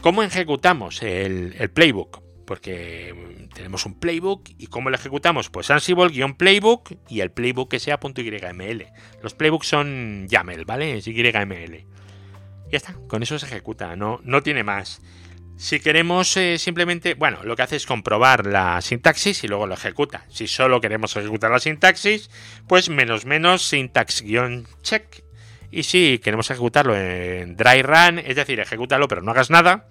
¿cómo 0.00 0.22
ejecutamos 0.22 1.02
el, 1.02 1.70
playbook? 1.74 2.22
Porque 2.46 3.48
tenemos 3.52 3.84
un 3.84 3.98
playbook 3.98 4.48
y 4.56 4.68
¿cómo 4.68 4.90
lo 4.90 4.96
ejecutamos? 4.96 5.50
Pues 5.50 5.70
Ansible-playbook 5.70 6.96
y 7.08 7.20
el 7.20 7.32
playbook 7.32 7.68
que 7.68 7.80
sea 7.80 7.98
.yml. 7.98 8.86
Los 9.22 9.34
playbooks 9.34 9.66
son 9.66 10.28
YAML, 10.28 10.64
¿vale? 10.66 10.98
Es 10.98 11.06
YML. 11.06 11.84
Ya 12.70 12.76
está, 12.76 12.94
con 13.08 13.24
eso 13.24 13.36
se 13.40 13.46
ejecuta, 13.46 13.96
no, 13.96 14.20
no 14.22 14.40
tiene 14.42 14.62
más. 14.62 15.02
Si 15.58 15.80
queremos 15.80 16.36
eh, 16.36 16.56
simplemente, 16.56 17.14
bueno, 17.14 17.40
lo 17.42 17.56
que 17.56 17.62
hace 17.62 17.74
es 17.74 17.84
comprobar 17.84 18.46
la 18.46 18.80
sintaxis 18.80 19.42
y 19.42 19.48
luego 19.48 19.66
lo 19.66 19.74
ejecuta. 19.74 20.24
Si 20.28 20.46
solo 20.46 20.80
queremos 20.80 21.16
ejecutar 21.16 21.50
la 21.50 21.58
sintaxis, 21.58 22.30
pues 22.68 22.88
menos 22.88 23.26
menos 23.26 23.62
syntax-check. 23.68 25.24
Y 25.72 25.82
si 25.82 26.20
queremos 26.20 26.48
ejecutarlo 26.52 26.96
en 26.96 27.56
dry 27.56 27.82
run, 27.82 28.20
es 28.20 28.36
decir, 28.36 28.60
ejecútalo 28.60 29.08
pero 29.08 29.20
no 29.20 29.32
hagas 29.32 29.50
nada, 29.50 29.88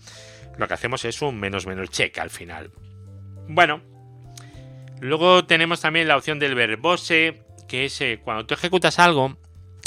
lo 0.57 0.69
que 0.69 0.73
hacemos 0.73 1.03
es 1.03 1.21
un 1.21 1.37
menos 1.37 1.67
menos 1.67 1.89
check 1.89 2.17
al 2.17 2.29
final. 2.29 2.71
Bueno, 3.49 3.81
luego 5.01 5.45
tenemos 5.45 5.81
también 5.81 6.07
la 6.07 6.15
opción 6.15 6.39
del 6.39 6.55
verbose, 6.55 7.43
que 7.67 7.85
es 7.85 7.99
eh, 7.99 8.21
cuando 8.23 8.45
tú 8.45 8.53
ejecutas 8.53 8.99
algo, 8.99 9.37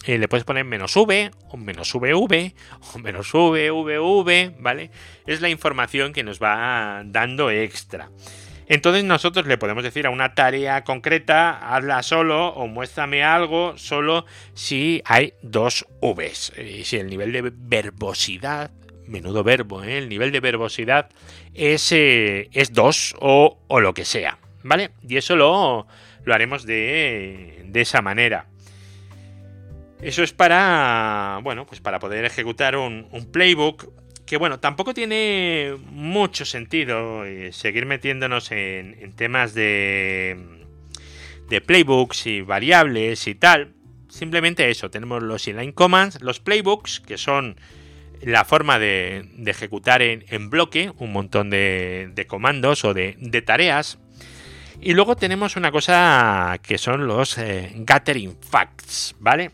eh, 0.06 0.18
le 0.18 0.28
puedes 0.28 0.44
poner 0.44 0.64
menos 0.64 0.96
v 0.96 1.30
o 1.48 1.56
menos 1.56 1.92
vv 1.92 2.54
o 2.94 2.98
menos 2.98 3.32
vvv, 3.32 4.54
¿vale? 4.58 4.90
Es 5.26 5.40
la 5.40 5.48
información 5.48 6.12
que 6.12 6.22
nos 6.22 6.40
va 6.40 7.02
dando 7.04 7.50
extra. 7.50 8.10
Entonces 8.66 9.02
nosotros 9.02 9.46
le 9.46 9.58
podemos 9.58 9.82
decir 9.82 10.06
a 10.06 10.10
una 10.10 10.34
tarea 10.34 10.84
concreta, 10.84 11.74
hazla 11.74 12.04
solo 12.04 12.48
o 12.48 12.68
muéstrame 12.68 13.24
algo 13.24 13.76
solo 13.76 14.26
si 14.54 15.02
hay 15.04 15.34
dos 15.42 15.86
v's. 16.00 16.52
Y 16.56 16.84
si 16.84 16.96
el 16.96 17.08
nivel 17.08 17.32
de 17.32 17.52
verbosidad, 17.52 18.70
menudo 19.10 19.42
verbo, 19.42 19.82
¿eh? 19.82 19.98
el 19.98 20.08
nivel 20.08 20.30
de 20.30 20.40
verbosidad 20.40 21.08
es, 21.52 21.90
eh, 21.92 22.48
es 22.52 22.72
2 22.72 23.16
o, 23.18 23.58
o, 23.66 23.80
lo 23.80 23.92
que 23.92 24.04
sea, 24.04 24.38
¿vale? 24.62 24.90
Y 25.06 25.16
eso 25.16 25.36
lo, 25.36 25.86
lo 26.24 26.34
haremos 26.34 26.64
de, 26.64 27.64
de 27.66 27.80
esa 27.80 28.02
manera. 28.02 28.46
Eso 30.02 30.22
es 30.22 30.32
para, 30.32 31.40
bueno, 31.42 31.66
pues 31.66 31.80
para 31.80 31.98
poder 31.98 32.24
ejecutar 32.24 32.76
un, 32.76 33.06
playbook 33.30 33.92
que, 34.24 34.38
bueno, 34.38 34.60
tampoco 34.60 34.94
tiene 34.94 35.76
mucho 35.90 36.44
sentido 36.44 37.24
eh, 37.24 37.52
seguir 37.52 37.84
metiéndonos 37.84 38.50
en, 38.52 39.12
temas 39.14 39.52
de, 39.54 40.64
de 41.48 41.60
playbooks 41.60 42.26
y 42.26 42.40
variables 42.40 43.26
y 43.26 43.34
tal, 43.34 43.74
simplemente 44.08 44.70
eso. 44.70 44.90
Tenemos 44.90 45.22
los 45.22 45.46
inline 45.48 45.72
commands, 45.72 46.22
los 46.22 46.40
playbooks, 46.40 47.00
que 47.00 47.18
son 47.18 47.56
la 48.22 48.44
forma 48.44 48.78
de, 48.78 49.28
ejecutar 49.46 50.02
en, 50.02 50.50
bloque 50.50 50.92
un 50.98 51.12
montón 51.12 51.50
de, 51.50 52.26
comandos 52.28 52.84
o 52.84 52.94
de, 52.94 53.42
tareas. 53.44 53.98
Y 54.80 54.94
luego 54.94 55.14
tenemos 55.16 55.56
una 55.56 55.70
cosa 55.70 56.58
que 56.62 56.78
son 56.78 57.06
los 57.06 57.36
eh, 57.36 57.72
gathering 57.74 58.36
facts, 58.40 59.14
¿vale? 59.18 59.50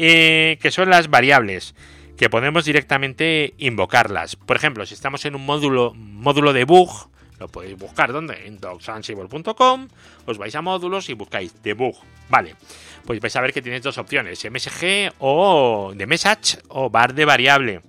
Eh, 0.00 0.58
que 0.62 0.70
son 0.70 0.90
las 0.90 1.10
variables 1.10 1.74
que 2.16 2.30
podemos 2.30 2.64
directamente 2.64 3.54
invocarlas. 3.58 4.36
Por 4.36 4.56
ejemplo, 4.56 4.86
si 4.86 4.94
estamos 4.94 5.24
en 5.24 5.34
un 5.34 5.44
módulo, 5.44 5.92
módulo 5.92 6.52
debug, 6.52 7.10
lo 7.40 7.48
podéis 7.48 7.76
buscar 7.76 8.12
donde 8.12 8.46
en 8.46 8.60
docsansible.com, 8.60 9.88
os 10.24 10.38
vais 10.38 10.54
a 10.54 10.62
módulos 10.62 11.08
y 11.08 11.14
buscáis 11.14 11.62
debug, 11.64 11.96
vale. 12.28 12.54
Pues 13.04 13.18
vais 13.18 13.34
a 13.34 13.40
ver 13.40 13.52
que 13.52 13.60
tienes 13.60 13.82
dos 13.82 13.98
opciones, 13.98 14.44
MSG 14.48 15.14
o 15.18 15.92
de 15.96 16.06
message 16.06 16.58
o 16.68 16.90
bar 16.90 17.12
de 17.12 17.24
variable. 17.24 17.80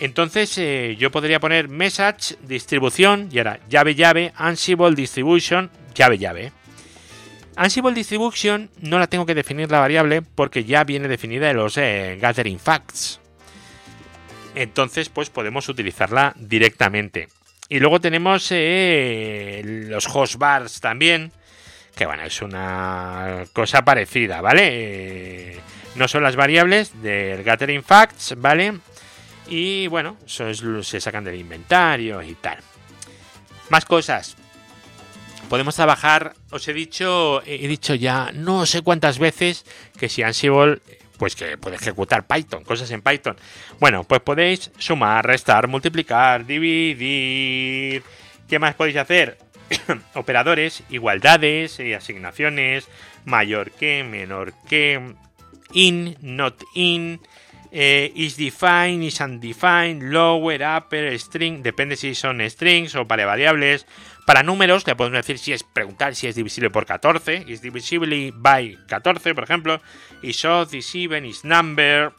Entonces 0.00 0.56
eh, 0.56 0.96
yo 0.98 1.10
podría 1.10 1.40
poner 1.40 1.68
message, 1.68 2.36
distribución, 2.40 3.28
y 3.30 3.36
ahora 3.36 3.60
llave 3.68 3.94
llave, 3.94 4.32
Ansible 4.34 4.94
distribution, 4.94 5.70
llave 5.94 6.16
llave. 6.16 6.52
Ansible 7.58 7.92
distribution 7.92 8.70
no 8.82 9.00
la 9.00 9.08
tengo 9.08 9.26
que 9.26 9.34
definir 9.34 9.68
la 9.68 9.80
variable 9.80 10.22
porque 10.22 10.62
ya 10.62 10.84
viene 10.84 11.08
definida 11.08 11.50
en 11.50 11.56
los 11.56 11.76
eh, 11.76 12.16
gathering 12.20 12.60
facts. 12.60 13.18
Entonces 14.54 15.08
pues 15.08 15.28
podemos 15.28 15.68
utilizarla 15.68 16.34
directamente. 16.36 17.28
Y 17.68 17.80
luego 17.80 18.00
tenemos 18.00 18.46
eh, 18.52 19.60
los 19.88 20.06
host 20.06 20.36
bars 20.36 20.80
también, 20.80 21.32
que 21.96 22.06
bueno, 22.06 22.22
es 22.22 22.40
una 22.42 23.44
cosa 23.52 23.84
parecida, 23.84 24.40
¿vale? 24.40 25.60
no 25.96 26.06
son 26.06 26.22
las 26.22 26.36
variables 26.36 27.02
del 27.02 27.42
gathering 27.42 27.82
facts, 27.82 28.34
¿vale? 28.38 28.78
Y 29.48 29.88
bueno, 29.88 30.16
se 30.26 31.00
sacan 31.00 31.24
del 31.24 31.34
inventario 31.34 32.22
y 32.22 32.34
tal. 32.36 32.58
Más 33.68 33.84
cosas. 33.84 34.37
Podemos 35.48 35.76
trabajar, 35.76 36.34
os 36.50 36.68
he 36.68 36.74
dicho, 36.74 37.42
he 37.46 37.66
dicho 37.68 37.94
ya 37.94 38.32
no 38.32 38.66
sé 38.66 38.82
cuántas 38.82 39.18
veces 39.18 39.64
que 39.98 40.10
si 40.10 40.22
Ansible, 40.22 40.80
pues 41.16 41.34
que 41.34 41.56
puede 41.56 41.76
ejecutar 41.76 42.26
Python, 42.26 42.64
cosas 42.64 42.90
en 42.90 43.00
Python. 43.00 43.36
Bueno, 43.80 44.04
pues 44.04 44.20
podéis 44.20 44.70
sumar, 44.78 45.26
restar, 45.26 45.66
multiplicar, 45.66 46.44
dividir. 46.44 48.02
¿Qué 48.46 48.58
más 48.58 48.74
podéis 48.74 48.98
hacer? 48.98 49.38
Operadores, 50.14 50.82
igualdades, 50.90 51.80
y 51.80 51.94
asignaciones, 51.94 52.86
mayor 53.24 53.70
que, 53.70 54.04
menor 54.04 54.52
que, 54.68 55.14
in, 55.72 56.16
not 56.20 56.62
in, 56.74 57.20
eh, 57.70 58.12
is 58.14 58.36
define, 58.36 59.04
is 59.04 59.20
undefined, 59.20 60.02
lower, 60.12 60.62
upper, 60.62 61.18
string, 61.18 61.62
depende 61.62 61.96
si 61.96 62.14
son 62.14 62.40
strings 62.48 62.94
o 62.94 63.06
para 63.06 63.26
variables. 63.26 63.86
Para 64.28 64.42
números, 64.42 64.86
le 64.86 64.94
podemos 64.94 65.16
decir 65.16 65.38
si 65.38 65.54
es 65.54 65.64
preguntar 65.64 66.14
si 66.14 66.26
es 66.26 66.34
divisible 66.34 66.68
por 66.68 66.84
14, 66.84 67.46
is 67.48 67.62
divisible 67.62 68.30
by 68.34 68.76
14, 68.86 69.34
por 69.34 69.44
ejemplo, 69.44 69.80
is 70.20 70.44
odd, 70.44 70.74
is 70.74 70.94
even, 70.94 71.24
is 71.24 71.46
number. 71.46 72.12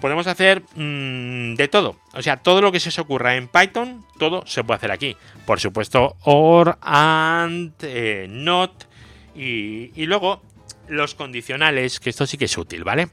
Podemos 0.00 0.26
hacer 0.26 0.62
mm, 0.74 1.54
de 1.54 1.68
todo, 1.68 2.00
o 2.14 2.20
sea, 2.20 2.38
todo 2.38 2.60
lo 2.60 2.72
que 2.72 2.80
se 2.80 2.88
os 2.88 2.98
ocurra 2.98 3.36
en 3.36 3.46
Python, 3.46 4.04
todo 4.18 4.44
se 4.44 4.64
puede 4.64 4.78
hacer 4.78 4.90
aquí. 4.90 5.16
Por 5.46 5.60
supuesto, 5.60 6.16
or, 6.24 6.78
and, 6.80 7.74
eh, 7.82 8.26
not, 8.28 8.72
y, 9.36 10.06
luego 10.06 10.42
los 10.88 11.14
condicionales, 11.14 12.00
que 12.00 12.10
esto 12.10 12.26
sí 12.26 12.36
que 12.36 12.46
es 12.46 12.58
útil, 12.58 12.82
¿vale? 12.82 13.10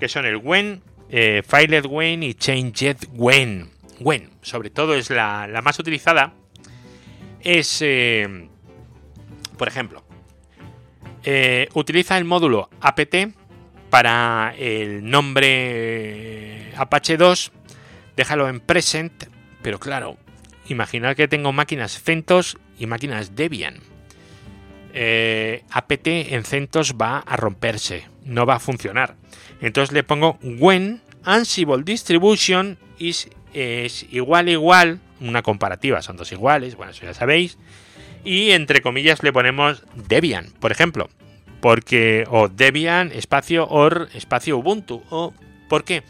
que 0.00 0.08
son 0.08 0.26
el 0.26 0.38
when, 0.38 0.82
eh, 1.08 1.44
filed 1.46 1.86
when 1.86 2.24
y 2.24 2.34
changed 2.34 3.06
when. 3.12 3.70
When, 4.00 4.28
sobre 4.42 4.70
todo, 4.70 4.96
es 4.96 5.08
la, 5.10 5.48
más 5.62 5.78
utilizada. 5.78 6.34
Es, 7.50 7.78
eh, 7.80 8.46
por 9.56 9.68
ejemplo, 9.68 10.04
eh, 11.24 11.70
utiliza 11.72 12.18
el 12.18 12.26
módulo 12.26 12.68
apt 12.82 13.14
para 13.88 14.54
el 14.58 15.08
nombre 15.08 16.74
Apache 16.76 17.16
2, 17.16 17.52
déjalo 18.18 18.50
en 18.50 18.60
present, 18.60 19.30
pero 19.62 19.80
claro, 19.80 20.18
imaginar 20.68 21.16
que 21.16 21.26
tengo 21.26 21.54
máquinas 21.54 21.98
CentOS 21.98 22.58
y 22.78 22.84
máquinas 22.84 23.34
Debian. 23.34 23.76
apt 25.70 26.06
en 26.06 26.44
CentOS 26.44 26.96
va 27.00 27.20
a 27.20 27.36
romperse, 27.38 28.08
no 28.26 28.44
va 28.44 28.56
a 28.56 28.60
funcionar. 28.60 29.16
Entonces 29.62 29.94
le 29.94 30.02
pongo 30.02 30.38
when 30.42 31.00
Ansible 31.24 31.82
distribution 31.82 32.76
is, 32.98 33.30
es 33.54 34.04
igual 34.10 34.50
igual, 34.50 35.00
una 35.20 35.42
comparativa, 35.42 36.02
son 36.02 36.16
dos 36.16 36.32
iguales, 36.32 36.76
bueno, 36.76 36.92
eso 36.92 37.04
ya 37.04 37.14
sabéis. 37.14 37.58
Y 38.24 38.50
entre 38.50 38.82
comillas 38.82 39.22
le 39.22 39.32
ponemos 39.32 39.84
Debian, 39.94 40.52
por 40.60 40.72
ejemplo. 40.72 41.08
Porque, 41.60 42.24
o 42.30 42.48
Debian 42.48 43.10
espacio 43.12 43.66
or 43.68 44.08
espacio 44.14 44.58
Ubuntu. 44.58 45.02
O, 45.10 45.34
¿Por 45.68 45.84
qué? 45.84 46.02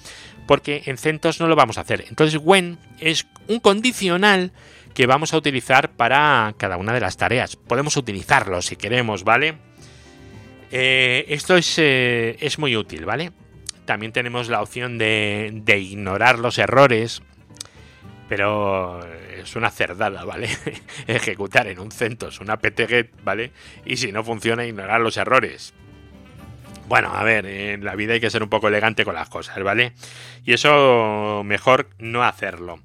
Porque 0.46 0.82
en 0.86 0.98
CentOS 0.98 1.40
no 1.40 1.48
lo 1.48 1.56
vamos 1.56 1.78
a 1.78 1.82
hacer. 1.82 2.04
Entonces, 2.08 2.40
when 2.42 2.78
es 3.00 3.26
un 3.48 3.60
condicional 3.60 4.52
que 4.98 5.06
vamos 5.06 5.32
a 5.32 5.36
utilizar 5.36 5.90
para 5.92 6.52
cada 6.56 6.76
una 6.76 6.92
de 6.92 6.98
las 6.98 7.16
tareas. 7.16 7.54
Podemos 7.54 7.96
utilizarlo 7.96 8.60
si 8.62 8.74
queremos, 8.74 9.22
¿vale? 9.22 9.56
Eh, 10.72 11.24
esto 11.28 11.54
eh, 11.76 12.36
es, 12.40 12.58
muy 12.58 12.76
útil, 12.76 13.04
¿vale? 13.04 13.30
También 13.84 14.10
tenemos 14.10 14.48
la 14.48 14.60
opción 14.60 14.98
de, 14.98 15.62
ignorar 15.78 16.40
los 16.40 16.58
errores, 16.58 17.22
pero 18.28 19.00
es 19.32 19.56
una 19.56 19.70
cerdada, 19.70 20.24
¿vale? 20.24 20.48
Ejecutar 21.06 21.66
en 21.66 21.78
un 21.78 21.90
CentOS 21.90 22.40
una 22.40 22.58
ptget, 22.58 23.10
¿vale? 23.24 23.52
Y 23.84 23.96
si 23.96 24.12
no 24.12 24.22
funciona, 24.24 24.66
ignorar 24.66 25.00
los 25.00 25.16
errores. 25.16 25.74
Bueno, 26.88 27.12
a 27.14 27.22
ver, 27.22 27.44
en 27.44 27.84
la 27.84 27.94
vida 27.96 28.14
hay 28.14 28.20
que 28.20 28.30
ser 28.30 28.42
un 28.42 28.48
poco 28.48 28.68
elegante 28.68 29.04
con 29.04 29.14
las 29.14 29.28
cosas, 29.28 29.62
¿vale? 29.62 29.92
Y 30.44 30.54
eso 30.54 31.42
mejor 31.44 31.90
no 31.98 32.24
hacerlo. 32.24 32.80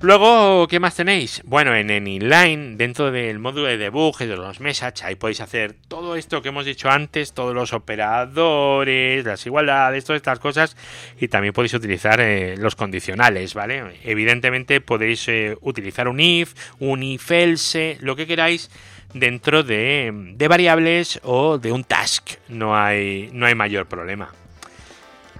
Luego, 0.00 0.68
¿qué 0.68 0.78
más 0.78 0.94
tenéis? 0.94 1.42
Bueno, 1.44 1.74
en, 1.74 1.90
en 1.90 2.06
inline, 2.06 2.76
dentro 2.76 3.10
del 3.10 3.40
módulo 3.40 3.66
de 3.66 3.78
debug 3.78 4.14
y 4.20 4.26
de 4.26 4.36
los 4.36 4.60
message, 4.60 5.04
ahí 5.04 5.16
podéis 5.16 5.40
hacer 5.40 5.74
todo 5.88 6.14
esto 6.14 6.40
que 6.40 6.50
hemos 6.50 6.64
dicho 6.64 6.88
antes, 6.88 7.32
todos 7.32 7.52
los 7.52 7.72
operadores, 7.72 9.24
las 9.24 9.44
igualdades, 9.44 10.04
todas 10.04 10.18
estas 10.18 10.38
cosas, 10.38 10.76
y 11.18 11.26
también 11.26 11.52
podéis 11.52 11.74
utilizar 11.74 12.20
eh, 12.20 12.56
los 12.56 12.76
condicionales, 12.76 13.54
¿vale? 13.54 13.98
Evidentemente 14.04 14.80
podéis 14.80 15.26
eh, 15.26 15.56
utilizar 15.62 16.06
un 16.06 16.20
if, 16.20 16.54
un 16.78 17.02
if 17.02 17.32
else, 17.32 17.98
lo 18.00 18.14
que 18.14 18.28
queráis 18.28 18.70
dentro 19.14 19.64
de, 19.64 20.12
de, 20.36 20.46
variables 20.46 21.18
o 21.24 21.58
de 21.58 21.72
un 21.72 21.82
task, 21.82 22.34
no 22.46 22.76
hay, 22.76 23.30
no 23.32 23.46
hay 23.46 23.56
mayor 23.56 23.86
problema. 23.86 24.32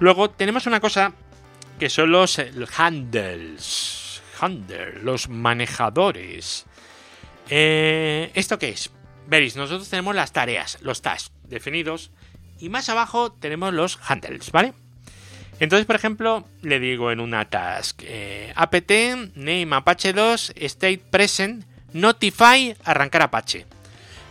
Luego 0.00 0.30
tenemos 0.30 0.66
una 0.66 0.80
cosa 0.80 1.12
que 1.78 1.88
son 1.88 2.10
los 2.10 2.40
handles 2.76 3.97
handler, 4.40 5.02
los 5.02 5.28
manejadores. 5.28 6.66
Eh, 7.50 8.30
¿Esto 8.34 8.58
qué 8.58 8.70
es? 8.70 8.90
Veréis, 9.26 9.56
nosotros 9.56 9.88
tenemos 9.88 10.14
las 10.14 10.32
tareas, 10.32 10.78
los 10.80 11.02
tasks 11.02 11.32
definidos, 11.44 12.10
y 12.58 12.68
más 12.68 12.88
abajo 12.88 13.32
tenemos 13.32 13.72
los 13.74 13.98
handles, 14.06 14.50
¿vale? 14.50 14.72
Entonces, 15.60 15.86
por 15.86 15.96
ejemplo, 15.96 16.46
le 16.62 16.78
digo 16.78 17.10
en 17.10 17.20
una 17.20 17.48
task 17.48 18.02
eh, 18.04 18.52
apt 18.54 18.90
name 19.34 19.68
apache 19.72 20.12
2 20.12 20.52
state 20.56 21.02
present 21.10 21.64
notify 21.92 22.76
arrancar 22.84 23.22
apache. 23.22 23.66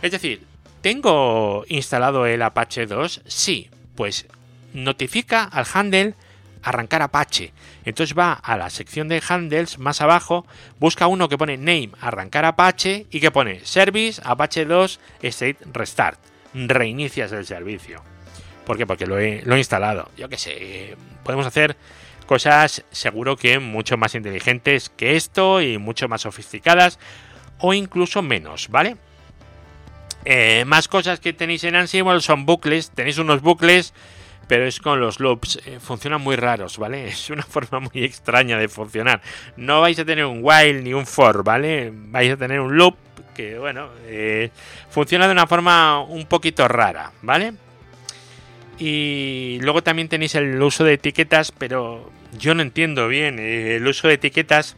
Es 0.00 0.12
decir, 0.12 0.46
¿tengo 0.80 1.64
instalado 1.68 2.24
el 2.24 2.40
apache 2.42 2.86
2? 2.86 3.22
Sí, 3.26 3.68
pues 3.94 4.26
notifica 4.72 5.44
al 5.44 5.66
handle 5.72 6.14
arrancar 6.62 7.02
Apache. 7.02 7.52
Entonces 7.84 8.16
va 8.16 8.32
a 8.32 8.56
la 8.56 8.70
sección 8.70 9.08
de 9.08 9.22
handles 9.26 9.78
más 9.78 10.00
abajo, 10.00 10.46
busca 10.78 11.06
uno 11.06 11.28
que 11.28 11.38
pone 11.38 11.56
name 11.56 11.90
arrancar 12.00 12.44
Apache 12.44 13.06
y 13.10 13.20
que 13.20 13.30
pone 13.30 13.64
service 13.64 14.20
Apache 14.24 14.64
2 14.64 15.00
state 15.22 15.58
restart. 15.72 16.18
Reinicias 16.54 17.32
el 17.32 17.46
servicio. 17.46 18.02
¿Por 18.64 18.76
qué? 18.76 18.86
Porque 18.86 19.06
lo 19.06 19.18
he, 19.18 19.42
instalado. 19.58 20.10
Yo 20.16 20.28
qué 20.28 20.36
sé, 20.36 20.96
podemos 21.24 21.46
hacer 21.46 21.76
cosas 22.26 22.84
seguro 22.90 23.36
que 23.36 23.58
mucho 23.58 23.96
más 23.96 24.14
inteligentes 24.14 24.90
que 24.90 25.16
esto 25.16 25.62
y 25.62 25.78
mucho 25.78 26.08
más 26.08 26.22
sofisticadas 26.22 26.98
o 27.58 27.72
incluso 27.72 28.20
menos, 28.20 28.68
¿vale? 28.68 28.96
Eh, 30.24 30.64
más 30.66 30.88
cosas 30.88 31.20
que 31.20 31.32
tenéis 31.32 31.64
en 31.64 31.76
Ansible 31.76 32.20
son 32.20 32.44
bucles. 32.44 32.90
Tenéis 32.90 33.18
unos 33.18 33.40
bucles 33.40 33.94
pero 34.48 34.66
es 34.66 34.80
con 34.80 34.98
los 34.98 35.20
loops. 35.20 35.60
Eh, 35.66 35.78
funcionan 35.78 36.20
muy 36.20 36.34
raros, 36.34 36.78
¿vale? 36.78 37.06
Es 37.18 37.30
una 37.30 37.44
forma 37.44 37.80
muy 37.80 38.02
extraña 38.02 38.58
de 38.58 38.68
funcionar. 38.68 39.20
No 39.56 39.80
vais 39.80 39.98
a 39.98 40.04
tener 40.04 40.24
un 40.24 40.40
while 40.42 40.82
ni 40.82 40.92
un 40.94 41.06
for, 41.06 41.44
¿vale? 41.44 41.92
Vais 41.94 42.32
a 42.32 42.36
tener 42.36 42.58
un 42.60 42.76
loop 42.76 42.96
que, 43.34 43.58
bueno, 43.58 43.90
eh, 44.06 44.50
funciona 44.90 45.26
de 45.26 45.32
una 45.32 45.46
forma 45.46 46.00
un 46.00 46.26
poquito 46.26 46.66
rara, 46.66 47.12
¿vale? 47.22 47.52
Y 48.78 49.58
luego 49.60 49.82
también 49.82 50.08
tenéis 50.08 50.34
el 50.34 50.60
uso 50.60 50.82
de 50.84 50.94
etiquetas, 50.94 51.52
pero 51.52 52.10
yo 52.36 52.54
no 52.54 52.62
entiendo 52.62 53.06
bien 53.08 53.38
el 53.38 53.86
uso 53.86 54.08
de 54.08 54.14
etiquetas 54.14 54.76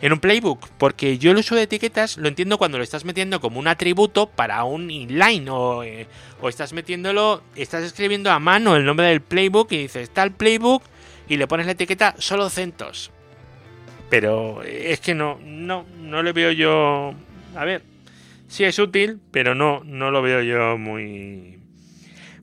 en 0.00 0.12
un 0.12 0.20
playbook, 0.20 0.68
porque 0.78 1.18
yo 1.18 1.32
el 1.32 1.38
uso 1.38 1.54
de 1.54 1.62
etiquetas 1.62 2.16
lo 2.16 2.28
entiendo 2.28 2.58
cuando 2.58 2.78
lo 2.78 2.84
estás 2.84 3.04
metiendo 3.04 3.40
como 3.40 3.58
un 3.58 3.66
atributo 3.66 4.28
para 4.28 4.62
un 4.64 4.90
inline 4.90 5.48
o, 5.50 5.82
eh, 5.82 6.06
o 6.40 6.48
estás 6.48 6.72
metiéndolo, 6.72 7.42
estás 7.56 7.82
escribiendo 7.82 8.30
a 8.30 8.38
mano 8.38 8.76
el 8.76 8.84
nombre 8.84 9.06
del 9.06 9.20
playbook 9.20 9.72
y 9.72 9.78
dices 9.78 10.10
el 10.14 10.32
playbook 10.32 10.82
y 11.28 11.36
le 11.36 11.46
pones 11.46 11.66
la 11.66 11.72
etiqueta 11.72 12.14
solo 12.18 12.48
CentOS. 12.48 13.10
Pero 14.08 14.62
es 14.62 15.00
que 15.00 15.14
no, 15.14 15.38
no, 15.44 15.84
no 16.00 16.22
le 16.22 16.32
veo 16.32 16.50
yo. 16.52 17.14
A 17.54 17.64
ver, 17.64 17.82
sí 18.48 18.64
es 18.64 18.78
útil, 18.78 19.20
pero 19.30 19.54
no, 19.54 19.82
no 19.84 20.10
lo 20.10 20.22
veo 20.22 20.42
yo 20.42 20.78
muy, 20.78 21.58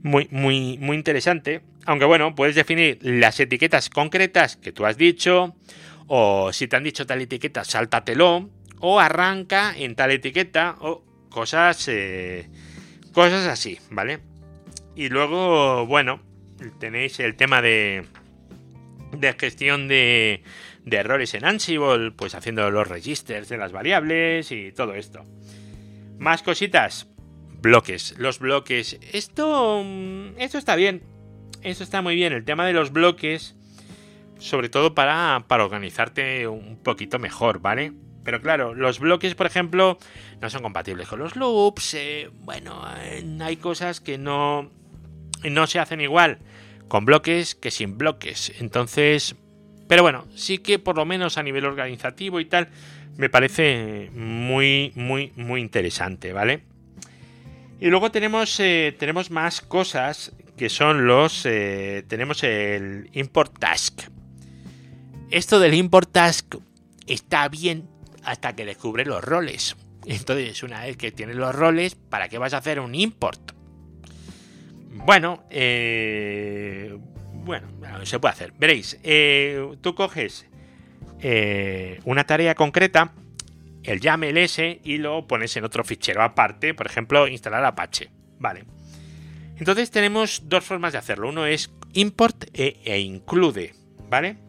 muy, 0.03 0.28
muy, 0.30 0.78
muy 0.78 0.95
interesante. 0.95 1.62
Aunque 1.86 2.06
bueno, 2.06 2.36
puedes 2.36 2.56
definir 2.56 2.99
las 3.01 3.39
etiquetas 3.39 3.89
concretas 3.89 4.58
que 4.58 4.72
tú 4.72 4.86
has 4.86 4.97
dicho, 4.97 5.56
o 6.08 6.51
si 6.53 6.68
te 6.68 6.76
han 6.76 6.84
dicho 6.84 7.06
tal 7.06 7.22
etiqueta, 7.22 7.64
sáltatelo, 7.64 8.49
o 8.80 8.99
arranca 8.99 9.74
en 9.76 9.95
tal 9.95 10.12
etiqueta, 10.12 10.76
o 10.80 11.03
cosas, 11.30 11.88
eh, 11.88 12.49
cosas 13.14 13.47
así, 13.47 13.80
¿vale? 13.89 14.20
Y 14.95 15.10
luego, 15.10 15.86
bueno, 15.86 16.22
tenéis 16.80 17.20
el 17.20 17.36
tema 17.36 17.62
de, 17.62 18.06
de 19.12 19.34
gestión 19.34 19.88
de, 19.88 20.43
de 20.86 20.97
errores 20.97 21.34
en 21.34 21.45
Ansible, 21.45 22.12
pues 22.12 22.36
haciendo 22.36 22.70
los 22.72 22.88
registers 22.88 23.49
de 23.49 23.58
las 23.58 23.72
variables 23.72 24.51
y 24.51 24.72
todo 24.72 24.93
esto. 24.93 25.26
Más 26.18 26.43
cositas. 26.43 27.08
Bloques. 27.62 28.16
Los 28.18 28.39
bloques. 28.39 28.99
Esto. 29.12 29.84
Mm, 29.84 30.39
esto 30.39 30.58
está 30.58 30.76
bien. 30.76 31.03
Esto 31.64 31.84
está 31.84 32.01
muy 32.01 32.16
bien. 32.16 32.32
El 32.32 32.45
tema 32.45 32.66
de 32.66 32.74
los 32.74 32.91
bloques. 32.91 33.56
Sobre 34.38 34.70
todo 34.70 34.94
para, 34.94 35.46
para 35.48 35.66
organizarte 35.66 36.48
un 36.48 36.78
poquito 36.78 37.20
mejor, 37.20 37.60
¿vale? 37.60 37.94
Pero 38.24 38.42
claro, 38.42 38.74
los 38.74 39.00
bloques, 39.00 39.36
por 39.36 39.46
ejemplo, 39.46 39.98
no 40.42 40.50
son 40.50 40.64
compatibles 40.64 41.08
con 41.08 41.20
los 41.20 41.36
loops. 41.36 41.94
Eh, 41.94 42.30
bueno, 42.42 42.84
hay 43.40 43.58
cosas 43.58 44.02
que 44.02 44.18
no, 44.18 44.72
no 45.44 45.68
se 45.68 45.80
hacen 45.80 46.02
igual 46.02 46.40
con 46.88 47.06
bloques 47.06 47.56
que 47.56 47.72
sin 47.72 47.98
bloques. 47.98 48.54
Entonces, 48.60 49.36
pero 49.88 50.02
bueno, 50.02 50.26
sí 50.36 50.58
que 50.58 50.80
por 50.80 50.96
lo 50.96 51.06
menos 51.06 51.38
a 51.38 51.44
nivel 51.44 51.66
organizativo 51.66 52.40
y 52.40 52.46
tal, 52.46 52.70
me 53.18 53.30
parece 53.30 54.10
muy, 54.14 54.92
muy, 54.96 55.32
muy 55.36 55.62
interesante, 55.62 56.34
¿vale? 56.34 56.64
Y 57.80 57.88
luego 57.88 58.12
tenemos, 58.12 58.60
eh, 58.60 58.96
tenemos 58.98 59.32
más 59.32 59.62
cosas 59.62 60.34
que 60.58 60.70
son 60.70 61.06
los... 61.06 61.46
Eh, 61.46 62.04
tenemos 62.08 62.44
el 62.44 63.10
import 63.14 63.60
task. 63.60 64.04
Esto 65.32 65.59
del 65.59 65.73
import 65.73 66.11
task 66.11 66.55
está 67.07 67.49
bien 67.49 67.89
hasta 68.23 68.55
que 68.55 68.65
descubre 68.65 69.05
los 69.05 69.23
roles. 69.23 69.76
Entonces, 70.05 70.61
una 70.63 70.86
vez 70.86 70.97
que 70.97 71.11
tienes 71.11 71.36
los 71.36 71.53
roles, 71.53 71.95
¿para 71.95 72.30
qué 72.30 72.38
vas 72.38 72.53
a 72.53 72.57
hacer 72.57 72.80
un 72.80 72.93
import? 72.93 73.53
Bueno, 74.91 75.43
eh, 75.49 76.97
bueno, 77.43 77.67
se 78.03 78.19
puede 78.19 78.34
hacer. 78.34 78.53
Veréis, 78.57 78.99
eh, 79.03 79.76
tú 79.82 79.95
coges 79.95 80.47
eh, 81.19 81.99
una 82.05 82.23
tarea 82.23 82.55
concreta, 82.55 83.13
el 83.84 83.99
YAML 83.99 84.38
y 84.84 84.97
lo 84.97 85.28
pones 85.28 85.55
en 85.57 85.63
otro 85.63 85.84
fichero 85.84 86.23
aparte, 86.23 86.73
por 86.73 86.86
ejemplo, 86.86 87.28
instalar 87.28 87.65
Apache. 87.65 88.09
Vale. 88.39 88.65
Entonces 89.57 89.89
tenemos 89.91 90.43
dos 90.45 90.63
formas 90.63 90.93
de 90.93 90.99
hacerlo. 90.99 91.30
Uno 91.30 91.45
es 91.45 91.71
import 91.93 92.45
e, 92.53 92.82
e 92.84 92.99
include, 92.99 93.73
¿vale? 94.09 94.45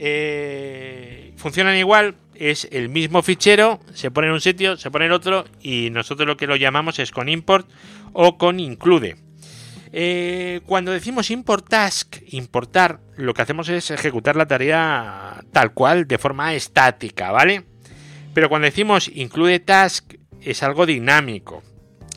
Eh, 0.00 1.32
funcionan 1.36 1.76
igual, 1.76 2.14
es 2.36 2.68
el 2.70 2.88
mismo 2.88 3.22
fichero, 3.22 3.80
se 3.94 4.12
pone 4.12 4.28
en 4.28 4.34
un 4.34 4.40
sitio, 4.40 4.76
se 4.76 4.92
pone 4.92 5.06
en 5.06 5.12
otro 5.12 5.44
y 5.60 5.90
nosotros 5.90 6.26
lo 6.26 6.36
que 6.36 6.46
lo 6.46 6.54
llamamos 6.54 7.00
es 7.00 7.10
con 7.10 7.28
import 7.28 7.68
o 8.12 8.38
con 8.38 8.60
include. 8.60 9.16
Eh, 9.92 10.60
cuando 10.66 10.92
decimos 10.92 11.30
import 11.30 11.68
task, 11.68 12.16
importar, 12.28 13.00
lo 13.16 13.34
que 13.34 13.42
hacemos 13.42 13.68
es 13.68 13.90
ejecutar 13.90 14.36
la 14.36 14.46
tarea 14.46 15.42
tal 15.52 15.72
cual, 15.72 16.06
de 16.06 16.18
forma 16.18 16.54
estática, 16.54 17.32
¿vale? 17.32 17.64
Pero 18.34 18.48
cuando 18.48 18.66
decimos 18.66 19.10
include 19.12 19.58
task, 19.58 20.14
es 20.40 20.62
algo 20.62 20.86
dinámico. 20.86 21.64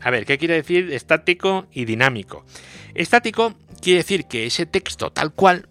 A 0.01 0.11
ver, 0.11 0.25
¿qué 0.25 0.37
quiere 0.37 0.55
decir 0.55 0.91
estático 0.91 1.67
y 1.71 1.85
dinámico? 1.85 2.45
Estático 2.93 3.55
quiere 3.81 3.97
decir 3.97 4.25
que 4.25 4.45
ese 4.45 4.65
texto 4.65 5.11
tal 5.11 5.33
cual, 5.33 5.67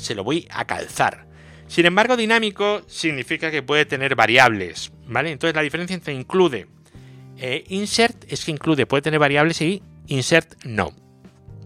se 0.00 0.14
lo 0.14 0.24
voy 0.24 0.48
a 0.50 0.66
calzar. 0.66 1.26
Sin 1.68 1.86
embargo, 1.86 2.16
dinámico 2.16 2.82
significa 2.88 3.50
que 3.50 3.62
puede 3.62 3.84
tener 3.84 4.16
variables, 4.16 4.92
¿vale? 5.06 5.30
Entonces 5.30 5.54
la 5.54 5.62
diferencia 5.62 5.94
entre 5.94 6.14
include 6.14 6.66
e 7.38 7.64
insert 7.68 8.24
es 8.28 8.44
que 8.44 8.50
include 8.50 8.86
puede 8.86 9.02
tener 9.02 9.20
variables 9.20 9.60
y 9.62 9.82
insert 10.08 10.64
no. 10.64 10.92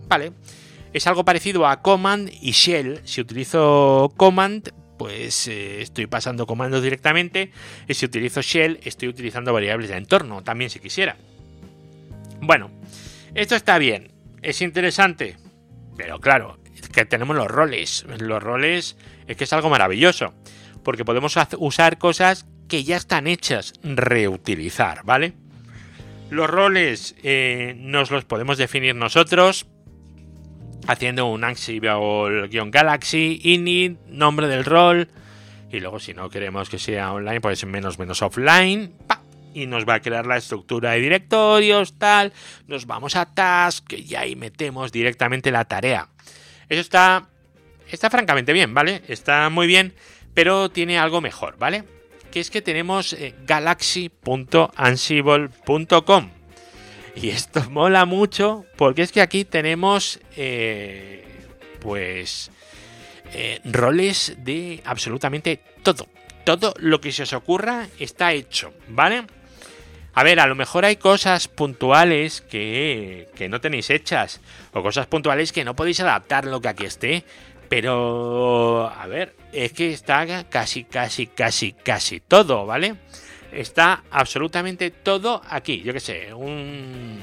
Vale. 0.08 0.32
Es 0.92 1.06
algo 1.08 1.24
parecido 1.24 1.66
a 1.66 1.82
command 1.82 2.30
y 2.40 2.52
shell. 2.52 3.00
Si 3.04 3.20
utilizo 3.20 4.12
command, 4.16 4.70
pues 4.96 5.48
eh, 5.48 5.82
estoy 5.82 6.06
pasando 6.06 6.46
comandos 6.46 6.82
directamente. 6.82 7.50
Y 7.88 7.94
si 7.94 8.06
utilizo 8.06 8.42
shell, 8.42 8.78
estoy 8.84 9.08
utilizando 9.08 9.52
variables 9.52 9.90
de 9.90 9.96
entorno, 9.96 10.44
también 10.44 10.70
si 10.70 10.78
quisiera. 10.78 11.16
Bueno, 12.40 12.70
esto 13.34 13.56
está 13.56 13.78
bien. 13.78 14.12
Es 14.42 14.62
interesante. 14.62 15.36
Pero 15.96 16.20
claro, 16.20 16.58
que 16.94 17.04
tenemos 17.04 17.36
los 17.36 17.48
roles. 17.48 18.04
Los 18.18 18.42
roles 18.42 18.96
es 19.26 19.36
que 19.36 19.44
es 19.44 19.52
algo 19.52 19.70
maravilloso. 19.70 20.34
Porque 20.82 21.04
podemos 21.04 21.34
usar 21.58 21.98
cosas 21.98 22.46
que 22.68 22.84
ya 22.84 22.96
están 22.96 23.26
hechas, 23.26 23.74
reutilizar, 23.82 25.04
¿vale? 25.04 25.34
Los 26.30 26.48
roles 26.48 27.14
eh, 27.22 27.74
nos 27.78 28.10
los 28.10 28.24
podemos 28.24 28.58
definir 28.58 28.94
nosotros 28.94 29.66
haciendo 30.86 31.26
un 31.26 31.44
Ansible-Galaxy, 31.44 33.40
init, 33.42 33.98
nombre 34.06 34.48
del 34.48 34.64
rol, 34.64 35.08
y 35.70 35.80
luego 35.80 35.98
si 35.98 36.14
no 36.14 36.28
queremos 36.30 36.68
que 36.68 36.78
sea 36.78 37.12
online, 37.12 37.40
pues 37.40 37.64
menos 37.66 37.98
menos 37.98 38.22
offline, 38.22 38.92
y 39.54 39.66
nos 39.66 39.88
va 39.88 39.94
a 39.94 40.00
crear 40.00 40.26
la 40.26 40.36
estructura 40.36 40.92
de 40.92 41.00
directorios, 41.00 41.98
tal, 41.98 42.32
nos 42.66 42.86
vamos 42.86 43.16
a 43.16 43.26
task, 43.26 43.92
y 43.92 44.14
ahí 44.14 44.36
metemos 44.36 44.92
directamente 44.92 45.50
la 45.50 45.64
tarea. 45.64 46.08
Eso 46.68 46.80
está, 46.80 47.28
está 47.90 48.10
francamente 48.10 48.52
bien, 48.52 48.74
¿vale? 48.74 49.02
Está 49.08 49.48
muy 49.50 49.66
bien, 49.66 49.94
pero 50.34 50.70
tiene 50.70 50.98
algo 50.98 51.20
mejor, 51.20 51.58
¿vale? 51.58 51.82
Que 52.30 52.38
es 52.40 52.50
que 52.50 52.62
tenemos 52.62 53.12
eh, 53.12 53.34
galaxy.ansible.com 53.46 56.30
y 57.16 57.30
esto 57.30 57.62
mola 57.70 58.04
mucho 58.04 58.64
porque 58.76 59.02
es 59.02 59.12
que 59.12 59.20
aquí 59.20 59.44
tenemos, 59.44 60.20
eh, 60.36 61.24
pues, 61.80 62.50
eh, 63.32 63.60
roles 63.64 64.34
de 64.38 64.82
absolutamente 64.84 65.60
todo. 65.82 66.08
Todo 66.44 66.74
lo 66.78 67.00
que 67.00 67.12
se 67.12 67.22
os 67.22 67.32
ocurra 67.32 67.88
está 67.98 68.32
hecho, 68.32 68.74
¿vale? 68.88 69.24
A 70.14 70.22
ver, 70.22 70.40
a 70.40 70.46
lo 70.46 70.54
mejor 70.54 70.84
hay 70.84 70.96
cosas 70.96 71.48
puntuales 71.48 72.40
que, 72.40 73.28
que 73.34 73.48
no 73.48 73.60
tenéis 73.60 73.90
hechas 73.90 74.40
o 74.72 74.82
cosas 74.82 75.06
puntuales 75.06 75.52
que 75.52 75.64
no 75.64 75.74
podéis 75.74 76.00
adaptar 76.00 76.44
lo 76.44 76.60
que 76.60 76.68
aquí 76.68 76.84
esté. 76.84 77.24
Pero, 77.68 78.88
a 78.88 79.06
ver, 79.06 79.34
es 79.52 79.72
que 79.72 79.92
está 79.92 80.44
casi, 80.44 80.84
casi, 80.84 81.26
casi, 81.26 81.72
casi 81.72 82.20
todo, 82.20 82.66
¿vale? 82.66 82.94
está 83.54 84.04
absolutamente 84.10 84.90
todo 84.90 85.40
aquí. 85.48 85.82
Yo 85.82 85.92
que 85.92 86.00
sé, 86.00 86.34
un, 86.34 87.20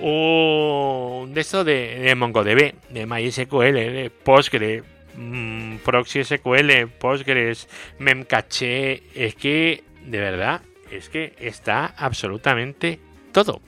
un 0.00 1.34
de 1.34 1.40
esto 1.40 1.64
de, 1.64 2.12
MongoDB, 2.16 2.74
de 2.90 3.06
MySQL, 3.06 3.74
de 3.74 4.10
Postgre, 4.10 4.82
mmm, 5.16 5.76
Proxy 5.78 6.24
SQL, 6.24 6.88
Postgres, 6.98 7.68
Memcache. 7.98 9.02
Es 9.14 9.34
que, 9.34 9.84
de 10.04 10.18
verdad, 10.18 10.62
es 10.92 11.08
que 11.08 11.34
está 11.38 11.86
absolutamente 11.96 13.00
todo. 13.32 13.60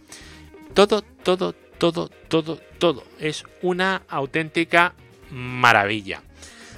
Todo, 0.74 1.02
todo, 1.02 1.54
todo, 1.78 2.10
todo, 2.28 2.60
todo. 2.78 3.04
Es 3.18 3.44
una 3.62 4.02
auténtica 4.08 4.94
maravilla. 5.30 6.22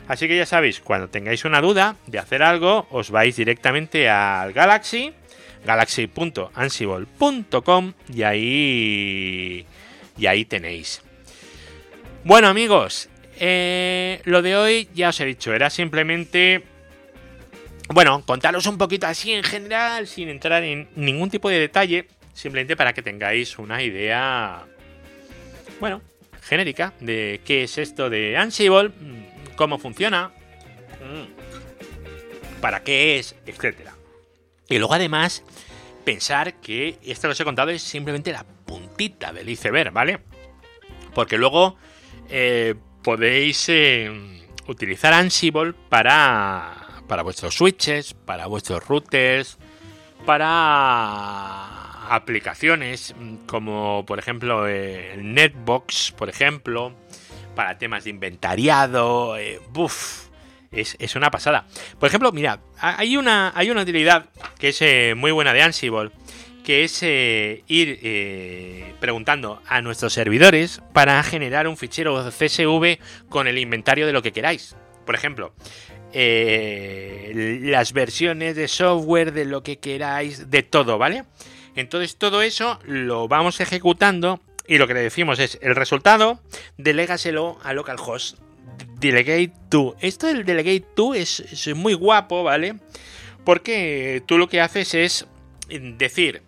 Así 0.09 0.29
que 0.29 0.37
ya 0.37 0.47
sabéis, 0.47 0.81
cuando 0.81 1.09
tengáis 1.09 1.45
una 1.45 1.61
duda 1.61 1.97
de 2.07 2.19
hacer 2.19 2.43
algo, 2.43 2.87
os 2.91 3.11
vais 3.11 3.35
directamente 3.35 4.09
al 4.09 4.53
Galaxy, 4.53 5.13
galaxy.ansible.com 5.65 7.93
y 8.15 8.23
ahí 8.23 9.67
y 10.17 10.27
ahí 10.27 10.45
tenéis. 10.45 11.03
Bueno 12.25 12.49
amigos, 12.49 13.09
eh, 13.39 14.21
lo 14.25 14.43
de 14.43 14.57
hoy 14.57 14.89
ya 14.95 15.11
os 15.11 15.21
he 15.21 15.25
dicho, 15.25 15.53
era 15.53 15.71
simplemente, 15.71 16.65
bueno, 17.89 18.23
contaros 18.27 18.67
un 18.67 18.79
poquito 18.79 19.07
así 19.07 19.33
en 19.33 19.43
general, 19.43 20.07
sin 20.07 20.29
entrar 20.29 20.65
en 20.65 20.89
ningún 20.97 21.31
tipo 21.31 21.49
de 21.49 21.59
detalle, 21.59 22.09
simplemente 22.35 22.77
para 22.77 22.93
que 22.93 23.03
tengáis 23.03 23.59
una 23.59 23.83
idea, 23.83 24.65
bueno, 25.81 26.03
genérica 26.43 26.93
de 27.01 27.41
qué 27.45 27.65
es 27.65 27.79
esto 27.79 28.11
de 28.11 28.37
Ansible, 28.37 28.91
cómo 29.57 29.79
funciona, 29.79 30.33
para 32.61 32.83
qué 32.83 33.19
es, 33.19 33.37
etcétera. 33.47 33.95
Y 34.69 34.79
luego 34.79 34.95
además 34.95 35.45
pensar 36.05 36.55
que 36.61 36.99
esto 37.05 37.29
que 37.29 37.33
os 37.33 37.41
he 37.41 37.45
contado 37.45 37.71
es 37.71 37.83
simplemente 37.83 38.33
la 38.33 38.45
puntita 38.45 39.33
del 39.33 39.49
iceberg, 39.49 39.93
¿vale? 39.93 40.21
Porque 41.15 41.39
luego 41.39 41.77
eh, 42.29 42.75
podéis 43.03 43.69
eh, 43.69 44.11
utilizar 44.67 45.13
Ansible 45.13 45.75
para, 45.89 46.86
para 47.07 47.23
vuestros 47.23 47.55
switches, 47.55 48.15
para 48.15 48.47
vuestros 48.47 48.87
routers, 48.87 49.59
para 50.25 52.15
aplicaciones 52.15 53.15
como 53.47 54.05
por 54.07 54.19
ejemplo 54.19 54.67
el 54.67 55.35
Netbox, 55.35 56.13
por 56.13 56.29
ejemplo, 56.29 56.95
para 57.55 57.79
temas 57.79 58.05
de 58.05 58.11
inventariado, 58.11 59.37
eh, 59.39 59.61
es, 60.73 61.17
una 61.17 61.31
pasada. 61.31 61.67
Por 61.99 62.09
ejemplo, 62.09 62.33
mira, 62.33 62.61
hay 62.79 63.17
una, 63.17 63.53
hay 63.55 63.71
una 63.71 63.83
utilidad 63.83 64.27
que 64.59 64.69
es 64.69 64.83
eh, 64.83 65.15
muy 65.17 65.31
buena 65.33 65.53
de 65.53 65.63
Ansible, 65.63 66.11
que 66.65 66.85
es 66.85 67.01
eh, 67.03 67.63
ir 67.69 68.01
eh, 68.03 68.95
preguntando 69.01 69.63
a 69.67 69.81
nuestros 69.81 70.13
servidores 70.13 70.83
para 70.93 71.23
generar 71.23 71.69
un 71.69 71.77
fichero 71.77 72.29
CSV 72.29 72.99
con 73.29 73.47
el 73.47 73.59
inventario 73.59 74.07
de 74.07 74.13
lo 74.13 74.23
que 74.23 74.33
queráis. 74.33 74.77
Por 75.05 75.15
ejemplo, 75.15 75.55
las 76.13 77.93
versiones 77.93 78.57
de 78.57 78.69
software, 78.69 79.33
de 79.33 79.45
lo 79.45 79.63
que 79.63 79.79
queráis, 79.79 80.51
de 80.51 80.63
todo, 80.63 80.99
¿vale? 80.99 81.25
Entonces 81.75 82.17
todo 82.17 82.43
eso 82.43 82.79
lo 82.85 83.29
vamos 83.29 83.61
ejecutando 83.61 84.41
y 84.67 84.79
lo 84.79 84.87
que 84.87 84.95
le 84.95 85.01
decimos 85.01 85.39
es 85.39 85.59
el 85.63 85.77
resultado, 85.77 86.41
delégaselo 86.77 87.59
a 87.63 87.73
localhost 87.73 88.39
Delegate 88.99 89.53
to. 89.69 89.97
Esto 90.01 90.27
del 90.27 90.45
Delegate 90.45 90.85
to 90.95 91.15
es, 91.15 91.69
muy 91.75 91.95
guapo, 91.95 92.43
¿vale? 92.43 92.77
Porque 93.45 94.23
tú 94.27 94.39
lo 94.39 94.49
que 94.49 94.61
haces 94.61 94.95
es 94.95 95.27
decir, 95.69 96.43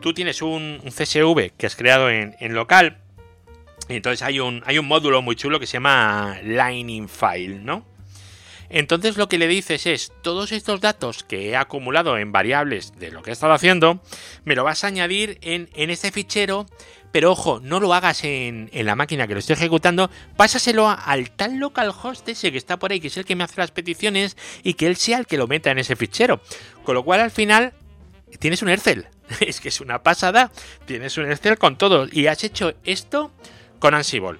tú 0.00 0.14
tienes 0.14 0.42
un, 0.42 0.80
CSV 0.84 1.52
que 1.56 1.66
has 1.66 1.76
creado 1.76 2.10
en, 2.10 2.54
local, 2.54 2.98
y 3.88 3.94
entonces 3.94 4.22
hay 4.22 4.40
un, 4.40 4.62
hay 4.66 4.78
un 4.78 4.86
módulo 4.86 5.22
muy 5.22 5.36
chulo 5.36 5.60
que 5.60 5.66
se 5.66 5.74
llama 5.74 6.38
Lining 6.42 7.08
File, 7.08 7.60
¿no? 7.60 7.84
Entonces 8.68 9.16
lo 9.16 9.28
que 9.28 9.38
le 9.38 9.48
dices 9.48 9.86
es, 9.86 10.12
todos 10.22 10.52
estos 10.52 10.80
datos 10.80 11.24
que 11.24 11.50
he 11.50 11.56
acumulado 11.56 12.18
en 12.18 12.32
variables 12.32 12.98
de 12.98 13.10
lo 13.10 13.22
que 13.22 13.30
he 13.30 13.32
estado 13.32 13.52
haciendo, 13.52 14.00
me 14.44 14.54
lo 14.54 14.64
vas 14.64 14.84
a 14.84 14.88
añadir 14.88 15.38
en, 15.42 15.68
en 15.74 15.90
este 15.90 16.10
fichero 16.10 16.66
pero 17.16 17.32
ojo, 17.32 17.60
no 17.62 17.80
lo 17.80 17.94
hagas 17.94 18.24
en, 18.24 18.68
la 18.74 18.94
máquina 18.94 19.26
que 19.26 19.32
lo 19.32 19.38
estoy 19.38 19.54
ejecutando, 19.54 20.10
pásaselo 20.36 20.90
al 20.90 21.30
tal 21.30 21.56
localhost 21.56 22.28
ese 22.28 22.52
que 22.52 22.58
está 22.58 22.78
por 22.78 22.92
ahí, 22.92 23.00
que 23.00 23.06
es 23.06 23.16
el 23.16 23.24
que 23.24 23.34
me 23.34 23.42
hace 23.42 23.58
las 23.58 23.70
peticiones, 23.70 24.36
y 24.62 24.74
que 24.74 24.86
él 24.86 24.96
sea 24.96 25.16
el 25.16 25.26
que 25.26 25.38
lo 25.38 25.46
meta 25.46 25.70
en 25.70 25.78
ese 25.78 25.96
fichero. 25.96 26.42
Con 26.84 26.94
lo 26.94 27.04
cual 27.04 27.20
al 27.20 27.30
final 27.30 27.72
tienes 28.38 28.60
un 28.60 28.68
Ercel. 28.68 29.06
es 29.40 29.62
que 29.62 29.70
es 29.70 29.80
una 29.80 30.02
pasada, 30.02 30.52
tienes 30.84 31.16
un 31.16 31.24
Ercel 31.24 31.56
con 31.56 31.78
todo, 31.78 32.06
y 32.12 32.26
has 32.26 32.44
hecho 32.44 32.74
esto 32.84 33.32
con 33.78 33.94
Ansible. 33.94 34.38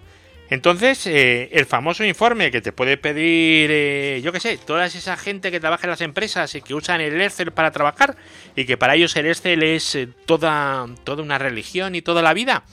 Entonces, 0.49 1.07
eh, 1.07 1.49
el 1.53 1.67
famoso 1.67 2.05
informe 2.05 2.51
que 2.51 2.61
te 2.61 2.73
puede 2.73 2.97
pedir, 2.97 3.71
eh, 3.73 4.21
yo 4.23 4.33
qué 4.33 4.41
sé, 4.41 4.59
toda 4.59 4.87
esa 4.87 5.17
gente 5.17 5.51
que 5.51 5.59
trabaja 5.59 5.87
en 5.87 5.91
las 5.91 6.01
empresas 6.01 6.55
y 6.55 6.63
que 6.63 6.75
usan 6.75 7.01
el 7.01 7.21
Excel 7.21 7.51
para 7.51 7.73
trabajar 7.73 8.17
y 8.55 8.65
que 8.65 8.77
para 8.77 8.95
ellos 8.95 9.17
el 9.17 9.27
Excel 9.27 9.63
es 9.63 9.95
eh, 9.97 10.09
toda, 10.27 10.87
toda 11.05 11.23
una 11.23 11.39
religión 11.39 11.95
y 11.95 12.03
toda 12.03 12.23
la 12.23 12.33
vida. 12.33 12.65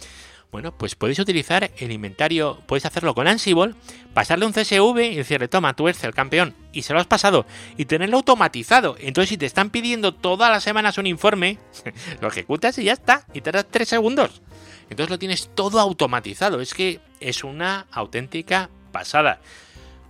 Bueno, 0.51 0.71
pues 0.77 0.93
podéis 0.93 1.17
utilizar 1.17 1.71
el 1.79 1.91
inventario, 1.91 2.61
podéis 2.67 2.85
hacerlo 2.85 3.15
con 3.15 3.27
Ansible, 3.27 3.73
pasarle 4.13 4.45
un 4.45 4.53
CSV 4.53 4.99
y 5.11 5.15
decirle, 5.15 5.47
toma, 5.47 5.75
tu 5.75 5.87
Excel, 5.87 6.13
campeón, 6.13 6.53
y 6.71 6.83
se 6.83 6.93
lo 6.93 6.99
has 6.99 7.07
pasado, 7.07 7.47
y 7.75 7.85
tenerlo 7.85 8.17
automatizado. 8.17 8.95
Entonces, 8.99 9.29
si 9.29 9.37
te 9.37 9.47
están 9.47 9.71
pidiendo 9.71 10.13
todas 10.13 10.51
las 10.51 10.63
semanas 10.63 10.99
un 10.99 11.07
informe, 11.07 11.57
lo 12.21 12.27
ejecutas 12.27 12.77
y 12.77 12.83
ya 12.83 12.93
está, 12.93 13.25
y 13.33 13.41
te 13.41 13.51
das 13.51 13.65
tres 13.67 13.89
segundos. 13.89 14.43
Entonces 14.93 15.09
lo 15.09 15.19
tienes 15.19 15.49
todo 15.55 15.79
automatizado. 15.79 16.61
Es 16.61 16.73
que 16.73 16.99
es 17.19 17.43
una 17.43 17.87
auténtica 17.91 18.69
pasada. 18.91 19.41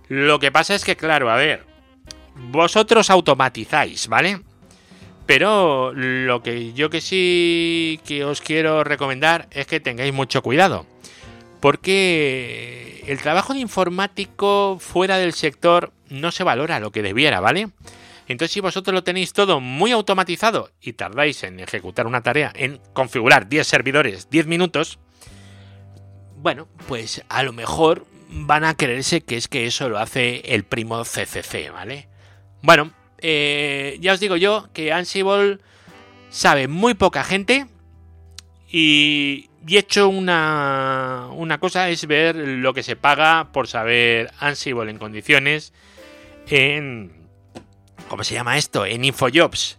Lo 0.08 0.38
que 0.38 0.52
pasa 0.52 0.74
es 0.74 0.84
que, 0.84 0.94
claro, 0.94 1.30
a 1.30 1.36
ver, 1.36 1.64
vosotros 2.34 3.08
automatizáis, 3.08 4.08
¿vale? 4.08 4.42
Pero 5.24 5.92
lo 5.94 6.42
que 6.42 6.74
yo 6.74 6.90
que 6.90 7.00
sí 7.00 7.98
que 8.04 8.24
os 8.26 8.42
quiero 8.42 8.84
recomendar 8.84 9.48
es 9.50 9.66
que 9.66 9.80
tengáis 9.80 10.12
mucho 10.12 10.42
cuidado. 10.42 10.84
Porque 11.60 13.02
el 13.06 13.22
trabajo 13.22 13.54
de 13.54 13.60
informático 13.60 14.76
fuera 14.80 15.16
del 15.16 15.32
sector 15.32 15.92
no 16.10 16.30
se 16.30 16.44
valora 16.44 16.78
lo 16.78 16.90
que 16.90 17.00
debiera, 17.00 17.40
¿vale? 17.40 17.70
Entonces, 18.28 18.52
si 18.52 18.60
vosotros 18.60 18.94
lo 18.94 19.04
tenéis 19.04 19.32
todo 19.32 19.60
muy 19.60 19.92
automatizado 19.92 20.70
y 20.80 20.94
tardáis 20.94 21.42
en 21.42 21.60
ejecutar 21.60 22.06
una 22.06 22.22
tarea, 22.22 22.52
en 22.54 22.80
configurar 22.92 23.48
10 23.48 23.66
servidores 23.66 24.30
10 24.30 24.46
minutos, 24.46 24.98
bueno, 26.36 26.68
pues 26.88 27.22
a 27.28 27.42
lo 27.42 27.52
mejor 27.52 28.06
van 28.28 28.64
a 28.64 28.76
creerse 28.76 29.20
que 29.20 29.36
es 29.36 29.48
que 29.48 29.66
eso 29.66 29.88
lo 29.88 29.98
hace 29.98 30.42
el 30.54 30.64
primo 30.64 31.02
CCC, 31.02 31.70
¿vale? 31.72 32.08
Bueno, 32.62 32.92
eh, 33.18 33.98
ya 34.00 34.12
os 34.12 34.20
digo 34.20 34.36
yo 34.36 34.68
que 34.72 34.92
Ansible 34.92 35.58
sabe 36.30 36.68
muy 36.68 36.94
poca 36.94 37.24
gente 37.24 37.66
y, 38.70 39.48
y 39.66 39.76
he 39.76 39.78
hecho 39.78 40.08
una, 40.08 41.28
una 41.32 41.58
cosa, 41.58 41.88
es 41.90 42.06
ver 42.06 42.36
lo 42.36 42.74
que 42.74 42.82
se 42.82 42.96
paga 42.96 43.52
por 43.52 43.68
saber 43.68 44.30
Ansible 44.38 44.90
en 44.90 44.98
condiciones 44.98 45.72
en 46.48 47.23
¿Cómo 48.14 48.22
se 48.22 48.34
llama 48.34 48.56
esto? 48.56 48.86
En 48.86 49.04
Infojobs. 49.04 49.76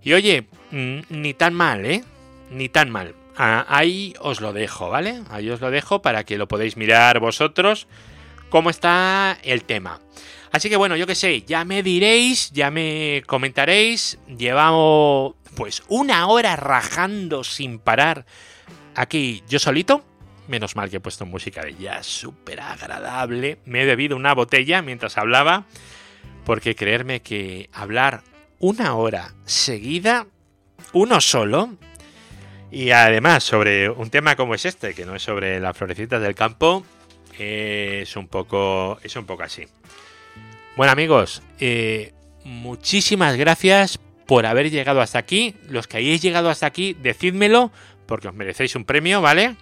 Y 0.00 0.12
oye, 0.12 0.46
mm, 0.70 1.00
ni 1.10 1.34
tan 1.34 1.52
mal, 1.52 1.84
¿eh? 1.84 2.04
Ni 2.48 2.68
tan 2.68 2.90
mal. 2.90 3.16
Ah, 3.36 3.66
ahí 3.68 4.14
os 4.20 4.40
lo 4.40 4.52
dejo, 4.52 4.88
¿vale? 4.88 5.22
Ahí 5.30 5.50
os 5.50 5.60
lo 5.60 5.72
dejo 5.72 6.00
para 6.00 6.22
que 6.22 6.38
lo 6.38 6.46
podáis 6.46 6.76
mirar 6.76 7.18
vosotros 7.18 7.88
cómo 8.50 8.70
está 8.70 9.36
el 9.42 9.64
tema. 9.64 9.98
Así 10.52 10.68
que 10.68 10.76
bueno, 10.76 10.94
yo 10.94 11.08
qué 11.08 11.16
sé, 11.16 11.42
ya 11.42 11.64
me 11.64 11.82
diréis, 11.82 12.52
ya 12.52 12.70
me 12.70 13.24
comentaréis. 13.26 14.20
Llevamos 14.28 15.34
pues 15.56 15.82
una 15.88 16.28
hora 16.28 16.54
rajando 16.54 17.42
sin 17.42 17.80
parar 17.80 18.26
aquí 18.94 19.42
yo 19.48 19.58
solito. 19.58 20.04
Menos 20.46 20.76
mal 20.76 20.88
que 20.88 20.98
he 20.98 21.00
puesto 21.00 21.26
música 21.26 21.62
de 21.62 21.74
jazz 21.74 22.06
súper 22.06 22.60
agradable. 22.60 23.58
Me 23.64 23.82
he 23.82 23.86
bebido 23.86 24.14
una 24.14 24.34
botella 24.34 24.82
mientras 24.82 25.18
hablaba 25.18 25.66
porque 26.46 26.76
creerme 26.76 27.20
que 27.20 27.68
hablar 27.72 28.22
una 28.60 28.94
hora 28.94 29.34
seguida, 29.44 30.28
uno 30.92 31.20
solo, 31.20 31.74
y 32.70 32.90
además 32.90 33.42
sobre 33.42 33.90
un 33.90 34.10
tema 34.10 34.36
como 34.36 34.54
es 34.54 34.64
este, 34.64 34.94
que 34.94 35.04
no 35.04 35.16
es 35.16 35.22
sobre 35.22 35.58
las 35.58 35.76
florecitas 35.76 36.22
del 36.22 36.36
campo, 36.36 36.86
es 37.36 38.16
un 38.16 38.28
poco, 38.28 39.00
es 39.02 39.16
un 39.16 39.26
poco 39.26 39.42
así. 39.42 39.64
Bueno 40.76 40.92
amigos, 40.92 41.42
eh, 41.58 42.14
muchísimas 42.44 43.36
gracias 43.36 43.98
por 44.26 44.46
haber 44.46 44.70
llegado 44.70 45.00
hasta 45.00 45.18
aquí. 45.18 45.56
Los 45.68 45.88
que 45.88 45.96
hayáis 45.96 46.22
llegado 46.22 46.48
hasta 46.48 46.66
aquí, 46.66 46.94
decídmelo, 46.94 47.72
porque 48.06 48.28
os 48.28 48.34
merecéis 48.34 48.76
un 48.76 48.84
premio, 48.84 49.20
¿vale? 49.20 49.56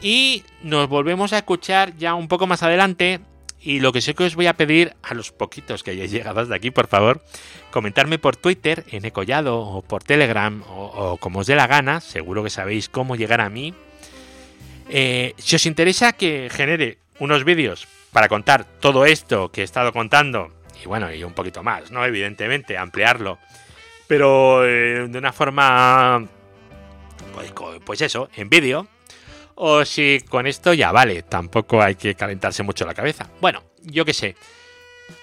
Y 0.00 0.44
nos 0.62 0.88
volvemos 0.88 1.34
a 1.34 1.38
escuchar 1.38 1.94
ya 1.98 2.14
un 2.14 2.26
poco 2.26 2.46
más 2.46 2.62
adelante 2.62 3.20
y 3.62 3.80
lo 3.80 3.92
que 3.92 4.00
sé 4.00 4.14
que 4.14 4.24
os 4.24 4.34
voy 4.34 4.46
a 4.46 4.54
pedir 4.54 4.94
a 5.02 5.14
los 5.14 5.32
poquitos 5.32 5.82
que 5.82 5.90
hayáis 5.90 6.10
llegado 6.10 6.40
hasta 6.40 6.54
aquí, 6.54 6.70
por 6.70 6.86
favor, 6.86 7.22
comentarme 7.70 8.18
por 8.18 8.36
Twitter, 8.36 8.84
en 8.90 9.04
Ecollado, 9.04 9.58
o 9.58 9.82
por 9.82 10.02
Telegram, 10.02 10.62
o, 10.68 11.18
como 11.18 11.40
os 11.40 11.46
dé 11.46 11.56
la 11.56 11.66
gana, 11.66 12.00
seguro 12.00 12.42
que 12.42 12.50
sabéis 12.50 12.88
cómo 12.88 13.16
llegar 13.16 13.40
a 13.40 13.50
mí. 13.50 13.74
Eh, 14.88 15.34
si 15.36 15.56
os 15.56 15.66
interesa 15.66 16.12
que 16.12 16.48
genere 16.50 16.98
unos 17.18 17.44
vídeos 17.44 17.86
para 18.12 18.28
contar 18.28 18.64
todo 18.64 19.04
esto 19.04 19.50
que 19.50 19.60
he 19.60 19.64
estado 19.64 19.92
contando, 19.92 20.50
y 20.82 20.86
bueno, 20.86 21.12
y 21.12 21.22
un 21.22 21.34
poquito 21.34 21.62
más, 21.62 21.90
¿no? 21.90 22.04
Evidentemente, 22.04 22.78
ampliarlo, 22.78 23.38
pero 24.06 24.66
eh, 24.66 25.06
de 25.06 25.18
una 25.18 25.32
forma, 25.32 26.24
pues, 27.34 27.52
pues 27.84 28.00
eso, 28.00 28.30
en 28.34 28.48
vídeo, 28.48 28.88
o 29.62 29.84
si 29.84 30.20
con 30.26 30.46
esto 30.46 30.72
ya 30.72 30.90
vale, 30.90 31.22
tampoco 31.22 31.82
hay 31.82 31.94
que 31.94 32.14
calentarse 32.14 32.62
mucho 32.62 32.86
la 32.86 32.94
cabeza. 32.94 33.28
Bueno, 33.42 33.62
yo 33.82 34.06
qué 34.06 34.14
sé. 34.14 34.34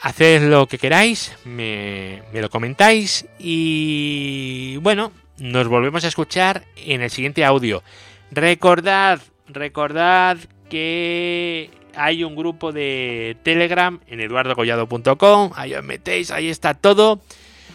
Haced 0.04 0.44
lo 0.44 0.68
que 0.68 0.78
queráis, 0.78 1.36
me, 1.44 2.22
lo 2.32 2.48
comentáis 2.52 3.26
y 3.40 4.78
bueno, 4.78 5.12
nos 5.40 5.68
volvemos 5.68 6.06
a 6.06 6.10
escuchar 6.10 6.66
en 6.76 7.02
el 7.02 7.10
siguiente 7.10 7.44
audio. 7.44 7.82
Recordad, 8.30 9.22
recordad 9.48 10.38
que 10.70 11.72
hay 11.96 12.24
un 12.24 12.36
grupo 12.36 12.72
de 12.72 13.38
Telegram 13.42 14.00
en 14.06 14.20
eduardogollado.com, 14.20 15.52
ahí 15.56 15.74
os 15.74 15.84
metéis, 15.84 16.30
ahí 16.30 16.48
está 16.50 16.76
todo. 16.76 17.22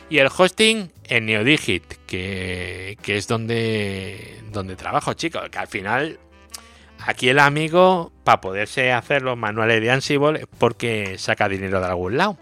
Y 0.08 0.18
el 0.18 0.28
hosting 0.28 0.92
en 1.08 1.26
Neodigit, 1.26 1.82
que, 2.06 2.96
que 3.02 3.16
es 3.16 3.26
donde, 3.26 4.38
donde 4.52 4.76
trabajo, 4.76 5.14
chicos, 5.14 5.48
que 5.48 5.58
al 5.58 5.66
final 5.66 6.20
aquí 7.06 7.28
el 7.28 7.38
amigo, 7.38 8.12
para 8.24 8.40
poderse 8.40 8.92
hacer 8.92 9.22
los 9.22 9.36
manuales 9.36 9.80
de 9.80 9.90
Ansible, 9.90 10.46
porque 10.58 11.16
saca 11.18 11.48
dinero 11.48 11.80
de 11.80 11.86
algún 11.86 12.16
lado. 12.16 12.36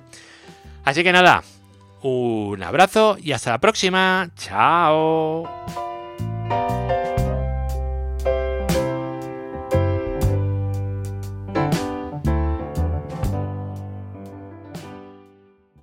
Así 0.85 1.03
que 1.03 1.13
nada, 1.13 1.43
un 2.03 2.63
abrazo 2.63 3.17
y 3.21 3.33
hasta 3.33 3.51
la 3.51 3.59
próxima. 3.59 4.31
Chao. 4.37 5.90